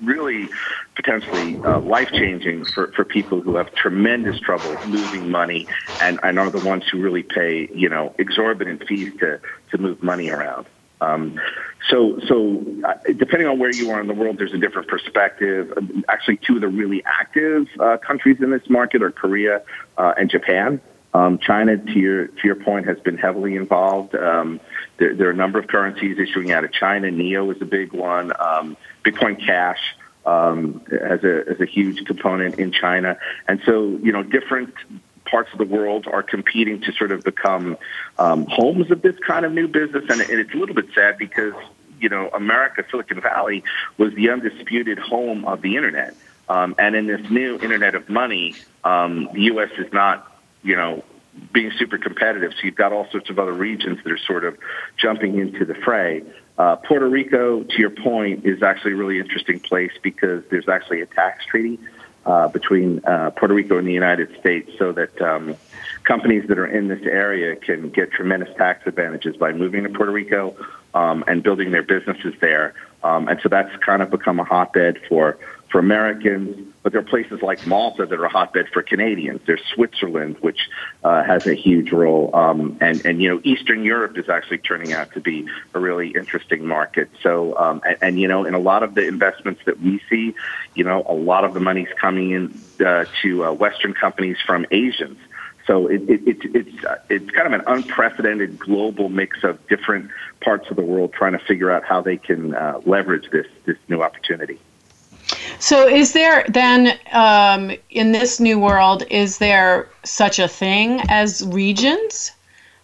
really 0.03 0.49
potentially 0.95 1.57
uh, 1.64 1.81
life 1.81 2.11
changing 2.12 2.64
for, 2.64 2.93
for 2.93 3.05
people 3.05 3.41
who 3.41 3.57
have 3.57 3.75
tremendous 3.75 4.38
trouble 4.41 4.77
moving 4.87 5.31
money 5.31 5.67
and, 6.00 6.21
and 6.23 6.38
are 6.38 6.50
the 6.50 6.65
ones 6.65 6.85
who 6.90 7.00
really 7.00 7.23
pay, 7.23 7.69
you 7.75 7.88
know, 7.88 8.15
exorbitant 8.19 8.87
fees 8.87 9.13
to, 9.19 9.40
to 9.71 9.79
move 9.79 10.02
money 10.02 10.31
around. 10.31 10.67
Um, 11.01 11.40
so, 11.88 12.19
so 12.27 12.65
uh, 12.85 12.94
depending 13.17 13.49
on 13.49 13.59
where 13.59 13.75
you 13.75 13.90
are 13.90 14.01
in 14.01 14.07
the 14.07 14.15
world, 14.15 14.38
there's 14.38 14.53
a 14.53 14.59
different 14.59 14.88
perspective. 14.88 15.73
Actually, 16.09 16.38
two 16.38 16.57
of 16.57 16.61
the 16.61 16.69
really 16.69 17.03
active 17.05 17.69
uh, 17.79 17.96
countries 17.99 18.38
in 18.40 18.51
this 18.51 18.69
market 18.69 19.03
are 19.03 19.11
Korea 19.11 19.63
uh, 19.96 20.15
and 20.19 20.31
Japan. 20.31 20.81
Um, 21.15 21.38
China, 21.38 21.77
to 21.79 21.99
your 21.99 22.27
to 22.27 22.40
your 22.44 22.57
point, 22.57 22.87
has 22.87 22.99
been 23.01 23.17
heavily 23.17 23.57
involved. 23.57 24.15
Um, 24.15 24.61
there, 24.99 25.15
there, 25.15 25.29
are 25.29 25.33
a 25.33 25.35
number 25.37 25.59
of 25.59 25.67
currencies 25.67 26.19
issuing 26.19 26.53
out 26.53 26.65
of 26.65 26.73
China. 26.73 27.11
Neo 27.11 27.51
is 27.51 27.63
a 27.63 27.65
big 27.65 27.92
one. 27.92 28.33
Um, 28.38 28.77
Bitcoin 29.05 29.44
Cash 29.44 29.81
um, 30.29 30.83
a 30.90 31.63
a 31.63 31.67
huge 31.67 32.05
component 32.05 32.59
in 32.59 32.73
China, 32.73 33.17
and 33.46 33.61
so 33.65 33.99
you 34.03 34.13
know 34.13 34.23
different 34.23 34.75
parts 35.31 35.50
of 35.52 35.58
the 35.58 35.64
world 35.64 36.06
are 36.06 36.22
competing 36.22 36.81
to 36.83 36.92
sort 36.92 37.12
of 37.12 37.22
become 37.22 37.76
um, 38.18 38.46
homes 38.46 38.90
of 38.90 39.02
this 39.02 39.16
kind 39.26 39.44
of 39.44 39.52
new 39.52 39.68
business. 39.68 40.04
And, 40.08 40.20
and 40.20 40.40
it's 40.40 40.52
a 40.52 40.56
little 40.56 40.74
bit 40.74 40.87
sad 40.94 41.18
because, 41.18 41.54
you 42.00 42.08
know, 42.08 42.29
America, 42.35 42.85
Silicon 42.90 43.20
Valley, 43.20 43.64
was 43.96 44.14
the 44.14 44.31
undisputed 44.31 44.98
home 44.98 45.44
of 45.44 45.62
the 45.62 45.76
internet. 45.76 46.14
Um, 46.48 46.74
and 46.79 46.96
in 46.96 47.06
this 47.06 47.31
new 47.31 47.58
internet 47.58 47.94
of 47.94 48.08
money, 48.08 48.54
um, 48.85 49.29
the 49.35 49.42
U.S. 49.42 49.70
is 49.79 49.92
not, 49.92 50.40
you 50.62 50.76
know, 50.76 51.04
being 51.52 51.70
super 51.79 51.98
competitive. 51.98 52.52
So 52.52 52.60
you've 52.64 52.74
got 52.74 52.92
all 52.92 53.08
sorts 53.10 53.31
of 53.31 53.38
other 53.38 53.52
regions 53.52 53.98
that 54.02 54.10
are 54.10 54.18
sort 54.18 54.44
of 54.44 54.56
jumping 54.96 55.38
into 55.38 55.64
the 55.64 55.74
fray. 55.74 56.22
Uh, 56.56 56.76
Puerto 56.76 57.08
Rico, 57.08 57.62
to 57.62 57.79
your 57.79 57.90
point, 57.90 58.44
is 58.44 58.62
actually 58.62 58.92
a 58.92 58.96
really 58.96 59.20
interesting 59.20 59.60
place 59.60 59.92
because 60.02 60.42
there's 60.50 60.68
actually 60.68 61.02
a 61.02 61.06
tax 61.06 61.44
treaty 61.44 61.79
uh, 62.29 62.46
between 62.48 63.02
uh, 63.06 63.31
Puerto 63.31 63.54
Rico 63.54 63.79
and 63.79 63.87
the 63.88 63.92
United 63.92 64.29
States 64.38 64.70
so 64.79 64.92
that 64.92 65.20
um, 65.22 65.56
companies 66.04 66.46
that 66.48 66.58
are 66.58 66.66
in 66.66 66.88
this 66.88 67.00
area 67.04 67.56
can 67.56 67.88
get 67.88 68.12
tremendous 68.12 68.54
tax 68.56 68.87
advantages 68.87 69.35
by 69.37 69.52
moving 69.52 69.85
to 69.85 69.88
Puerto 69.88 70.12
Rico 70.12 70.54
um, 70.92 71.24
and 71.26 71.42
building 71.42 71.70
their 71.70 71.83
businesses 71.83 72.35
there. 72.40 72.74
Um, 73.02 73.29
and 73.29 73.40
so 73.42 73.48
that's 73.48 73.74
kind 73.83 74.02
of 74.02 74.10
become 74.10 74.40
a 74.40 74.44
hotbed 74.44 74.98
for 75.08 75.38
for 75.71 75.79
Americans, 75.79 76.73
but 76.83 76.92
there 76.92 77.00
are 77.00 77.04
places 77.04 77.42
like 77.42 77.66
Malta 77.66 78.06
that 78.06 78.19
are 78.19 78.25
a 78.25 78.31
hotbed 78.31 78.69
for 78.73 78.83
Canadians. 78.83 79.40
There's 79.46 79.60
Switzerland, 79.75 80.37
which 80.40 80.58
uh, 81.04 81.23
has 81.23 81.46
a 81.46 81.54
huge 81.54 81.92
role, 81.92 82.35
um, 82.35 82.79
and 82.81 83.04
and 83.04 83.21
you 83.21 83.29
know 83.29 83.40
Eastern 83.44 83.85
Europe 83.85 84.16
is 84.16 84.29
actually 84.29 84.58
turning 84.58 84.92
out 84.92 85.12
to 85.12 85.21
be 85.21 85.46
a 85.75 85.79
really 85.79 86.08
interesting 86.08 86.66
market. 86.66 87.10
So 87.23 87.56
um, 87.58 87.83
and, 87.85 87.98
and 88.00 88.21
you 88.21 88.29
know 88.29 88.44
in 88.44 88.54
a 88.54 88.58
lot 88.58 88.83
of 88.83 88.94
the 88.94 89.06
investments 89.06 89.60
that 89.66 89.81
we 89.81 90.00
see, 90.08 90.35
you 90.75 90.85
know 90.85 91.04
a 91.06 91.14
lot 91.14 91.44
of 91.44 91.52
the 91.52 91.60
money's 91.60 91.92
coming 92.00 92.31
in 92.31 92.87
uh, 92.87 93.04
to 93.23 93.44
uh, 93.44 93.52
Western 93.52 93.92
companies 93.92 94.38
from 94.46 94.64
Asians. 94.71 95.19
So 95.66 95.87
it, 95.87 96.08
it, 96.08 96.27
it, 96.27 96.38
it's 96.54 96.85
uh, 96.85 96.96
it's 97.10 97.31
kind 97.31 97.52
of 97.52 97.60
an 97.60 97.66
unprecedented 97.66 98.58
global 98.58 99.10
mix 99.10 99.44
of 99.44 99.66
different 99.69 100.10
parts 100.40 100.71
of 100.71 100.77
the 100.77 100.83
world 100.83 101.12
trying 101.12 101.33
to 101.33 101.38
figure 101.40 101.71
out 101.71 101.85
how 101.85 102.00
they 102.00 102.16
can 102.16 102.54
uh, 102.54 102.81
leverage 102.87 103.29
this 103.31 103.46
this 103.66 103.77
new 103.88 104.02
opportunity. 104.02 104.58
So, 105.59 105.88
is 105.88 106.13
there 106.13 106.44
then 106.49 106.99
um, 107.13 107.73
in 107.90 108.13
this 108.13 108.40
new 108.40 108.59
world, 108.59 109.05
is 109.11 109.38
there 109.38 109.88
such 110.05 110.38
a 110.38 110.49
thing 110.49 111.03
as 111.09 111.46
regions? 111.46 112.33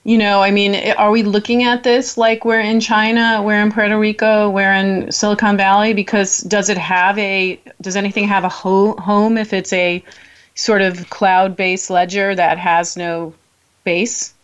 You 0.05 0.19
know, 0.19 0.43
I 0.43 0.51
mean, 0.51 0.75
are 0.99 1.11
we 1.11 1.23
looking 1.23 1.62
at 1.62 1.83
this 1.83 2.19
like 2.19 2.45
we're 2.45 2.61
in 2.61 2.81
China, 2.81 3.43
we're 3.43 3.61
in 3.61 3.73
Puerto 3.73 3.99
Rico, 3.99 4.51
we're 4.51 4.75
in 4.75 5.11
Silicon 5.11 5.57
Valley? 5.57 5.95
Because 5.95 6.41
does 6.41 6.69
it 6.69 6.77
have 6.77 7.19
a, 7.19 7.59
does 7.81 7.97
anything 7.97 8.29
have 8.29 8.45
a 8.45 8.51
ho- 8.51 8.97
home 8.97 9.39
if 9.39 9.55
it's 9.55 9.73
a 9.73 10.05
sort 10.55 10.83
of 10.83 11.09
cloud 11.09 11.57
based 11.57 11.89
ledger 11.89 12.35
that 12.35 12.59
has 12.59 12.99
no 12.99 13.33
base? 13.85 14.35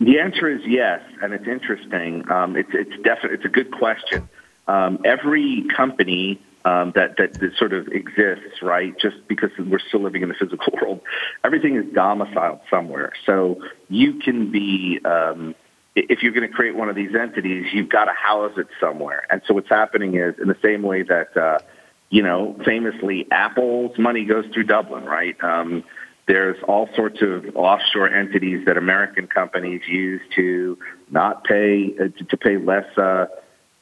The 0.00 0.18
answer 0.18 0.48
is 0.48 0.60
yes, 0.66 1.02
and 1.22 1.32
it's 1.34 1.46
interesting. 1.46 2.30
Um, 2.30 2.56
it's 2.56 2.68
it's 2.72 3.02
definitely 3.02 3.36
it's 3.36 3.46
a 3.46 3.50
good 3.50 3.70
question 3.70 4.28
um, 4.68 4.98
every 5.04 5.66
company 5.74 6.40
um, 6.64 6.92
that, 6.96 7.16
that, 7.18 7.34
that 7.34 7.56
sort 7.56 7.72
of 7.72 7.86
exists, 7.88 8.60
right? 8.60 8.98
Just 8.98 9.16
because 9.28 9.50
we're 9.58 9.78
still 9.78 10.02
living 10.02 10.22
in 10.22 10.28
the 10.28 10.34
physical 10.34 10.72
world, 10.82 11.00
everything 11.44 11.76
is 11.76 11.84
domiciled 11.94 12.60
somewhere. 12.68 13.12
So 13.24 13.60
you 13.88 14.14
can 14.14 14.50
be, 14.50 14.98
um, 15.04 15.54
if 15.94 16.22
you're 16.22 16.32
going 16.32 16.48
to 16.48 16.54
create 16.54 16.74
one 16.74 16.88
of 16.88 16.96
these 16.96 17.14
entities, 17.14 17.66
you've 17.72 17.88
got 17.88 18.06
to 18.06 18.12
house 18.12 18.52
it 18.56 18.66
somewhere. 18.80 19.24
And 19.30 19.42
so 19.46 19.54
what's 19.54 19.68
happening 19.68 20.16
is, 20.16 20.34
in 20.40 20.48
the 20.48 20.58
same 20.62 20.82
way 20.82 21.02
that, 21.02 21.36
uh, 21.36 21.58
you 22.10 22.22
know, 22.22 22.56
famously 22.64 23.28
Apple's 23.30 23.96
money 23.96 24.24
goes 24.24 24.44
through 24.52 24.64
Dublin, 24.64 25.04
right? 25.04 25.36
Um, 25.42 25.84
there's 26.26 26.56
all 26.66 26.88
sorts 26.96 27.22
of 27.22 27.54
offshore 27.54 28.08
entities 28.08 28.64
that 28.66 28.76
American 28.76 29.28
companies 29.28 29.82
use 29.88 30.20
to 30.34 30.76
not 31.10 31.44
pay 31.44 31.94
uh, 32.00 32.08
to, 32.18 32.24
to 32.24 32.36
pay 32.36 32.56
less. 32.56 32.86
Uh, 32.98 33.26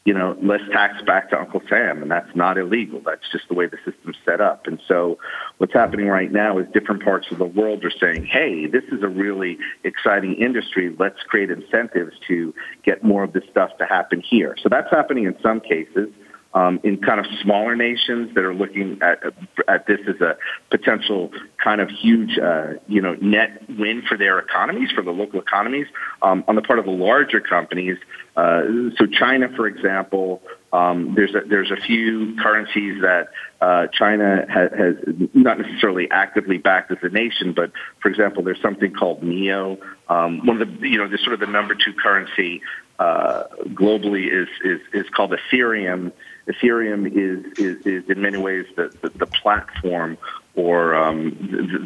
you 0.04 0.12
know, 0.12 0.36
less 0.42 0.60
tax 0.70 1.00
back 1.02 1.30
to 1.30 1.38
Uncle 1.38 1.62
Sam, 1.68 2.02
and 2.02 2.10
that's 2.10 2.34
not 2.34 2.58
illegal. 2.58 3.00
That's 3.04 3.22
just 3.32 3.48
the 3.48 3.54
way 3.54 3.66
the 3.66 3.78
system's 3.84 4.18
set 4.24 4.40
up. 4.40 4.66
And 4.66 4.78
so, 4.86 5.18
what's 5.58 5.72
happening 5.72 6.08
right 6.08 6.30
now 6.30 6.58
is 6.58 6.66
different 6.74 7.02
parts 7.02 7.30
of 7.30 7.38
the 7.38 7.46
world 7.46 7.84
are 7.84 7.90
saying, 7.90 8.26
"Hey, 8.26 8.66
this 8.66 8.84
is 8.92 9.02
a 9.02 9.08
really 9.08 9.58
exciting 9.82 10.34
industry. 10.34 10.94
Let's 10.98 11.22
create 11.22 11.50
incentives 11.50 12.18
to 12.28 12.54
get 12.82 13.02
more 13.02 13.24
of 13.24 13.32
this 13.32 13.44
stuff 13.50 13.76
to 13.78 13.86
happen 13.86 14.20
here." 14.20 14.56
So 14.62 14.68
that's 14.68 14.90
happening 14.90 15.24
in 15.24 15.40
some 15.40 15.60
cases 15.60 16.10
um, 16.54 16.78
in 16.84 16.98
kind 16.98 17.18
of 17.18 17.26
smaller 17.42 17.74
nations 17.74 18.34
that 18.34 18.44
are 18.44 18.54
looking 18.54 19.00
at 19.02 19.22
at 19.66 19.86
this 19.86 19.98
as 20.08 20.20
a 20.20 20.36
potential 20.70 21.30
kind 21.62 21.80
of 21.80 21.90
huge, 21.90 22.38
uh, 22.38 22.74
you 22.86 23.02
know, 23.02 23.14
net 23.20 23.62
win 23.68 24.02
for 24.08 24.16
their 24.16 24.38
economies, 24.38 24.90
for 24.92 25.02
the 25.02 25.10
local 25.10 25.40
economies. 25.40 25.86
Um, 26.22 26.44
on 26.46 26.54
the 26.54 26.62
part 26.62 26.78
of 26.78 26.84
the 26.84 26.92
larger 26.92 27.40
companies, 27.40 27.98
uh, 28.36 28.62
so 28.96 29.06
China, 29.06 29.48
for 29.56 29.66
example, 29.66 30.42
um, 30.72 31.14
there's 31.14 31.34
a, 31.34 31.40
there's 31.48 31.70
a 31.70 31.76
few 31.76 32.36
currencies 32.40 33.02
that 33.02 33.28
uh, 33.60 33.86
China 33.92 34.44
has, 34.48 34.70
has 34.72 34.94
not 35.32 35.58
necessarily 35.58 36.08
actively 36.10 36.58
backed 36.58 36.90
as 36.92 36.98
a 37.02 37.08
nation, 37.08 37.52
but 37.52 37.72
for 38.00 38.08
example, 38.08 38.42
there's 38.42 38.60
something 38.60 38.92
called 38.92 39.22
Neo. 39.22 39.78
Um, 40.08 40.46
one 40.46 40.60
of 40.60 40.80
the 40.80 40.88
you 40.88 40.98
know, 40.98 41.08
the 41.08 41.18
sort 41.18 41.34
of 41.34 41.40
the 41.40 41.46
number 41.46 41.74
two 41.74 41.94
currency 41.94 42.62
uh, 42.98 43.44
globally 43.68 44.30
is, 44.30 44.48
is 44.64 44.80
is 44.92 45.10
called 45.10 45.32
Ethereum. 45.32 46.12
Ethereum 46.46 47.06
is 47.06 47.58
is, 47.58 47.86
is 47.86 48.10
in 48.10 48.20
many 48.20 48.38
ways 48.38 48.66
the, 48.76 48.94
the, 49.00 49.08
the 49.10 49.26
platform 49.26 50.18
or 50.54 50.94
um, 50.94 51.30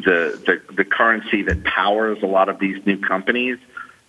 the, 0.05 0.39
the 0.45 0.73
the 0.73 0.85
currency 0.85 1.43
that 1.43 1.63
powers 1.63 2.21
a 2.21 2.27
lot 2.27 2.49
of 2.49 2.59
these 2.59 2.85
new 2.85 2.97
companies. 2.97 3.57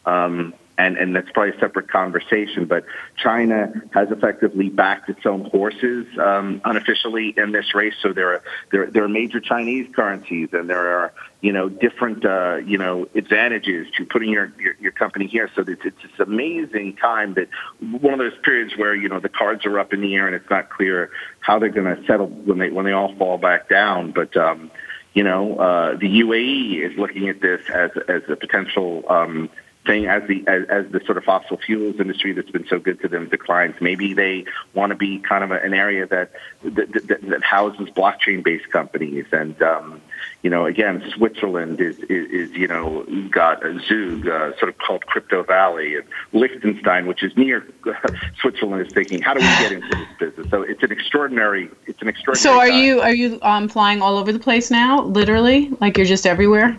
Um, 0.04 0.54
and, 0.80 0.96
and 0.96 1.14
that's 1.14 1.30
probably 1.32 1.54
a 1.56 1.60
separate 1.60 1.88
conversation. 1.90 2.64
But 2.64 2.84
China 3.16 3.72
has 3.92 4.10
effectively 4.10 4.70
backed 4.70 5.10
its 5.10 5.26
own 5.26 5.44
horses 5.44 6.06
um, 6.18 6.62
unofficially 6.64 7.34
in 7.36 7.52
this 7.52 7.74
race. 7.74 7.94
So 8.02 8.12
there 8.12 8.34
are 8.34 8.42
there, 8.72 8.86
there 8.86 9.04
are 9.04 9.08
major 9.08 9.40
Chinese 9.40 9.94
currencies, 9.94 10.48
and 10.52 10.70
there 10.70 10.98
are 10.98 11.12
you 11.42 11.52
know 11.52 11.68
different 11.68 12.24
uh, 12.24 12.56
you 12.64 12.78
know 12.78 13.06
advantages 13.14 13.88
to 13.98 14.06
putting 14.06 14.30
your, 14.30 14.52
your, 14.58 14.74
your 14.80 14.92
company 14.92 15.26
here. 15.26 15.50
So 15.54 15.62
it's, 15.66 15.82
it's 15.84 16.02
this 16.02 16.18
amazing 16.26 16.96
time 16.96 17.34
that 17.34 17.48
one 17.80 18.14
of 18.14 18.18
those 18.18 18.38
periods 18.42 18.72
where 18.76 18.94
you 18.94 19.10
know 19.10 19.20
the 19.20 19.28
cards 19.28 19.66
are 19.66 19.78
up 19.78 19.92
in 19.92 20.00
the 20.00 20.14
air 20.14 20.26
and 20.26 20.34
it's 20.34 20.48
not 20.48 20.70
clear 20.70 21.10
how 21.40 21.58
they're 21.58 21.68
going 21.68 21.94
to 21.94 22.02
settle 22.06 22.28
when 22.28 22.58
they 22.58 22.70
when 22.70 22.86
they 22.86 22.92
all 22.92 23.14
fall 23.16 23.36
back 23.36 23.68
down. 23.68 24.12
But 24.12 24.34
um, 24.38 24.70
you 25.12 25.24
know 25.24 25.56
uh, 25.58 25.98
the 25.98 26.20
UAE 26.22 26.90
is 26.90 26.98
looking 26.98 27.28
at 27.28 27.42
this 27.42 27.60
as 27.68 27.90
as 28.08 28.22
a 28.30 28.36
potential. 28.36 29.04
Um, 29.10 29.50
thing 29.90 30.06
as 30.06 30.22
the 30.28 30.44
as, 30.46 30.62
as 30.68 30.92
the 30.92 31.00
sort 31.04 31.18
of 31.18 31.24
fossil 31.24 31.56
fuels 31.56 31.98
industry 31.98 32.32
that's 32.32 32.50
been 32.50 32.66
so 32.68 32.78
good 32.78 33.00
to 33.00 33.08
them 33.08 33.28
declines. 33.28 33.74
Maybe 33.80 34.14
they 34.14 34.44
want 34.74 34.90
to 34.90 34.96
be 34.96 35.18
kind 35.18 35.42
of 35.42 35.50
a, 35.50 35.60
an 35.60 35.74
area 35.74 36.06
that 36.06 36.30
that, 36.62 36.92
that, 36.92 37.20
that 37.22 37.42
houses 37.42 37.88
blockchain 37.90 38.44
based 38.44 38.70
companies 38.70 39.26
and. 39.32 39.60
Um, 39.62 40.00
you 40.42 40.48
know, 40.48 40.64
again, 40.64 41.02
Switzerland 41.14 41.80
is, 41.80 41.98
is, 41.98 42.30
is 42.30 42.50
you 42.52 42.66
know, 42.66 43.04
got 43.30 43.64
a 43.64 43.78
Zug, 43.80 44.26
uh, 44.26 44.56
sort 44.58 44.70
of 44.70 44.78
called 44.78 45.04
Crypto 45.04 45.42
Valley, 45.42 45.96
and 45.96 46.04
Liechtenstein, 46.32 47.06
which 47.06 47.22
is 47.22 47.36
near 47.36 47.66
Switzerland, 48.40 48.86
is 48.86 48.92
thinking, 48.92 49.20
how 49.20 49.34
do 49.34 49.40
we 49.40 49.46
get 49.46 49.72
into 49.72 49.88
this 49.88 50.08
business? 50.18 50.50
So 50.50 50.62
it's 50.62 50.82
an 50.82 50.92
extraordinary, 50.92 51.70
it's 51.86 52.00
an 52.00 52.08
extraordinary. 52.08 52.42
So 52.42 52.58
are 52.58 52.68
time. 52.68 52.82
you 52.82 53.00
are 53.00 53.14
you 53.14 53.38
um, 53.42 53.68
flying 53.68 54.00
all 54.00 54.16
over 54.16 54.32
the 54.32 54.38
place 54.38 54.70
now, 54.70 55.02
literally, 55.02 55.70
like 55.80 55.98
you're 55.98 56.06
just 56.06 56.26
everywhere? 56.26 56.78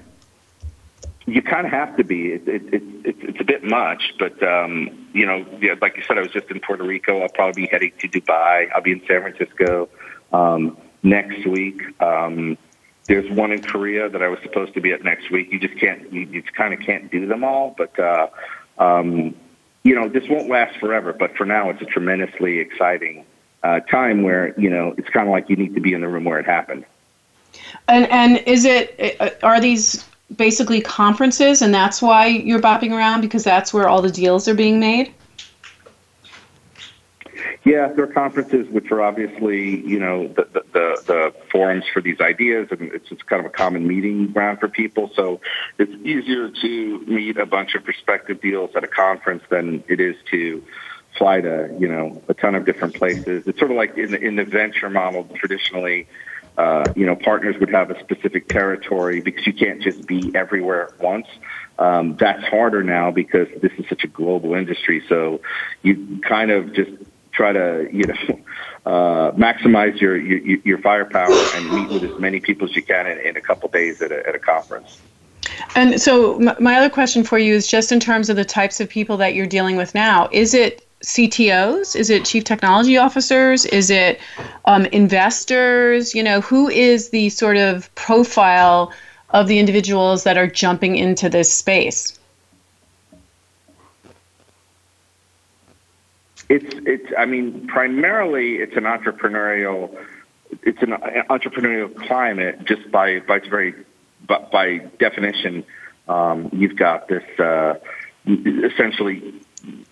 You 1.28 1.42
kind 1.42 1.68
of 1.68 1.72
have 1.72 1.96
to 1.98 2.04
be. 2.04 2.34
It, 2.34 2.48
it, 2.48 2.74
it, 2.74 2.84
it, 3.06 3.16
it's 3.22 3.40
a 3.40 3.44
bit 3.44 3.64
much, 3.64 4.14
but 4.20 4.42
um, 4.44 5.08
you 5.14 5.26
know, 5.26 5.46
yeah, 5.60 5.76
like 5.82 5.98
you 5.98 6.04
said, 6.08 6.18
I 6.18 6.22
was 6.22 6.32
just 6.32 6.50
in 6.50 6.60
Puerto 6.60 6.84
Rico. 6.84 7.22
I'll 7.22 7.30
probably 7.30 7.64
be 7.64 7.68
heading 7.68 7.92
to 8.00 8.08
Dubai. 8.08 8.70
I'll 8.74 8.82
be 8.82 8.92
in 8.92 9.02
San 9.08 9.22
Francisco 9.22 9.90
um, 10.34 10.78
next 11.04 11.46
week. 11.46 11.82
Um, 12.02 12.58
there's 13.08 13.30
one 13.32 13.52
in 13.52 13.62
Korea 13.62 14.10
that 14.10 14.22
I 14.22 14.28
was 14.28 14.40
supposed 14.44 14.74
to 14.76 14.82
be 14.82 14.92
at 14.92 15.04
next 15.04 15.32
week. 15.32 15.52
You 15.52 15.60
just 15.60 15.78
can't. 15.80 16.12
You, 16.14 16.22
you 16.22 16.44
kind 16.44 16.74
of 16.74 16.80
can't 16.82 17.12
do 17.12 17.28
them 17.28 17.44
all, 17.44 17.76
but. 17.78 17.98
Uh, 18.00 18.28
um, 18.78 19.36
you 19.84 19.96
know, 19.96 20.08
this 20.08 20.24
won't 20.30 20.48
last 20.48 20.78
forever, 20.78 21.14
but 21.14 21.36
for 21.36 21.46
now, 21.46 21.70
it's 21.70 21.82
a 21.82 21.86
tremendously 21.86 22.60
exciting 22.60 23.26
uh, 23.64 23.80
time 23.82 24.24
where 24.24 24.60
you 24.60 24.70
know 24.70 24.94
it's 24.98 25.10
kind 25.10 25.28
of 25.28 25.32
like 25.32 25.50
you 25.50 25.56
need 25.56 25.76
to 25.76 25.82
be 25.82 25.94
in 25.94 26.02
the 26.02 26.08
room 26.08 26.24
where 26.24 26.40
it 26.40 26.46
happened. 26.46 26.86
And 27.88 28.08
and 28.08 28.38
is 28.48 28.66
it 28.66 29.18
uh, 29.20 29.30
are 29.44 29.60
these 29.60 30.06
basically 30.36 30.82
conferences, 30.82 31.62
and 31.62 31.74
that's 31.74 32.02
why 32.02 32.28
you're 32.28 32.62
bopping 32.62 32.92
around 32.92 33.22
because 33.22 33.44
that's 33.44 33.74
where 33.74 33.88
all 33.88 34.02
the 34.02 34.12
deals 34.12 34.48
are 34.48 34.54
being 34.54 34.80
made? 34.80 35.14
Yeah, 37.64 37.90
there 37.90 38.06
are 38.06 38.14
conferences 38.14 38.68
which 38.70 38.92
are 38.92 39.02
obviously, 39.02 39.86
you 39.88 40.00
know, 40.00 40.28
the, 40.28 40.48
the, 40.52 40.64
the, 40.74 41.04
the 41.06 41.34
forums 41.52 41.86
for 41.94 42.02
these 42.02 42.20
ideas, 42.20 42.70
and 42.72 42.92
it's 42.92 43.08
just 43.08 43.26
kind 43.28 43.40
of 43.40 43.46
a 43.46 43.54
common 43.54 43.88
meeting 43.88 44.32
ground 44.32 44.60
for 44.60 44.68
people. 44.68 45.12
So 45.16 45.42
it's 45.78 45.92
easier 46.04 46.50
to 46.50 47.00
meet 47.06 47.38
a 47.38 47.46
bunch 47.46 47.76
of 47.76 47.84
prospective 47.84 48.42
deals 48.42 48.72
at 48.76 48.84
a 48.84 48.88
conference 48.88 49.44
than 49.50 49.84
it 49.88 50.00
is 50.00 50.16
to 50.32 50.64
fly 51.18 51.42
to, 51.42 51.76
you 51.80 51.88
know, 51.88 52.22
a 52.30 52.34
ton 52.34 52.56
of 52.56 52.66
different 52.66 52.96
places. 52.96 53.46
It's 53.46 53.60
sort 53.60 53.70
of 53.70 53.78
like 53.78 53.96
in 53.96 54.12
the, 54.12 54.20
in 54.20 54.38
the 54.38 54.46
venture 54.46 54.90
model 54.90 55.26
traditionally. 55.36 56.08
Uh, 56.58 56.84
you 56.96 57.06
know, 57.06 57.16
partners 57.16 57.56
would 57.60 57.70
have 57.70 57.90
a 57.92 58.00
specific 58.02 58.48
territory 58.48 59.22
because 59.22 59.48
you 59.48 59.54
can't 59.54 59.82
just 59.82 60.06
be 60.06 60.32
everywhere 60.36 60.88
at 60.88 61.00
once. 61.00 61.28
Um, 61.80 62.16
that's 62.18 62.44
harder 62.44 62.84
now 62.84 63.10
because 63.10 63.48
this 63.62 63.72
is 63.78 63.86
such 63.88 64.04
a 64.04 64.08
global 64.08 64.54
industry. 64.54 65.04
So 65.08 65.42
you 65.82 66.20
kind 66.28 66.52
of 66.52 66.74
just 66.74 66.92
try 67.32 67.54
to 67.54 67.88
you 67.92 68.04
know 68.06 68.40
uh, 68.86 69.32
maximize 69.32 70.00
your, 70.00 70.18
your, 70.18 70.60
your 70.64 70.78
firepower 70.80 71.34
and 71.56 71.72
meet 71.72 71.90
with 71.90 72.12
as 72.12 72.20
many 72.20 72.40
people 72.40 72.70
as 72.70 72.76
you 72.76 72.84
can 72.84 73.08
in, 73.08 73.18
in 73.20 73.38
a 73.38 73.42
couple 73.42 73.70
days 73.70 74.02
at 74.02 74.12
a, 74.12 74.28
at 74.28 74.36
a 74.36 74.40
conference. 74.40 75.02
And 75.76 76.02
so 76.02 76.40
my 76.60 76.76
other 76.76 76.90
question 76.90 77.24
for 77.24 77.38
you 77.38 77.54
is 77.54 77.68
just 77.68 77.92
in 77.92 78.00
terms 78.00 78.30
of 78.30 78.36
the 78.36 78.46
types 78.46 78.80
of 78.80 78.90
people 78.90 79.18
that 79.18 79.36
you're 79.36 79.48
dealing 79.48 79.76
with 79.76 79.96
now. 79.96 80.30
Is 80.32 80.54
it 80.54 80.86
CTOs? 81.04 81.96
Is 81.96 82.10
it 82.10 82.26
chief 82.26 82.44
technology 82.44 82.98
officers? 82.98 83.66
Is 83.66 83.90
it 83.90 84.20
um, 84.66 84.86
investors? 84.88 86.14
You 86.14 86.24
know, 86.24 86.42
who 86.42 86.70
is 86.70 87.10
the 87.10 87.30
sort 87.30 87.58
of 87.58 87.94
profile 87.96 88.94
of 89.32 89.48
the 89.48 89.60
individuals 89.60 90.24
that 90.24 90.38
are 90.38 90.48
jumping 90.48 90.98
into 90.98 91.30
this 91.30 91.52
space? 91.52 92.18
It's 96.50 96.76
it's. 96.86 97.14
I 97.18 97.26
mean, 97.26 97.68
primarily 97.68 98.56
it's 98.56 98.76
an 98.76 98.84
entrepreneurial. 98.84 99.96
It's 100.64 100.82
an 100.82 100.92
entrepreneurial 101.30 101.96
climate 102.08 102.66
just 102.66 102.92
by 102.92 103.20
by 103.20 103.38
its 103.38 103.48
very 103.48 103.74
by, 104.28 104.80
definition. 105.00 105.64
Um, 106.08 106.50
you've 106.52 106.76
got 106.76 107.08
this 107.08 107.24
uh, 107.40 107.76
essentially 108.28 109.41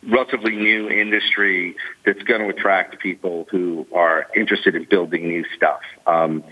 relatively 0.09 0.55
new 0.55 0.89
industry 0.89 1.75
that's 2.05 2.21
going 2.23 2.41
to 2.41 2.49
attract 2.49 2.99
people 2.99 3.47
who 3.51 3.87
are 3.93 4.27
interested 4.35 4.75
in 4.75 4.85
building 4.85 5.27
new 5.27 5.45
stuff. 5.55 5.81
Um, 6.05 6.43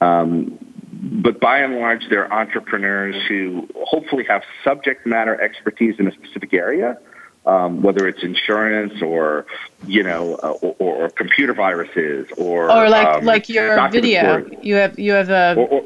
um, 0.00 0.58
but 0.92 1.40
by 1.40 1.58
and 1.58 1.76
large, 1.76 2.08
they're 2.08 2.32
entrepreneurs 2.32 3.16
who 3.28 3.68
hopefully 3.84 4.24
have 4.24 4.42
subject 4.64 5.06
matter 5.06 5.40
expertise 5.40 5.96
in 5.98 6.06
a 6.06 6.12
specific 6.12 6.52
area 6.54 6.98
um, 7.46 7.80
whether 7.80 8.08
it's 8.08 8.22
insurance 8.22 9.00
or 9.00 9.46
you 9.86 10.02
know 10.02 10.34
uh, 10.42 10.50
or, 10.60 11.04
or, 11.04 11.10
computer 11.10 11.54
viruses 11.54 12.28
or 12.36 12.70
or 12.70 12.88
like 12.88 13.06
um, 13.06 13.24
like 13.24 13.48
your 13.48 13.88
video 13.88 14.42
support. 14.42 14.64
you 14.64 14.74
have 14.74 14.98
you 14.98 15.12
have 15.12 15.30
a 15.30 15.54
or, 15.54 15.84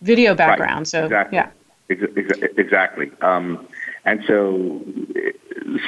video 0.00 0.34
background 0.34 0.80
right, 0.80 0.86
so 0.86 1.04
exactly. 1.04 1.36
yeah 1.36 1.50
exactly 2.56 3.10
um, 3.20 3.68
and 4.06 4.24
so 4.26 4.80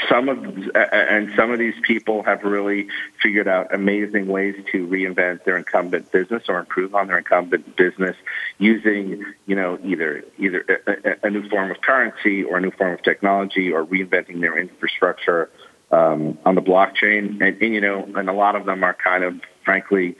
some 0.08 0.28
of 0.28 0.42
and 0.74 1.32
some 1.36 1.50
of 1.50 1.58
these 1.58 1.74
people 1.82 2.22
have 2.22 2.42
really 2.42 2.88
figured 3.22 3.46
out 3.46 3.74
amazing 3.74 4.26
ways 4.26 4.54
to 4.72 4.86
reinvent 4.86 5.44
their 5.44 5.56
incumbent 5.56 6.10
business 6.10 6.44
or 6.48 6.58
improve 6.58 6.94
on 6.94 7.08
their 7.08 7.18
incumbent 7.18 7.76
business 7.76 8.16
using 8.58 9.24
you 9.46 9.54
know 9.54 9.78
either 9.84 10.24
either 10.38 10.64
a, 10.86 11.26
a 11.26 11.30
new 11.30 11.46
form 11.48 11.70
of 11.70 11.80
currency 11.82 12.42
or 12.42 12.56
a 12.56 12.60
new 12.60 12.70
form 12.70 12.94
of 12.94 13.02
technology 13.02 13.70
or 13.70 13.84
reinventing 13.84 14.40
their 14.40 14.58
infrastructure 14.58 15.50
um, 15.92 16.38
on 16.44 16.54
the 16.54 16.62
blockchain. 16.62 17.40
And, 17.42 17.60
and 17.62 17.74
you 17.74 17.80
know 17.80 18.08
and 18.16 18.28
a 18.30 18.34
lot 18.34 18.56
of 18.56 18.64
them 18.64 18.82
are 18.82 18.94
kind 18.94 19.24
of 19.24 19.34
frankly 19.64 20.16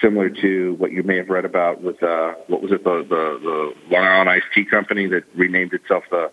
similar 0.00 0.30
to 0.30 0.74
what 0.74 0.92
you 0.92 1.02
may 1.02 1.16
have 1.16 1.28
read 1.28 1.44
about 1.44 1.82
with 1.82 2.00
uh, 2.02 2.34
what 2.46 2.62
was 2.62 2.70
it 2.70 2.84
the 2.84 3.02
the, 3.02 3.74
the 3.88 3.94
Long 3.94 4.04
Island 4.04 4.30
Iced 4.30 4.46
Tea 4.54 4.64
Company 4.64 5.06
that 5.08 5.24
renamed 5.34 5.72
itself 5.72 6.04
the 6.10 6.30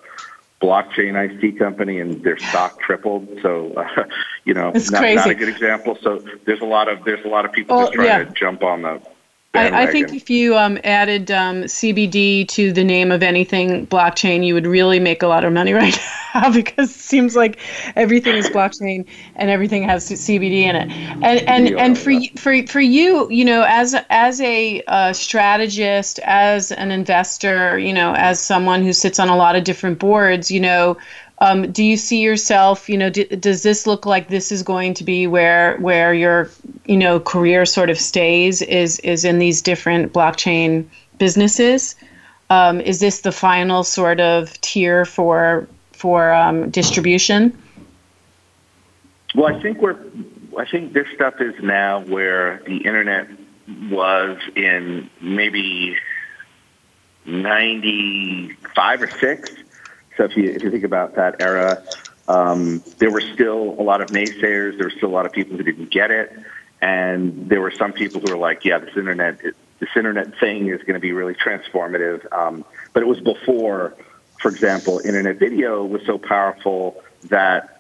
blockchain 0.62 1.40
tea 1.40 1.52
company 1.52 2.00
and 2.00 2.24
their 2.24 2.38
stock 2.38 2.80
tripled. 2.80 3.28
So, 3.42 3.74
uh, 3.74 4.06
you 4.46 4.54
know, 4.54 4.72
not, 4.72 4.92
not, 4.92 5.30
a 5.30 5.36
good 5.36 5.50
example. 5.50 5.98
So 6.02 6.24
there's 6.46 6.62
a 6.62 6.66
lot 6.66 6.88
of 6.88 7.04
there's 7.04 7.24
a 7.26 7.30
lot 7.30 7.46
of 7.46 7.52
people 7.52 7.80
just 7.80 7.94
trying 7.94 8.08
yeah. 8.08 8.24
to 8.24 8.32
jump 8.32 8.64
on 8.64 8.82
the 8.82 9.02
I, 9.58 9.84
I, 9.84 9.88
think 9.88 10.14
if 10.14 10.30
you 10.30 10.58
um, 10.58 10.80
added 10.84 11.32
um, 11.32 11.64
CBD 11.64 12.48
to 12.50 12.72
the 12.72 12.84
name 12.84 13.12
of 13.12 13.24
anything 13.24 13.88
blockchain, 13.88 14.46
you 14.46 14.54
would 14.54 14.68
really 14.68 15.00
make 15.00 15.24
a 15.24 15.28
lot 15.28 15.44
of 15.44 15.54
money 15.54 15.74
right 15.74 15.98
now 16.34 16.52
because 16.52 16.92
it 16.92 17.00
seems 17.00 17.36
like 17.36 17.60
everything 17.96 18.36
is 18.36 18.50
blockchain 18.50 19.06
and 19.36 19.50
everything 19.50 19.84
has 19.84 20.10
CBD 20.10 20.62
in 20.62 20.76
it. 20.76 20.92
And 21.24 21.40
and 21.48 21.68
and 21.80 21.98
for 21.98 22.14
for 22.38 22.66
for 22.68 22.82
you, 22.82 23.30
you 23.30 23.46
know, 23.46 23.66
as 23.68 23.96
as 24.10 24.40
a 24.42 24.82
uh, 24.88 25.14
strategist, 25.14 26.20
as 26.20 26.72
an 26.72 26.92
investor, 26.92 27.78
you 27.80 27.94
know, 27.94 28.14
as 28.14 28.40
someone 28.40 28.84
who 28.84 28.94
sits 28.94 29.20
on 29.20 29.30
a 29.30 29.36
lot 29.36 29.56
of 29.56 29.64
different 29.64 30.00
boards, 30.00 30.52
you 30.52 30.60
know, 30.60 30.98
um, 31.40 31.72
do 31.72 31.84
you 31.84 31.98
see 31.98 32.22
yourself, 32.22 32.90
you 32.90 32.98
know, 32.98 33.10
d- 33.10 33.26
does 33.26 33.62
this 33.62 33.86
look 33.86 34.06
like 34.06 34.28
this 34.28 34.52
is 34.52 34.64
going 34.64 34.96
to 34.96 35.04
be 35.04 35.28
where 35.28 35.78
where 35.78 36.14
your, 36.14 36.50
you 36.88 36.98
know, 36.98 37.20
career 37.20 37.66
sort 37.66 37.90
of 37.90 38.00
stays 38.00 38.62
is 38.62 39.00
is 39.00 39.26
in 39.26 39.40
these 39.40 39.62
different 39.62 40.14
blockchain 40.14 40.86
businesses? 41.18 41.96
Um, 42.50 42.80
is 42.82 43.00
this 43.00 43.22
the 43.22 43.32
final 43.32 43.84
sort 43.84 44.20
of 44.20 44.60
tier 44.62 45.06
for 45.06 45.68
for 45.94 46.34
um, 46.34 46.70
distribution? 46.70 47.58
Well, 49.36 49.54
I 49.54 49.62
think 49.62 49.82
we're 49.82 49.98
I 50.58 50.66
think 50.66 50.94
this 50.94 51.08
stuff 51.14 51.42
is 51.42 51.56
now 51.62 52.02
where 52.02 52.62
the 52.66 52.78
internet 52.78 53.28
was 53.90 54.40
in 54.56 55.10
maybe 55.22 55.98
95 57.26 59.02
or 59.02 59.10
6 59.10 59.52
so 60.18 60.24
if 60.24 60.36
you 60.36 60.46
if 60.50 60.64
you 60.64 60.72
think 60.72 60.84
about 60.84 61.16
that 61.16 61.42
era, 61.42 61.84
um, 62.28 62.84
there 62.98 63.12
were 63.12 63.22
still 63.22 63.76
a 63.80 63.84
lot 63.84 64.02
of 64.02 64.10
naysayers. 64.10 64.78
There 64.78 64.88
were 64.88 64.98
still 64.98 65.10
a 65.10 65.16
lot 65.16 65.26
of 65.28 65.32
people 65.32 65.56
who 65.56 65.64
didn't 65.64 65.92
get 65.92 66.10
it, 66.10 66.36
and 66.88 67.50
there 67.50 67.62
were 67.62 67.72
some 67.72 67.92
people 67.92 68.22
who 68.22 68.32
were 68.32 68.38
like, 68.50 68.64
"Yeah, 68.64 68.78
this 68.80 68.96
internet 68.96 69.42
this 69.80 69.90
internet 69.96 70.40
thing 70.40 70.70
is 70.70 70.82
going 70.82 70.94
to 70.94 71.00
be 71.00 71.12
really 71.12 71.36
transformative." 71.36 72.20
Um, 72.32 72.64
but 72.94 73.04
it 73.04 73.08
was 73.08 73.20
before, 73.20 73.94
for 74.40 74.50
example, 74.50 75.02
internet 75.04 75.38
video 75.38 75.84
was 75.84 76.02
so 76.06 76.18
powerful 76.18 77.04
that 77.26 77.74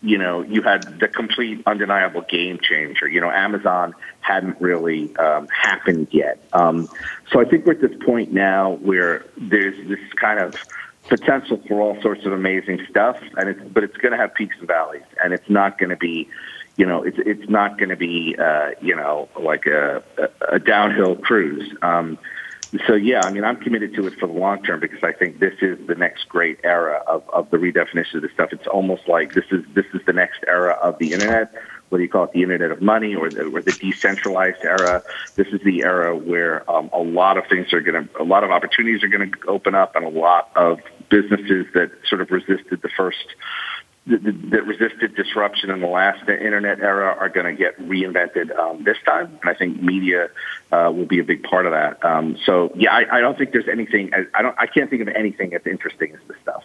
you 0.00 0.18
know, 0.18 0.42
you 0.42 0.60
had 0.60 1.00
the 1.00 1.08
complete 1.08 1.62
undeniable 1.64 2.20
game 2.20 2.58
changer. 2.60 3.08
You 3.08 3.22
know, 3.22 3.30
Amazon 3.30 3.94
hadn't 4.20 4.60
really 4.60 5.16
um, 5.16 5.48
happened 5.48 6.08
yet. 6.10 6.46
Um, 6.52 6.90
so 7.32 7.40
I 7.40 7.46
think 7.46 7.64
we're 7.64 7.72
at 7.72 7.80
this 7.80 7.96
point 8.04 8.30
now 8.30 8.72
where 8.72 9.24
there's 9.38 9.76
this 9.88 10.12
kind 10.20 10.40
of 10.40 10.56
potential 11.08 11.60
for 11.66 11.80
all 11.80 12.00
sorts 12.02 12.26
of 12.26 12.32
amazing 12.32 12.86
stuff, 12.90 13.18
and 13.36 13.48
it's 13.48 13.62
but 13.72 13.82
it's 13.82 13.96
going 13.96 14.12
to 14.12 14.18
have 14.18 14.34
peaks 14.34 14.56
and 14.58 14.68
valleys, 14.68 15.08
and 15.22 15.32
it's 15.32 15.48
not 15.48 15.78
going 15.78 15.90
to 15.90 15.96
be, 15.96 16.28
you 16.76 16.86
know, 16.86 17.02
it's 17.02 17.18
it's 17.18 17.48
not 17.48 17.78
going 17.78 17.90
to 17.90 17.96
be, 17.96 18.36
uh, 18.38 18.70
you 18.80 18.96
know, 18.96 19.28
like 19.38 19.66
a, 19.66 20.02
a, 20.48 20.58
downhill 20.58 21.16
cruise. 21.16 21.72
Um, 21.82 22.18
so 22.88 22.94
yeah, 22.94 23.20
I 23.24 23.30
mean, 23.30 23.44
I'm 23.44 23.56
committed 23.56 23.94
to 23.94 24.06
it 24.08 24.18
for 24.18 24.26
the 24.26 24.32
long 24.32 24.62
term 24.62 24.80
because 24.80 25.02
I 25.04 25.12
think 25.12 25.38
this 25.38 25.54
is 25.62 25.78
the 25.86 25.94
next 25.94 26.28
great 26.28 26.58
era 26.64 27.02
of, 27.06 27.28
of 27.30 27.50
the 27.50 27.58
redefinition 27.58 28.14
of 28.14 28.22
this 28.22 28.32
stuff. 28.32 28.52
It's 28.52 28.66
almost 28.66 29.06
like 29.06 29.34
this 29.34 29.44
is 29.52 29.64
this 29.74 29.86
is 29.94 30.00
the 30.06 30.12
next 30.12 30.44
era 30.48 30.72
of 30.72 30.98
the 30.98 31.12
internet 31.12 31.54
whether 31.94 32.02
you 32.02 32.08
call 32.08 32.24
it 32.24 32.32
the 32.32 32.42
Internet 32.42 32.72
of 32.72 32.82
Money 32.82 33.14
or 33.14 33.30
the, 33.30 33.44
or 33.44 33.62
the 33.62 33.70
decentralized 33.70 34.64
era. 34.64 35.02
This 35.36 35.46
is 35.48 35.60
the 35.62 35.84
era 35.84 36.16
where 36.16 36.68
um, 36.68 36.90
a 36.92 36.98
lot 36.98 37.36
of 37.36 37.46
things 37.46 37.72
are 37.72 37.80
going 37.80 38.08
to, 38.08 38.20
a 38.20 38.24
lot 38.24 38.42
of 38.42 38.50
opportunities 38.50 39.04
are 39.04 39.08
going 39.08 39.30
to 39.30 39.38
open 39.46 39.76
up, 39.76 39.94
and 39.94 40.04
a 40.04 40.08
lot 40.08 40.50
of 40.56 40.80
businesses 41.08 41.66
that 41.74 41.92
sort 42.08 42.20
of 42.20 42.32
resisted 42.32 42.82
the 42.82 42.88
first 42.96 43.26
that 44.06 44.66
resisted 44.66 45.14
disruption 45.14 45.70
in 45.70 45.80
the 45.80 45.86
last 45.86 46.28
internet 46.28 46.80
era 46.80 47.16
are 47.18 47.30
going 47.30 47.46
to 47.46 47.54
get 47.54 47.78
reinvented 47.78 48.56
um, 48.58 48.84
this 48.84 48.98
time, 49.06 49.38
and 49.40 49.50
I 49.50 49.54
think 49.54 49.80
media 49.80 50.28
uh, 50.72 50.92
will 50.94 51.06
be 51.06 51.20
a 51.20 51.24
big 51.24 51.42
part 51.42 51.64
of 51.64 51.72
that. 51.72 52.04
Um, 52.04 52.36
so, 52.44 52.70
yeah, 52.74 52.92
I, 52.92 53.16
I, 53.16 53.20
don't 53.20 53.38
think 53.38 53.52
there's 53.52 53.68
anything. 53.68 54.12
I 54.34 54.42
don't. 54.42 54.54
I 54.58 54.66
can't 54.66 54.90
think 54.90 55.00
of 55.00 55.08
anything 55.08 55.54
as 55.54 55.66
interesting 55.66 56.12
as 56.12 56.20
this 56.28 56.36
stuff. 56.42 56.64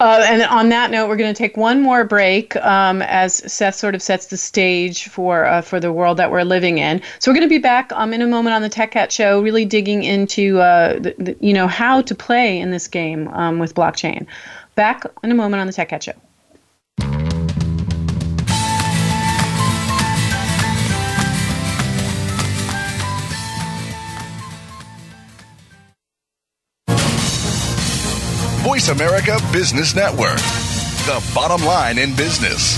Uh, 0.00 0.22
and 0.26 0.42
on 0.42 0.68
that 0.68 0.90
note, 0.90 1.08
we're 1.08 1.16
going 1.16 1.32
to 1.32 1.38
take 1.38 1.56
one 1.56 1.80
more 1.80 2.04
break 2.04 2.54
um, 2.56 3.00
as 3.02 3.36
Seth 3.50 3.74
sort 3.74 3.94
of 3.94 4.02
sets 4.02 4.26
the 4.26 4.36
stage 4.36 5.08
for 5.08 5.46
uh, 5.46 5.62
for 5.62 5.80
the 5.80 5.92
world 5.92 6.18
that 6.18 6.30
we're 6.30 6.42
living 6.42 6.76
in. 6.76 7.00
So 7.20 7.30
we're 7.30 7.36
going 7.36 7.48
to 7.48 7.54
be 7.54 7.58
back 7.58 7.90
um, 7.92 8.12
in 8.12 8.20
a 8.20 8.26
moment 8.26 8.54
on 8.54 8.60
the 8.60 8.68
Tech 8.68 8.90
Cat 8.90 9.10
Show, 9.10 9.40
really 9.40 9.64
digging 9.64 10.02
into 10.02 10.60
uh, 10.60 10.98
the, 10.98 11.14
the, 11.18 11.36
you 11.40 11.54
know 11.54 11.66
how 11.66 12.02
to 12.02 12.14
play 12.14 12.60
in 12.60 12.70
this 12.70 12.88
game 12.88 13.28
um, 13.28 13.58
with 13.58 13.74
blockchain. 13.74 14.26
Back 14.74 15.04
in 15.22 15.30
a 15.30 15.34
moment 15.34 15.60
on 15.60 15.66
the 15.66 15.72
Tech 15.72 15.88
Cat 15.88 16.02
Show. 16.02 16.14
Voice 28.74 28.88
America 28.88 29.38
Business 29.52 29.94
Network, 29.94 30.38
the 31.06 31.24
bottom 31.32 31.64
line 31.64 31.96
in 31.96 32.12
business. 32.16 32.74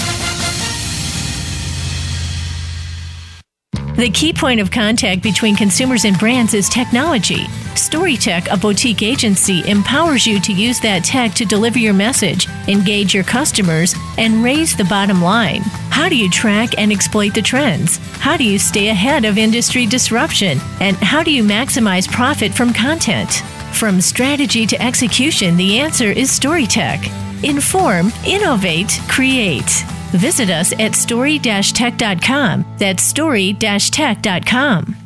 The 3.96 4.10
key 4.10 4.34
point 4.34 4.60
of 4.60 4.70
contact 4.70 5.22
between 5.22 5.56
consumers 5.56 6.04
and 6.04 6.18
brands 6.18 6.52
is 6.52 6.68
technology. 6.68 7.46
StoryTech, 7.76 8.52
a 8.52 8.58
boutique 8.58 9.02
agency, 9.02 9.66
empowers 9.66 10.26
you 10.26 10.38
to 10.40 10.52
use 10.52 10.78
that 10.80 11.02
tech 11.02 11.32
to 11.32 11.46
deliver 11.46 11.78
your 11.78 11.94
message, 11.94 12.46
engage 12.68 13.14
your 13.14 13.24
customers, 13.24 13.94
and 14.18 14.44
raise 14.44 14.76
the 14.76 14.84
bottom 14.84 15.22
line. 15.22 15.62
How 15.88 16.10
do 16.10 16.16
you 16.16 16.30
track 16.30 16.74
and 16.76 16.92
exploit 16.92 17.32
the 17.32 17.40
trends? 17.40 17.96
How 18.18 18.36
do 18.36 18.44
you 18.44 18.58
stay 18.58 18.88
ahead 18.88 19.24
of 19.24 19.38
industry 19.38 19.86
disruption? 19.86 20.58
And 20.78 20.94
how 20.98 21.22
do 21.22 21.32
you 21.32 21.42
maximize 21.42 22.06
profit 22.06 22.52
from 22.52 22.74
content? 22.74 23.42
From 23.76 24.00
strategy 24.00 24.66
to 24.66 24.82
execution, 24.82 25.58
the 25.58 25.78
answer 25.78 26.10
is 26.10 26.30
StoryTech. 26.30 27.44
Inform, 27.44 28.10
innovate, 28.26 28.98
create. 29.06 29.84
Visit 30.12 30.48
us 30.48 30.72
at 30.80 30.94
story-tech.com. 30.94 32.64
That's 32.78 33.02
story-tech.com. 33.02 35.05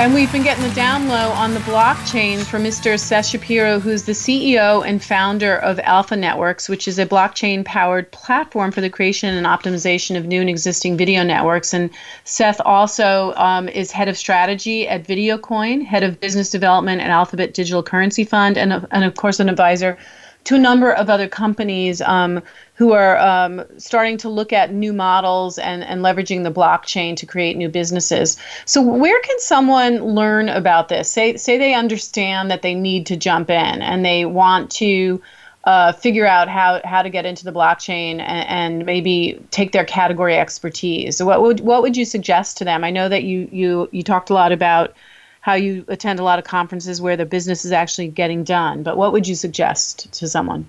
And 0.00 0.14
we've 0.14 0.32
been 0.32 0.42
getting 0.42 0.66
the 0.66 0.74
down 0.74 1.08
low 1.08 1.28
on 1.32 1.52
the 1.52 1.60
blockchain 1.60 2.38
from 2.38 2.64
Mr. 2.64 2.98
Seth 2.98 3.26
Shapiro, 3.26 3.78
who's 3.78 4.04
the 4.04 4.12
CEO 4.12 4.82
and 4.82 5.04
founder 5.04 5.56
of 5.56 5.78
Alpha 5.80 6.16
Networks, 6.16 6.70
which 6.70 6.88
is 6.88 6.98
a 6.98 7.04
blockchain 7.04 7.66
powered 7.66 8.10
platform 8.10 8.72
for 8.72 8.80
the 8.80 8.88
creation 8.88 9.34
and 9.34 9.46
optimization 9.46 10.16
of 10.16 10.24
new 10.24 10.40
and 10.40 10.48
existing 10.48 10.96
video 10.96 11.22
networks. 11.22 11.74
And 11.74 11.90
Seth 12.24 12.62
also 12.64 13.34
um, 13.36 13.68
is 13.68 13.92
head 13.92 14.08
of 14.08 14.16
strategy 14.16 14.88
at 14.88 15.06
VideoCoin, 15.06 15.84
head 15.84 16.02
of 16.02 16.18
business 16.18 16.48
development 16.48 17.02
at 17.02 17.10
Alphabit 17.10 17.52
Digital 17.52 17.82
Currency 17.82 18.24
Fund, 18.24 18.56
and, 18.56 18.72
and 18.90 19.04
of 19.04 19.16
course, 19.16 19.38
an 19.38 19.50
advisor 19.50 19.98
to 20.44 20.54
a 20.54 20.58
number 20.58 20.92
of 20.92 21.10
other 21.10 21.28
companies 21.28 22.00
um, 22.00 22.42
who 22.80 22.94
are 22.94 23.18
um, 23.18 23.62
starting 23.76 24.16
to 24.16 24.30
look 24.30 24.54
at 24.54 24.72
new 24.72 24.94
models 24.94 25.58
and, 25.58 25.84
and 25.84 26.00
leveraging 26.00 26.44
the 26.44 26.50
blockchain 26.50 27.14
to 27.14 27.26
create 27.26 27.54
new 27.58 27.68
businesses. 27.68 28.38
So, 28.64 28.80
where 28.80 29.20
can 29.20 29.38
someone 29.38 30.02
learn 30.02 30.48
about 30.48 30.88
this? 30.88 31.12
Say, 31.12 31.36
say 31.36 31.58
they 31.58 31.74
understand 31.74 32.50
that 32.50 32.62
they 32.62 32.74
need 32.74 33.04
to 33.08 33.18
jump 33.18 33.50
in 33.50 33.82
and 33.82 34.02
they 34.02 34.24
want 34.24 34.70
to 34.70 35.20
uh, 35.64 35.92
figure 35.92 36.24
out 36.24 36.48
how, 36.48 36.80
how 36.82 37.02
to 37.02 37.10
get 37.10 37.26
into 37.26 37.44
the 37.44 37.52
blockchain 37.52 38.12
and, 38.12 38.48
and, 38.48 38.86
maybe 38.86 39.38
take 39.50 39.72
their 39.72 39.84
category 39.84 40.38
expertise. 40.38 41.18
So 41.18 41.26
what 41.26 41.42
would 41.42 41.60
what 41.60 41.82
would 41.82 41.98
you 41.98 42.06
suggest 42.06 42.56
to 42.56 42.64
them? 42.64 42.82
I 42.82 42.90
know 42.90 43.10
that 43.10 43.24
you 43.24 43.46
you 43.52 43.90
you 43.92 44.02
talked 44.02 44.30
a 44.30 44.34
lot 44.34 44.52
about 44.52 44.96
how 45.42 45.52
you 45.52 45.84
attend 45.88 46.18
a 46.18 46.24
lot 46.24 46.38
of 46.38 46.46
conferences 46.46 47.02
where 47.02 47.18
the 47.18 47.26
business 47.26 47.66
is 47.66 47.72
actually 47.72 48.08
getting 48.08 48.42
done. 48.42 48.82
But 48.82 48.96
what 48.96 49.12
would 49.12 49.28
you 49.28 49.34
suggest 49.34 50.10
to 50.14 50.26
someone? 50.26 50.64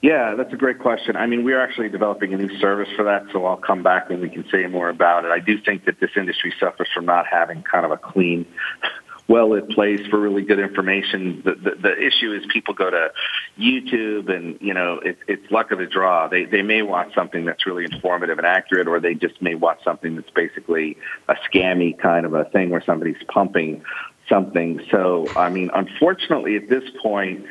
Yeah, 0.00 0.36
that's 0.36 0.52
a 0.52 0.56
great 0.56 0.78
question. 0.78 1.16
I 1.16 1.26
mean, 1.26 1.44
we're 1.44 1.60
actually 1.60 1.88
developing 1.88 2.32
a 2.32 2.36
new 2.36 2.56
service 2.58 2.88
for 2.94 3.04
that, 3.04 3.24
so 3.32 3.44
I'll 3.46 3.56
come 3.56 3.82
back 3.82 4.10
and 4.10 4.20
we 4.20 4.28
can 4.28 4.48
say 4.48 4.64
more 4.66 4.88
about 4.88 5.24
it. 5.24 5.32
I 5.32 5.40
do 5.40 5.60
think 5.60 5.86
that 5.86 5.98
this 5.98 6.10
industry 6.16 6.54
suffers 6.60 6.88
from 6.94 7.04
not 7.04 7.26
having 7.26 7.62
kind 7.62 7.84
of 7.84 7.90
a 7.90 7.96
clean 7.96 8.46
well 9.28 9.54
it 9.54 9.68
place 9.70 10.00
for 10.06 10.18
really 10.20 10.42
good 10.42 10.60
information. 10.60 11.42
The, 11.44 11.54
the, 11.54 11.74
the 11.82 12.06
issue 12.06 12.32
is 12.32 12.44
people 12.52 12.74
go 12.74 12.88
to 12.88 13.10
YouTube 13.58 14.32
and, 14.34 14.56
you 14.60 14.72
know, 14.72 15.00
it, 15.00 15.18
it's 15.26 15.50
luck 15.50 15.72
of 15.72 15.78
the 15.78 15.86
draw. 15.86 16.28
They, 16.28 16.44
they 16.44 16.62
may 16.62 16.82
watch 16.82 17.12
something 17.14 17.44
that's 17.44 17.66
really 17.66 17.84
informative 17.84 18.38
and 18.38 18.46
accurate, 18.46 18.86
or 18.86 19.00
they 19.00 19.14
just 19.14 19.42
may 19.42 19.56
watch 19.56 19.82
something 19.82 20.14
that's 20.14 20.30
basically 20.30 20.96
a 21.28 21.34
scammy 21.50 21.98
kind 21.98 22.24
of 22.24 22.34
a 22.34 22.44
thing 22.44 22.70
where 22.70 22.82
somebody's 22.86 23.22
pumping 23.26 23.82
something. 24.28 24.80
So, 24.92 25.26
I 25.36 25.50
mean, 25.50 25.70
unfortunately 25.74 26.56
at 26.56 26.68
this 26.68 26.84
point, 27.02 27.46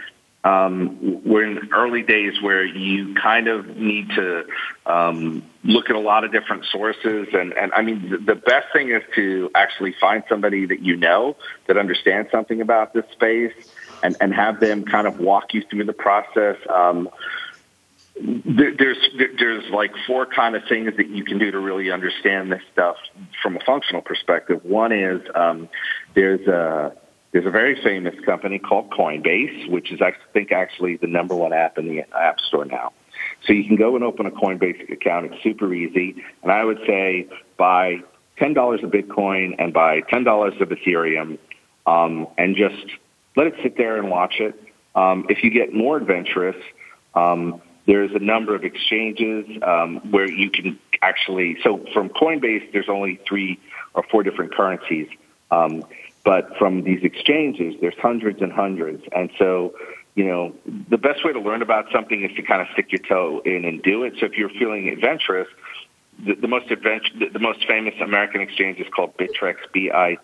um, 0.48 1.22
we're 1.26 1.44
in 1.44 1.70
early 1.74 2.04
days 2.04 2.42
where 2.42 2.64
you 2.64 3.14
kind 3.16 3.50
of 3.50 3.76
need 3.76 4.10
to 4.12 4.46
um, 4.86 5.44
look 5.66 5.90
at 5.90 5.96
a 5.98 6.00
lot 6.00 6.24
of 6.24 6.32
different 6.32 6.64
sources. 6.72 7.28
And, 7.34 7.52
and 7.54 7.74
I 7.74 7.82
mean, 7.82 8.24
the, 8.26 8.36
best 8.36 8.68
thing 8.72 8.90
is 8.90 9.04
to 9.16 9.52
actually 9.54 9.94
find 10.00 10.24
somebody 10.30 10.66
that 10.68 10.80
you 10.80 10.96
know 10.96 11.36
that 11.66 11.78
understands 11.78 12.32
something 12.32 12.62
about 12.62 12.94
this 12.94 13.04
space 13.12 13.54
and, 14.02 14.16
and 14.22 14.34
have 14.34 14.62
them 14.62 14.86
kind 14.86 15.06
of 15.06 15.20
walk 15.20 15.54
you 15.54 15.64
through 15.70 15.84
the 15.84 15.94
process. 15.94 16.56
Um, 16.70 17.10
there's 18.20 18.98
there's 19.38 19.70
like 19.70 19.92
four 20.08 20.26
kind 20.26 20.56
of 20.56 20.64
things 20.68 20.96
that 20.98 21.08
you 21.08 21.24
can 21.24 21.38
do 21.38 21.52
to 21.52 21.60
really 21.60 21.92
understand 21.92 22.52
this 22.52 22.64
stuff 22.72 22.96
from 23.44 23.58
a 23.58 23.60
functional 23.60 24.02
perspective. 24.02 24.64
One 24.64 24.92
is 24.92 25.22
um, 25.36 25.70
there's 26.16 26.48
a 26.48 26.96
there's 27.32 27.46
a 27.46 27.52
very 27.52 27.82
famous 27.82 28.16
company 28.26 28.60
called 28.60 28.90
Coinbase, 28.90 29.70
which 29.70 29.92
is, 29.92 30.02
I 30.02 30.14
think, 30.34 30.52
actually 30.52 30.98
the 30.98 31.08
number 31.08 31.36
one 31.36 31.54
app 31.54 31.78
in 31.78 31.88
the 31.88 32.04
App 32.16 32.40
Store 32.40 32.66
now. 32.66 32.94
So 33.46 33.54
you 33.54 33.66
can 33.66 33.76
go 33.76 33.96
and 33.96 34.04
open 34.04 34.26
a 34.26 34.32
Coinbase 34.32 34.92
account. 34.92 35.32
It's 35.32 35.44
super 35.44 35.74
easy. 35.74 36.24
And 36.44 36.52
I 36.52 36.64
would 36.64 36.80
say 36.88 37.28
buy 37.58 37.98
$10 38.40 38.84
of 38.84 38.92
Bitcoin 38.92 39.56
and 39.60 39.74
buy 39.74 40.02
$10 40.02 40.62
of 40.62 40.70
Ethereum 40.70 41.38
um, 41.86 42.28
and 42.38 42.56
just 42.56 42.86
let 43.36 43.48
it 43.48 43.56
sit 43.62 43.78
there 43.78 43.98
and 43.98 44.10
watch 44.10 44.36
it. 44.40 44.56
Um, 44.96 45.28
if 45.30 45.44
you 45.44 45.52
get 45.52 45.74
more 45.74 45.98
adventurous, 45.98 46.56
um, 47.14 47.62
there's 47.86 48.12
a 48.14 48.20
number 48.20 48.56
of 48.56 48.64
exchanges 48.64 49.46
um, 49.62 50.12
where 50.12 50.30
you 50.30 50.50
can 50.50 50.80
actually. 51.02 51.58
So 51.64 51.86
from 51.94 52.10
Coinbase, 52.10 52.72
there's 52.74 52.90
only 52.90 53.20
three 53.28 53.60
or 53.94 54.04
four 54.12 54.24
different 54.24 54.54
currencies. 54.54 55.08
But 56.28 56.58
from 56.58 56.84
these 56.84 57.04
exchanges, 57.04 57.76
there's 57.80 57.96
hundreds 58.02 58.42
and 58.42 58.52
hundreds. 58.52 59.02
And 59.16 59.30
so, 59.40 59.74
you 60.16 60.26
know, 60.26 60.54
the 60.90 60.98
best 60.98 61.24
way 61.24 61.32
to 61.32 61.40
learn 61.40 61.62
about 61.62 61.86
something 61.90 62.22
is 62.22 62.36
to 62.36 62.42
kind 62.42 62.62
of 62.62 62.68
stick 62.74 62.92
your 62.92 63.00
toe 63.00 63.42
in 63.46 63.64
and 63.64 63.82
do 63.82 64.04
it. 64.04 64.16
So 64.20 64.26
if 64.26 64.34
you're 64.34 64.50
feeling 64.50 64.90
adventurous, 64.90 65.48
the, 66.26 66.36
the 66.36 66.50
most 66.50 66.70
adventure, 66.70 67.18
the, 67.18 67.30
the 67.30 67.40
most 67.40 67.66
famous 67.66 67.94
American 68.02 68.42
exchange 68.42 68.78
is 68.78 68.88
called 68.94 69.16
Bittrex, 69.16 69.56
B-I-T-T-R-E-X. 69.72 70.22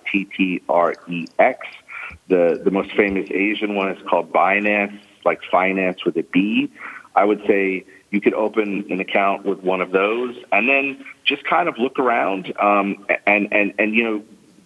The 2.28 2.62
the 2.62 2.72
most 2.72 2.92
famous 2.98 3.30
Asian 3.32 3.76
one 3.76 3.88
is 3.92 4.02
called 4.06 4.34
Binance, 4.34 5.00
like 5.24 5.40
finance 5.50 6.04
with 6.04 6.18
a 6.18 6.24
B. 6.24 6.70
I 7.16 7.24
would 7.24 7.42
say 7.48 7.86
you 8.12 8.20
could 8.20 8.34
open 8.34 8.92
an 8.92 9.00
account 9.00 9.46
with 9.46 9.64
one 9.64 9.80
of 9.80 9.92
those, 9.92 10.36
and 10.52 10.68
then 10.68 11.06
just 11.24 11.46
kind 11.46 11.70
of 11.70 11.78
look 11.78 11.98
around 11.98 12.54
um, 12.60 13.06
and 13.26 13.48
and 13.54 13.74
and 13.80 13.96
you 13.96 14.04
know 14.04 14.22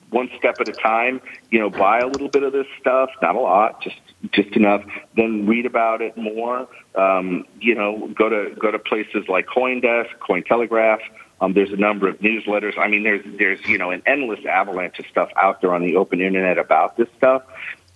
one 0.10 0.30
step 0.38 0.56
at 0.60 0.68
a 0.70 0.74
time. 0.74 1.22
You 1.52 1.60
know, 1.60 1.70
buy 1.70 2.00
a 2.00 2.08
little 2.08 2.30
bit 2.30 2.44
of 2.44 2.54
this 2.54 2.68
stuff, 2.80 3.10
not 3.22 3.36
a 3.36 3.40
lot, 3.40 3.82
just 3.82 4.00
just 4.32 4.56
enough. 4.56 4.84
Then 5.16 5.46
read 5.46 5.66
about 5.66 6.02
it 6.02 6.18
more. 6.18 6.68
Um, 6.96 7.46
you 7.60 7.76
know, 7.76 8.12
go 8.16 8.30
to 8.30 8.56
go 8.56 8.72
to 8.72 8.80
places 8.80 9.28
like 9.28 9.48
CoinDesk, 9.48 10.18
CoinTelegraph. 10.20 11.00
Um, 11.40 11.54
there's 11.54 11.72
a 11.72 11.78
number 11.78 12.08
of 12.08 12.20
newsletters. 12.20 12.78
I 12.78 12.88
mean, 12.88 13.04
there's 13.04 13.24
there's 13.38 13.66
you 13.68 13.78
know 13.78 13.92
an 13.92 14.02
endless 14.06 14.46
avalanche 14.46 15.00
of 15.00 15.06
stuff 15.08 15.30
out 15.36 15.62
there 15.62 15.74
on 15.74 15.84
the 15.84 15.96
open 15.96 16.22
internet 16.22 16.58
about 16.58 16.98
this 16.98 17.08
stuff. 17.18 17.44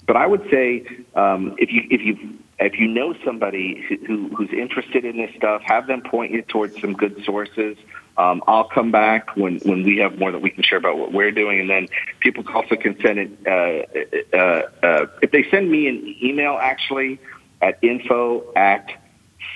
But 0.05 0.17
I 0.17 0.27
would 0.27 0.47
say 0.51 0.85
um, 1.15 1.55
if 1.57 1.71
you 1.71 1.83
if 1.89 2.01
you 2.01 2.37
if 2.59 2.79
you 2.79 2.87
know 2.87 3.15
somebody 3.25 3.83
who, 4.07 4.29
who's 4.35 4.51
interested 4.51 5.05
in 5.05 5.17
this 5.17 5.31
stuff, 5.35 5.61
have 5.63 5.87
them 5.87 6.01
point 6.01 6.31
you 6.31 6.41
towards 6.43 6.79
some 6.79 6.93
good 6.93 7.23
sources. 7.23 7.77
Um, 8.21 8.43
I'll 8.47 8.69
come 8.69 8.91
back 8.91 9.35
when, 9.35 9.57
when 9.59 9.83
we 9.83 9.97
have 9.97 10.19
more 10.19 10.31
that 10.31 10.41
we 10.41 10.51
can 10.51 10.63
share 10.63 10.77
about 10.77 10.97
what 10.99 11.11
we're 11.11 11.31
doing, 11.31 11.59
and 11.59 11.69
then 11.69 11.87
people 12.19 12.43
also 12.53 12.75
can 12.75 12.95
send 13.01 13.17
it. 13.19 13.31
Uh, 13.47 14.37
uh, 14.37 14.61
uh, 14.85 15.05
if 15.23 15.31
they 15.31 15.43
send 15.49 15.71
me 15.71 15.87
an 15.87 16.15
email, 16.21 16.59
actually, 16.61 17.19
at 17.61 17.79
info 17.81 18.43
at 18.55 18.91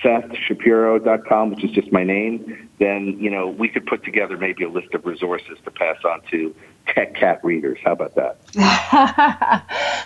SethShapiro.com, 0.02 1.50
which 1.50 1.64
is 1.64 1.70
just 1.70 1.92
my 1.92 2.02
name, 2.02 2.65
then 2.78 3.18
you 3.18 3.30
know 3.30 3.48
we 3.48 3.68
could 3.68 3.86
put 3.86 4.04
together 4.04 4.36
maybe 4.36 4.64
a 4.64 4.68
list 4.68 4.94
of 4.94 5.06
resources 5.06 5.58
to 5.64 5.70
pass 5.70 5.96
on 6.04 6.20
to 6.30 6.54
Tech 6.86 7.14
Cat 7.14 7.40
readers. 7.42 7.78
How 7.84 7.92
about 7.92 8.14
that? 8.14 8.38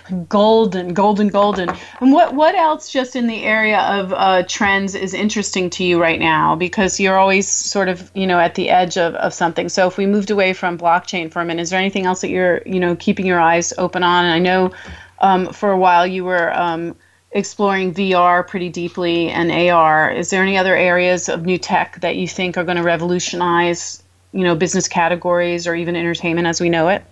golden, 0.29 0.93
golden, 0.93 1.27
golden. 1.27 1.69
And 1.99 2.11
what 2.11 2.33
what 2.33 2.55
else 2.55 2.91
just 2.91 3.15
in 3.15 3.27
the 3.27 3.43
area 3.43 3.79
of 3.79 4.13
uh, 4.13 4.43
trends 4.47 4.95
is 4.95 5.13
interesting 5.13 5.69
to 5.71 5.83
you 5.83 6.01
right 6.01 6.19
now? 6.19 6.55
Because 6.55 6.99
you're 6.99 7.17
always 7.17 7.49
sort 7.49 7.89
of 7.89 8.11
you 8.15 8.27
know 8.27 8.39
at 8.39 8.55
the 8.55 8.69
edge 8.69 8.97
of, 8.97 9.15
of 9.15 9.33
something. 9.33 9.69
So 9.69 9.87
if 9.87 9.97
we 9.97 10.05
moved 10.05 10.31
away 10.31 10.53
from 10.53 10.77
blockchain 10.77 11.31
for 11.31 11.41
a 11.41 11.45
minute, 11.45 11.61
is 11.61 11.69
there 11.69 11.79
anything 11.79 12.05
else 12.05 12.21
that 12.21 12.29
you're 12.29 12.61
you 12.65 12.79
know 12.79 12.95
keeping 12.95 13.25
your 13.25 13.39
eyes 13.39 13.73
open 13.77 14.03
on? 14.03 14.25
And 14.25 14.33
I 14.33 14.39
know 14.39 14.71
um, 15.19 15.53
for 15.53 15.71
a 15.71 15.77
while 15.77 16.07
you 16.07 16.23
were 16.23 16.51
um, 16.57 16.95
exploring 17.31 17.93
VR 17.93 18.45
pretty 18.45 18.69
deeply 18.69 19.29
and 19.29 19.51
AR. 19.51 20.11
Is 20.11 20.29
there 20.29 20.43
any 20.43 20.57
other 20.57 20.75
areas 20.75 21.29
of 21.29 21.45
new 21.45 21.57
tech 21.57 22.01
that 22.01 22.15
you 22.15 22.27
think 22.27 22.57
are 22.57 22.63
going 22.63 22.77
to 22.77 22.83
revolutionize, 22.83 24.03
you 24.33 24.43
know, 24.43 24.55
business 24.55 24.87
categories 24.87 25.67
or 25.67 25.75
even 25.75 25.95
entertainment 25.95 26.47
as 26.47 26.59
we 26.59 26.69
know 26.69 26.89
it? 26.89 27.03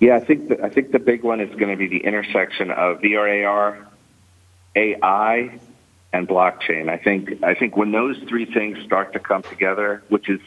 Yeah, 0.00 0.16
I 0.16 0.20
think 0.20 0.48
the, 0.48 0.62
I 0.62 0.68
think 0.68 0.92
the 0.92 0.98
big 0.98 1.22
one 1.22 1.40
is 1.40 1.50
going 1.56 1.70
to 1.70 1.76
be 1.76 1.88
the 1.88 2.04
intersection 2.04 2.70
of 2.70 3.00
VR, 3.00 3.46
AR, 3.46 3.88
AI, 4.76 5.58
and 6.12 6.28
blockchain. 6.28 6.88
I 6.88 6.96
think 6.98 7.42
I 7.42 7.54
think 7.54 7.76
when 7.76 7.90
those 7.92 8.16
three 8.28 8.44
things 8.44 8.78
start 8.84 9.12
to 9.14 9.18
come 9.18 9.42
together, 9.42 10.02
which 10.08 10.28
is 10.28 10.40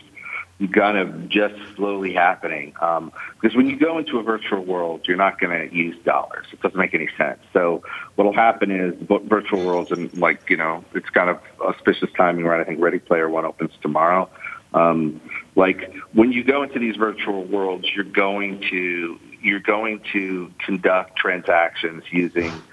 kind 0.67 0.97
of 0.97 1.29
just 1.29 1.55
slowly 1.75 2.13
happening. 2.13 2.73
Um, 2.81 3.11
because 3.39 3.55
when 3.55 3.67
you 3.67 3.77
go 3.77 3.97
into 3.97 4.19
a 4.19 4.23
virtual 4.23 4.63
world, 4.63 5.01
you're 5.07 5.17
not 5.17 5.39
going 5.39 5.69
to 5.69 5.75
use 5.75 5.95
dollars. 6.05 6.45
It 6.51 6.61
doesn't 6.61 6.77
make 6.77 6.93
any 6.93 7.09
sense. 7.17 7.39
So 7.53 7.83
what'll 8.15 8.33
happen 8.33 8.71
is 8.71 8.93
virtual 9.27 9.63
worlds 9.63 9.91
and 9.91 10.13
like, 10.13 10.41
you 10.49 10.57
know, 10.57 10.85
it's 10.93 11.09
kind 11.09 11.29
of 11.29 11.39
auspicious 11.59 12.09
timing, 12.15 12.45
right? 12.45 12.61
I 12.61 12.63
think 12.63 12.79
Ready 12.79 12.99
Player 12.99 13.29
One 13.29 13.45
opens 13.45 13.71
tomorrow. 13.81 14.29
Um, 14.73 15.19
like 15.55 15.93
when 16.13 16.31
you 16.31 16.43
go 16.43 16.63
into 16.63 16.79
these 16.79 16.95
virtual 16.95 17.43
worlds, 17.43 17.87
you're 17.93 18.05
going 18.05 18.61
to, 18.69 19.19
you're 19.41 19.59
going 19.59 20.01
to 20.13 20.51
conduct 20.65 21.17
transactions 21.17 22.03
using 22.11 22.63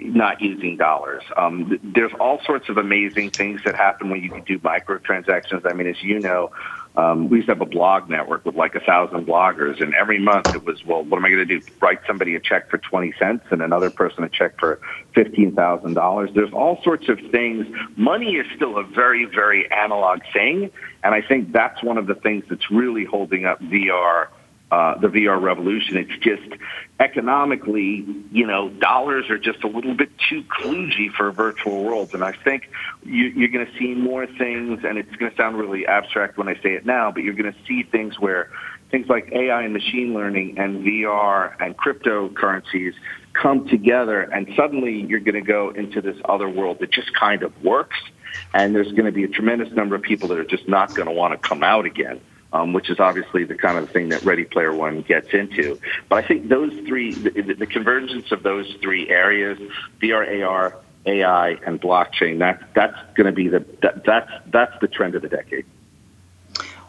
not 0.00 0.40
using 0.40 0.76
dollars. 0.76 1.22
Um, 1.36 1.78
there's 1.82 2.12
all 2.20 2.40
sorts 2.44 2.68
of 2.68 2.76
amazing 2.76 3.32
things 3.32 3.60
that 3.64 3.74
happen 3.74 4.10
when 4.10 4.22
you 4.22 4.30
can 4.30 4.42
do 4.44 4.58
microtransactions. 4.58 5.68
I 5.68 5.72
mean, 5.72 5.86
as 5.86 6.02
you 6.02 6.18
know, 6.18 6.50
um, 6.96 7.28
we 7.28 7.38
used 7.38 7.48
to 7.48 7.54
have 7.54 7.60
a 7.60 7.66
blog 7.66 8.08
network 8.08 8.44
with 8.44 8.54
like 8.54 8.74
a 8.76 8.80
thousand 8.80 9.26
bloggers, 9.26 9.82
and 9.82 9.94
every 9.94 10.20
month 10.20 10.48
it 10.54 10.64
was, 10.64 10.84
well, 10.84 11.02
what 11.02 11.18
am 11.18 11.24
I 11.24 11.28
going 11.30 11.46
to 11.48 11.58
do? 11.58 11.62
Write 11.80 12.00
somebody 12.06 12.36
a 12.36 12.40
check 12.40 12.70
for 12.70 12.78
twenty 12.78 13.12
cents 13.18 13.44
and 13.50 13.62
another 13.62 13.90
person 13.90 14.22
a 14.22 14.28
check 14.28 14.58
for 14.60 14.80
fifteen 15.14 15.54
thousand 15.54 15.94
dollars. 15.94 16.30
There's 16.34 16.52
all 16.52 16.80
sorts 16.84 17.08
of 17.08 17.18
things. 17.32 17.66
Money 17.96 18.36
is 18.36 18.46
still 18.54 18.78
a 18.78 18.84
very, 18.84 19.24
very 19.24 19.70
analog 19.72 20.20
thing, 20.32 20.70
and 21.02 21.14
I 21.14 21.22
think 21.22 21.52
that's 21.52 21.82
one 21.82 21.98
of 21.98 22.06
the 22.06 22.14
things 22.14 22.44
that's 22.48 22.70
really 22.70 23.04
holding 23.04 23.44
up 23.44 23.60
VR 23.60 24.28
uh, 24.70 24.98
the 24.98 25.08
VR 25.08 25.40
revolution. 25.40 25.96
It's 25.96 26.16
just 26.20 26.60
economically, 26.98 28.06
you 28.32 28.46
know, 28.46 28.70
dollars 28.70 29.28
are 29.30 29.38
just 29.38 29.62
a 29.62 29.68
little 29.68 29.94
bit 29.94 30.10
too 30.28 30.42
kludgy 30.44 31.12
for 31.12 31.30
virtual 31.30 31.84
worlds. 31.84 32.14
And 32.14 32.24
I 32.24 32.32
think 32.32 32.70
you, 33.04 33.26
you're 33.26 33.50
going 33.50 33.66
to 33.66 33.78
see 33.78 33.94
more 33.94 34.26
things, 34.26 34.80
and 34.84 34.98
it's 34.98 35.14
going 35.16 35.30
to 35.30 35.36
sound 35.36 35.58
really 35.58 35.86
abstract 35.86 36.38
when 36.38 36.48
I 36.48 36.54
say 36.54 36.74
it 36.74 36.86
now, 36.86 37.10
but 37.10 37.22
you're 37.22 37.34
going 37.34 37.52
to 37.52 37.58
see 37.66 37.82
things 37.82 38.18
where 38.18 38.50
things 38.90 39.08
like 39.08 39.30
AI 39.32 39.62
and 39.62 39.72
machine 39.72 40.14
learning 40.14 40.58
and 40.58 40.84
VR 40.84 41.54
and 41.60 41.76
cryptocurrencies 41.76 42.94
come 43.32 43.68
together, 43.68 44.22
and 44.22 44.48
suddenly 44.56 45.00
you're 45.08 45.20
going 45.20 45.34
to 45.34 45.40
go 45.40 45.70
into 45.70 46.00
this 46.00 46.16
other 46.24 46.48
world 46.48 46.78
that 46.80 46.90
just 46.90 47.12
kind 47.14 47.42
of 47.42 47.62
works. 47.62 47.98
And 48.52 48.74
there's 48.74 48.90
going 48.90 49.04
to 49.04 49.12
be 49.12 49.24
a 49.24 49.28
tremendous 49.28 49.72
number 49.72 49.94
of 49.94 50.02
people 50.02 50.28
that 50.28 50.38
are 50.38 50.44
just 50.44 50.68
not 50.68 50.94
going 50.94 51.06
to 51.06 51.12
want 51.12 51.40
to 51.40 51.48
come 51.48 51.62
out 51.62 51.86
again 51.86 52.20
um, 52.54 52.72
which 52.72 52.88
is 52.88 53.00
obviously 53.00 53.42
the 53.42 53.56
kind 53.56 53.76
of 53.76 53.90
thing 53.90 54.10
that 54.10 54.22
Ready 54.22 54.44
Player 54.44 54.72
One 54.72 55.02
gets 55.02 55.34
into. 55.34 55.78
But 56.08 56.24
I 56.24 56.26
think 56.26 56.48
those 56.48 56.72
three, 56.86 57.12
the, 57.12 57.54
the 57.54 57.66
convergence 57.66 58.30
of 58.30 58.44
those 58.44 58.72
three 58.80 59.10
areas, 59.10 59.58
VR, 60.00 60.46
AR, 60.46 60.76
AI, 61.04 61.48
and 61.66 61.80
blockchain, 61.80 62.38
that, 62.38 62.62
that's 62.72 62.96
going 63.14 63.26
to 63.26 63.32
be 63.32 63.48
the 63.48 63.66
that, 63.82 64.04
that's 64.04 64.30
that's 64.46 64.80
the 64.80 64.86
trend 64.86 65.16
of 65.16 65.22
the 65.22 65.28
decade. 65.28 65.66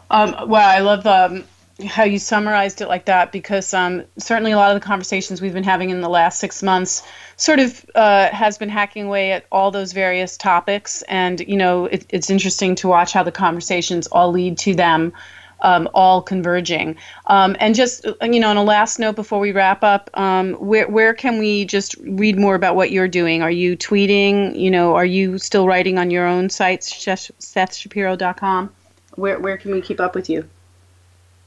Um, 0.08 0.48
wow, 0.48 0.68
I 0.68 0.78
love 0.78 1.04
um, 1.04 1.42
how 1.84 2.04
you 2.04 2.20
summarized 2.20 2.80
it 2.80 2.86
like 2.86 3.06
that 3.06 3.32
because 3.32 3.74
um, 3.74 4.04
certainly 4.18 4.52
a 4.52 4.56
lot 4.56 4.70
of 4.70 4.80
the 4.80 4.86
conversations 4.86 5.42
we've 5.42 5.52
been 5.52 5.64
having 5.64 5.90
in 5.90 6.00
the 6.00 6.08
last 6.08 6.38
six 6.38 6.62
months 6.62 7.02
sort 7.36 7.58
of 7.58 7.84
uh, 7.96 8.28
has 8.28 8.56
been 8.56 8.68
hacking 8.68 9.06
away 9.06 9.32
at 9.32 9.44
all 9.50 9.72
those 9.72 9.92
various 9.92 10.36
topics, 10.36 11.02
and 11.02 11.40
you 11.40 11.56
know 11.56 11.86
it, 11.86 12.06
it's 12.10 12.30
interesting 12.30 12.76
to 12.76 12.86
watch 12.86 13.12
how 13.12 13.24
the 13.24 13.32
conversations 13.32 14.06
all 14.06 14.30
lead 14.30 14.58
to 14.58 14.76
them 14.76 15.12
um, 15.60 15.88
all 15.94 16.22
converging. 16.22 16.96
Um, 17.26 17.56
and 17.60 17.74
just 17.74 18.06
you 18.22 18.40
know, 18.40 18.50
on 18.50 18.56
a 18.56 18.64
last 18.64 18.98
note 18.98 19.16
before 19.16 19.38
we 19.38 19.52
wrap 19.52 19.82
up, 19.82 20.10
um, 20.14 20.54
where 20.54 20.88
where 20.88 21.14
can 21.14 21.38
we 21.38 21.64
just 21.64 21.96
read 21.98 22.38
more 22.38 22.54
about 22.54 22.76
what 22.76 22.90
you're 22.90 23.08
doing? 23.08 23.42
Are 23.42 23.50
you 23.50 23.76
tweeting? 23.76 24.58
You 24.58 24.70
know, 24.70 24.94
are 24.94 25.04
you 25.04 25.38
still 25.38 25.66
writing 25.66 25.98
on 25.98 26.10
your 26.10 26.26
own 26.26 26.50
site, 26.50 26.82
SethShapiro.com? 26.82 28.72
Where 29.14 29.38
where 29.38 29.56
can 29.56 29.72
we 29.72 29.80
keep 29.80 30.00
up 30.00 30.14
with 30.14 30.28
you? 30.28 30.48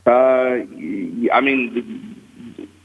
Uh, 0.05 0.61
I 1.31 1.41
mean, 1.41 2.18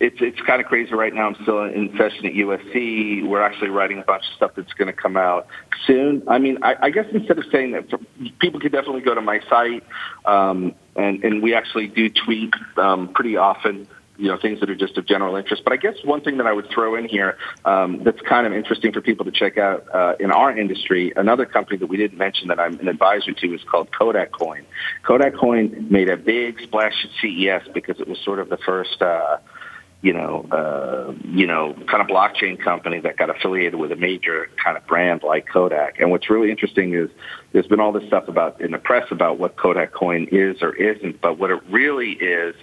it's 0.00 0.16
it's 0.20 0.40
kind 0.40 0.60
of 0.60 0.66
crazy 0.66 0.92
right 0.92 1.14
now. 1.14 1.28
I'm 1.28 1.36
still 1.42 1.62
in 1.64 1.90
session 1.96 2.26
at 2.26 2.32
USC. 2.32 3.26
We're 3.26 3.42
actually 3.42 3.70
writing 3.70 3.98
a 3.98 4.02
bunch 4.02 4.24
of 4.28 4.36
stuff 4.36 4.50
that's 4.56 4.72
going 4.72 4.88
to 4.88 4.92
come 4.92 5.16
out 5.16 5.46
soon. 5.86 6.22
I 6.28 6.38
mean, 6.38 6.58
I, 6.62 6.74
I 6.82 6.90
guess 6.90 7.06
instead 7.12 7.38
of 7.38 7.44
saying 7.52 7.72
that, 7.72 7.88
people 8.40 8.60
could 8.60 8.72
definitely 8.72 9.02
go 9.02 9.14
to 9.14 9.20
my 9.20 9.40
site, 9.48 9.84
um, 10.24 10.74
and 10.96 11.22
and 11.22 11.42
we 11.42 11.54
actually 11.54 11.86
do 11.88 12.10
tweet 12.10 12.52
um, 12.76 13.08
pretty 13.08 13.36
often. 13.36 13.86
You 14.16 14.28
know, 14.28 14.38
things 14.38 14.60
that 14.60 14.70
are 14.70 14.76
just 14.76 14.96
of 14.96 15.06
general 15.06 15.34
interest. 15.34 15.64
But 15.64 15.72
I 15.72 15.76
guess 15.76 15.96
one 16.04 16.20
thing 16.20 16.36
that 16.36 16.46
I 16.46 16.52
would 16.52 16.70
throw 16.70 16.94
in 16.94 17.08
here 17.08 17.36
um, 17.64 18.04
that's 18.04 18.20
kind 18.20 18.46
of 18.46 18.52
interesting 18.52 18.92
for 18.92 19.00
people 19.00 19.24
to 19.24 19.32
check 19.32 19.58
out 19.58 19.92
uh, 19.92 20.14
in 20.20 20.30
our 20.30 20.56
industry, 20.56 21.12
another 21.16 21.46
company 21.46 21.78
that 21.78 21.88
we 21.88 21.96
didn't 21.96 22.16
mention 22.16 22.46
that 22.46 22.60
I'm 22.60 22.78
an 22.78 22.86
advisor 22.86 23.32
to 23.32 23.54
is 23.54 23.64
called 23.64 23.90
Kodak 23.90 24.30
Coin. 24.30 24.66
Kodak 25.02 25.34
Coin 25.34 25.88
made 25.90 26.08
a 26.08 26.16
big 26.16 26.60
splash 26.60 27.04
at 27.04 27.10
CES 27.20 27.72
because 27.74 27.98
it 27.98 28.06
was 28.06 28.20
sort 28.20 28.38
of 28.38 28.50
the 28.50 28.58
first. 28.58 29.02
Uh, 29.02 29.38
you 30.04 30.12
know, 30.12 30.46
uh, 30.52 31.14
you 31.24 31.46
know, 31.46 31.72
kind 31.88 32.02
of 32.02 32.06
blockchain 32.06 32.62
company 32.62 33.00
that 33.00 33.16
got 33.16 33.30
affiliated 33.30 33.76
with 33.76 33.90
a 33.90 33.96
major 33.96 34.50
kind 34.62 34.76
of 34.76 34.86
brand 34.86 35.22
like 35.22 35.46
Kodak. 35.46 35.98
And 35.98 36.10
what's 36.10 36.28
really 36.28 36.50
interesting 36.50 36.92
is 36.92 37.08
there's 37.52 37.66
been 37.66 37.80
all 37.80 37.90
this 37.90 38.06
stuff 38.06 38.28
about 38.28 38.60
in 38.60 38.72
the 38.72 38.78
press 38.78 39.10
about 39.10 39.38
what 39.38 39.56
Kodak 39.56 39.92
Coin 39.92 40.28
is 40.30 40.62
or 40.62 40.74
isn't, 40.74 41.22
but 41.22 41.38
what 41.38 41.50
it 41.50 41.62
really 41.70 42.12
is 42.12 42.54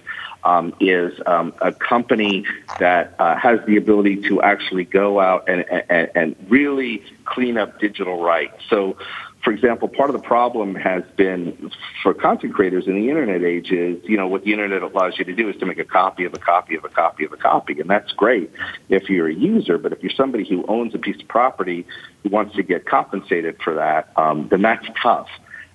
um, 0.44 0.72
is 0.78 1.20
um, 1.26 1.52
a 1.60 1.72
company 1.72 2.44
that 2.78 3.16
uh, 3.18 3.34
has 3.34 3.58
the 3.66 3.76
ability 3.76 4.22
to 4.28 4.40
actually 4.40 4.84
go 4.84 5.18
out 5.18 5.48
and, 5.48 5.64
and, 5.90 6.10
and 6.14 6.36
really 6.48 7.02
clean 7.24 7.58
up 7.58 7.80
digital 7.80 8.22
rights. 8.22 8.62
So 8.70 8.96
for 9.42 9.52
example, 9.52 9.88
part 9.88 10.08
of 10.08 10.14
the 10.14 10.22
problem 10.22 10.76
has 10.76 11.02
been 11.16 11.72
for 12.02 12.14
content 12.14 12.54
creators 12.54 12.86
in 12.86 12.94
the 12.94 13.08
internet 13.08 13.42
age 13.42 13.72
is, 13.72 13.98
you 14.04 14.16
know, 14.16 14.28
what 14.28 14.44
the 14.44 14.52
internet 14.52 14.82
allows 14.82 15.18
you 15.18 15.24
to 15.24 15.34
do 15.34 15.48
is 15.48 15.56
to 15.56 15.66
make 15.66 15.78
a 15.78 15.84
copy 15.84 16.24
of 16.24 16.32
a 16.32 16.38
copy 16.38 16.76
of 16.76 16.84
a 16.84 16.88
copy 16.88 17.24
of 17.24 17.32
a 17.32 17.36
copy. 17.36 17.80
And 17.80 17.90
that's 17.90 18.12
great 18.12 18.52
if 18.88 19.08
you're 19.08 19.28
a 19.28 19.34
user, 19.34 19.78
but 19.78 19.92
if 19.92 20.00
you're 20.02 20.12
somebody 20.16 20.48
who 20.48 20.64
owns 20.68 20.94
a 20.94 20.98
piece 20.98 21.20
of 21.20 21.26
property 21.26 21.86
who 22.22 22.28
wants 22.28 22.54
to 22.54 22.62
get 22.62 22.86
compensated 22.86 23.56
for 23.62 23.74
that, 23.74 24.12
um, 24.16 24.46
then 24.48 24.62
that's 24.62 24.86
tough. 25.02 25.28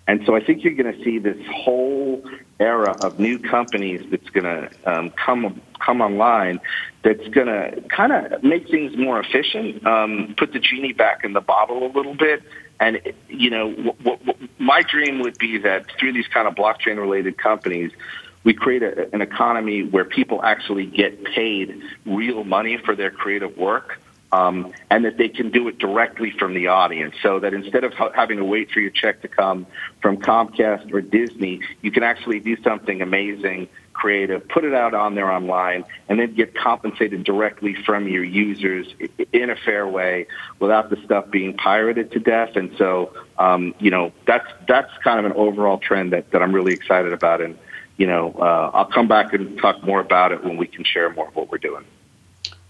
And 0.07 0.21
so 0.25 0.37
I 0.37 0.43
think 0.43 0.63
you're 0.63 0.73
going 0.73 0.97
to 0.97 1.03
see 1.03 1.19
this 1.19 1.37
whole 1.53 2.23
era 2.61 2.93
of 3.01 3.19
new 3.19 3.37
companies 3.37 4.01
that's 4.09 4.29
going 4.29 4.45
to 4.45 4.69
um, 4.89 5.11
come 5.11 5.61
come 5.85 6.01
online 6.01 6.59
that's 7.03 7.27
going 7.29 7.47
to 7.47 7.81
kind 7.89 8.11
of 8.11 8.41
make 8.43 8.69
things 8.69 8.97
more 8.97 9.19
efficient, 9.19 9.85
um, 9.85 10.33
put 10.37 10.53
the 10.53 10.59
genie 10.59 10.93
back 10.93 11.23
in 11.23 11.33
the 11.33 11.41
bottle 11.41 11.85
a 11.85 11.91
little 11.91 12.15
bit, 12.15 12.41
and 12.79 13.01
you 13.27 13.49
know, 13.49 13.73
w- 13.73 13.93
w- 14.01 14.47
my 14.59 14.81
dream 14.81 15.19
would 15.19 15.37
be 15.37 15.57
that 15.59 15.85
through 15.99 16.13
these 16.13 16.27
kind 16.27 16.47
of 16.47 16.55
blockchain 16.55 16.97
related 16.97 17.37
companies, 17.37 17.91
we 18.43 18.53
create 18.53 18.83
a, 18.83 19.13
an 19.13 19.21
economy 19.21 19.83
where 19.83 20.05
people 20.05 20.43
actually 20.43 20.85
get 20.85 21.23
paid 21.23 21.81
real 22.05 22.43
money 22.43 22.77
for 22.77 22.95
their 22.95 23.11
creative 23.11 23.57
work. 23.57 23.99
Um, 24.29 24.73
and 24.89 25.05
that 25.05 25.15
they 25.17 25.29
can 25.29 25.51
do 25.51 25.69
it 25.69 25.79
directly 25.79 26.31
from 26.31 26.53
the 26.53 26.67
audience 26.67 27.15
so 27.23 27.39
that 27.39 27.53
instead 27.53 27.85
of 27.85 27.93
ha- 27.93 28.11
having 28.13 28.39
to 28.39 28.43
wait 28.43 28.69
for 28.71 28.81
your 28.81 28.91
check 28.91 29.21
to 29.21 29.29
come 29.29 29.65
from 30.01 30.17
Comcast 30.17 30.93
or 30.93 30.99
Disney, 30.99 31.61
you 31.81 31.91
can 31.91 32.03
actually 32.03 32.41
do 32.41 32.61
something 32.61 33.01
amazing 33.01 33.69
creative, 33.97 34.47
put 34.47 34.63
it 34.63 34.73
out 34.73 34.93
on 34.93 35.15
there 35.15 35.29
online, 35.29 35.83
and 36.07 36.19
then 36.19 36.33
get 36.33 36.55
compensated 36.55 37.23
directly 37.23 37.75
from 37.85 38.07
your 38.07 38.23
users 38.23 38.87
in 39.33 39.49
a 39.49 39.55
fair 39.55 39.87
way 39.87 40.27
without 40.59 40.89
the 40.89 40.97
stuff 41.03 41.29
being 41.29 41.53
pirated 41.55 42.11
to 42.11 42.19
death. 42.19 42.55
And 42.55 42.71
so, 42.77 43.13
um, 43.37 43.73
you 43.79 43.91
know, 43.91 44.13
that's 44.25 44.47
that's 44.67 44.91
kind 45.03 45.19
of 45.19 45.25
an 45.25 45.33
overall 45.33 45.77
trend 45.77 46.13
that, 46.13 46.31
that 46.31 46.41
I'm 46.41 46.53
really 46.53 46.73
excited 46.73 47.11
about. 47.11 47.41
And 47.41 47.57
you 47.97 48.07
know, 48.07 48.33
uh, 48.39 48.71
I'll 48.73 48.85
come 48.85 49.07
back 49.07 49.33
and 49.33 49.57
talk 49.57 49.83
more 49.83 49.99
about 49.99 50.31
it 50.31 50.43
when 50.43 50.55
we 50.57 50.67
can 50.67 50.83
share 50.83 51.09
more 51.09 51.27
of 51.27 51.35
what 51.35 51.51
we're 51.51 51.57
doing. 51.57 51.83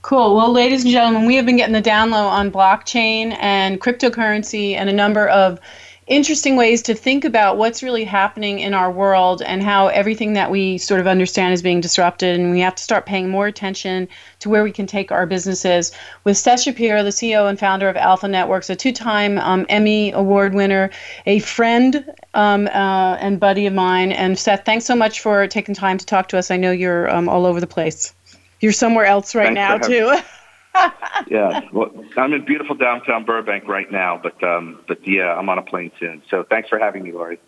Cool. 0.01 0.35
Well, 0.35 0.53
ladies 0.53 0.83
and 0.83 0.91
gentlemen, 0.93 1.25
we 1.25 1.35
have 1.35 1.45
been 1.45 1.57
getting 1.57 1.73
the 1.73 1.81
down 1.81 2.11
low 2.11 2.27
on 2.27 2.49
blockchain 2.49 3.35
and 3.41 3.81
cryptocurrency 3.81 4.73
and 4.73 4.89
a 4.89 4.93
number 4.93 5.27
of 5.27 5.59
interesting 6.07 6.55
ways 6.55 6.81
to 6.83 6.95
think 6.95 7.25
about 7.25 7.57
what's 7.57 7.83
really 7.83 8.05
happening 8.05 8.59
in 8.59 8.73
our 8.73 8.89
world 8.89 9.41
and 9.41 9.61
how 9.61 9.87
everything 9.87 10.33
that 10.33 10.49
we 10.49 10.77
sort 10.77 11.01
of 11.01 11.07
understand 11.07 11.53
is 11.53 11.61
being 11.61 11.81
disrupted. 11.81 12.39
And 12.39 12.51
we 12.51 12.61
have 12.61 12.75
to 12.75 12.83
start 12.83 13.05
paying 13.05 13.29
more 13.29 13.45
attention 13.45 14.07
to 14.39 14.49
where 14.49 14.63
we 14.63 14.71
can 14.71 14.87
take 14.87 15.11
our 15.11 15.25
businesses. 15.25 15.91
With 16.23 16.37
Seth 16.37 16.61
Shapiro, 16.61 17.03
the 17.03 17.09
CEO 17.09 17.49
and 17.49 17.59
founder 17.59 17.89
of 17.89 17.97
Alpha 17.97 18.27
Networks, 18.27 18.69
a 18.69 18.75
two 18.75 18.93
time 18.93 19.37
um, 19.37 19.65
Emmy 19.67 20.11
Award 20.11 20.53
winner, 20.53 20.89
a 21.25 21.39
friend 21.39 22.05
um, 22.33 22.67
uh, 22.67 23.17
and 23.19 23.39
buddy 23.39 23.65
of 23.65 23.73
mine. 23.73 24.11
And 24.13 24.39
Seth, 24.39 24.63
thanks 24.65 24.85
so 24.85 24.95
much 24.95 25.19
for 25.19 25.45
taking 25.47 25.75
time 25.75 25.97
to 25.97 26.05
talk 26.05 26.29
to 26.29 26.37
us. 26.37 26.51
I 26.51 26.57
know 26.57 26.71
you're 26.71 27.13
um, 27.13 27.27
all 27.27 27.45
over 27.45 27.59
the 27.59 27.67
place. 27.67 28.13
You're 28.61 28.71
somewhere 28.71 29.05
else 29.05 29.35
right 29.35 29.53
thanks 29.53 29.87
now, 29.89 30.17
too. 30.17 30.23
yeah, 31.27 31.61
well, 31.71 31.91
I'm 32.15 32.33
in 32.33 32.45
beautiful 32.45 32.75
downtown 32.75 33.25
Burbank 33.25 33.67
right 33.67 33.91
now, 33.91 34.19
but 34.21 34.41
um, 34.43 34.79
but 34.87 35.07
yeah, 35.07 35.35
I'm 35.35 35.49
on 35.49 35.57
a 35.57 35.63
plane 35.63 35.91
soon. 35.99 36.21
So 36.29 36.43
thanks 36.43 36.69
for 36.69 36.79
having 36.79 37.03
me, 37.03 37.11
Lori. 37.11 37.39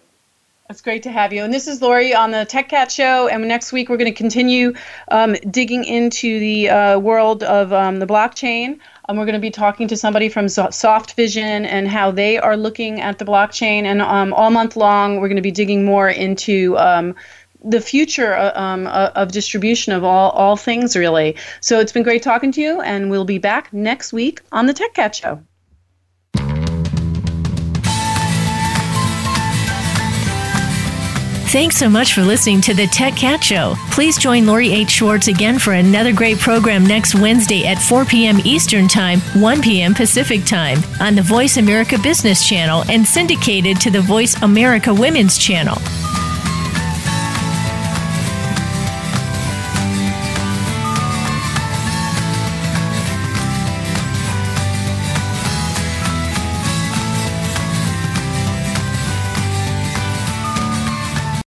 It's 0.70 0.84
great 0.84 1.02
to 1.04 1.12
have 1.12 1.34
you. 1.34 1.44
And 1.44 1.52
this 1.52 1.68
is 1.68 1.82
Lori 1.82 2.14
on 2.14 2.30
the 2.30 2.46
Tech 2.46 2.70
Cat 2.70 2.92
Show. 2.92 3.28
And 3.28 3.48
next 3.48 3.74
week 3.74 3.90
we're 3.90 3.98
going 3.98 4.14
to 4.14 4.16
continue 4.16 4.76
um, 5.10 5.34
digging 5.50 5.84
into 5.84 6.40
the 6.40 6.70
uh, 6.70 7.00
world 7.00 7.42
of 7.42 7.74
um, 7.74 7.98
the 7.98 8.06
blockchain. 8.06 8.78
And 9.08 9.18
we're 9.18 9.26
going 9.26 9.34
to 9.34 9.40
be 9.40 9.50
talking 9.50 9.88
to 9.88 9.98
somebody 9.98 10.30
from 10.30 10.48
Soft 10.48 11.16
Vision 11.16 11.66
and 11.66 11.88
how 11.88 12.12
they 12.12 12.38
are 12.38 12.56
looking 12.56 13.02
at 13.02 13.18
the 13.18 13.26
blockchain. 13.26 13.86
And 13.86 14.00
um, 14.00 14.32
all 14.32 14.52
month 14.52 14.76
long, 14.76 15.20
we're 15.20 15.28
going 15.28 15.38
to 15.38 15.42
be 15.42 15.50
digging 15.50 15.86
more 15.86 16.08
into 16.08 16.78
um, 16.78 17.16
the 17.64 17.82
future 17.82 18.36
uh, 18.36 18.60
um, 18.60 18.88
uh, 18.88 19.12
of 19.16 19.32
distribution 19.32 19.93
of 19.93 20.03
all, 20.03 20.32
all 20.32 20.55
things, 20.55 20.95
really. 20.95 21.36
So 21.62 21.80
it's 21.80 21.91
been 21.91 22.03
great 22.03 22.24
talking 22.24 22.51
to 22.53 22.62
you, 22.62 22.82
and 22.82 23.10
we'll 23.10 23.26
be 23.26 23.38
back 23.38 23.72
next 23.74 24.14
week 24.14 24.41
on 24.51 24.66
the 24.66 24.74
Tech 24.74 24.93
Cat 24.93 25.16
Show. 25.16 25.41
Thanks 31.51 31.78
so 31.78 31.89
much 31.89 32.14
for 32.14 32.22
listening 32.22 32.62
to 32.62 32.76
the 32.76 32.86
Tech 32.86 33.16
Cat 33.16 33.43
Show. 33.43 33.74
Please 33.89 34.20
join 34.20 34.45
Lori 34.45 34.72
H. 34.72 34.91
Schwartz 34.91 35.30
again 35.30 35.57
for 35.57 35.74
another 35.74 36.14
great 36.14 36.38
program 36.38 36.86
next 36.86 37.16
Wednesday 37.16 37.66
at 37.66 37.80
4 37.80 38.05
p.m. 38.05 38.38
Eastern 38.45 38.88
Time, 38.88 39.20
1 39.41 39.64
p.m. 39.64 39.95
Pacific 39.95 40.45
Time 40.45 40.78
on 41.01 41.16
the 41.16 41.24
Voice 41.24 41.57
America 41.57 41.97
Business 42.03 42.47
Channel 42.47 42.84
and 42.88 43.03
syndicated 43.03 43.82
to 43.82 43.89
the 43.89 44.01
Voice 44.01 44.39
America 44.43 44.93
Women's 44.93 45.39
Channel. 45.39 45.76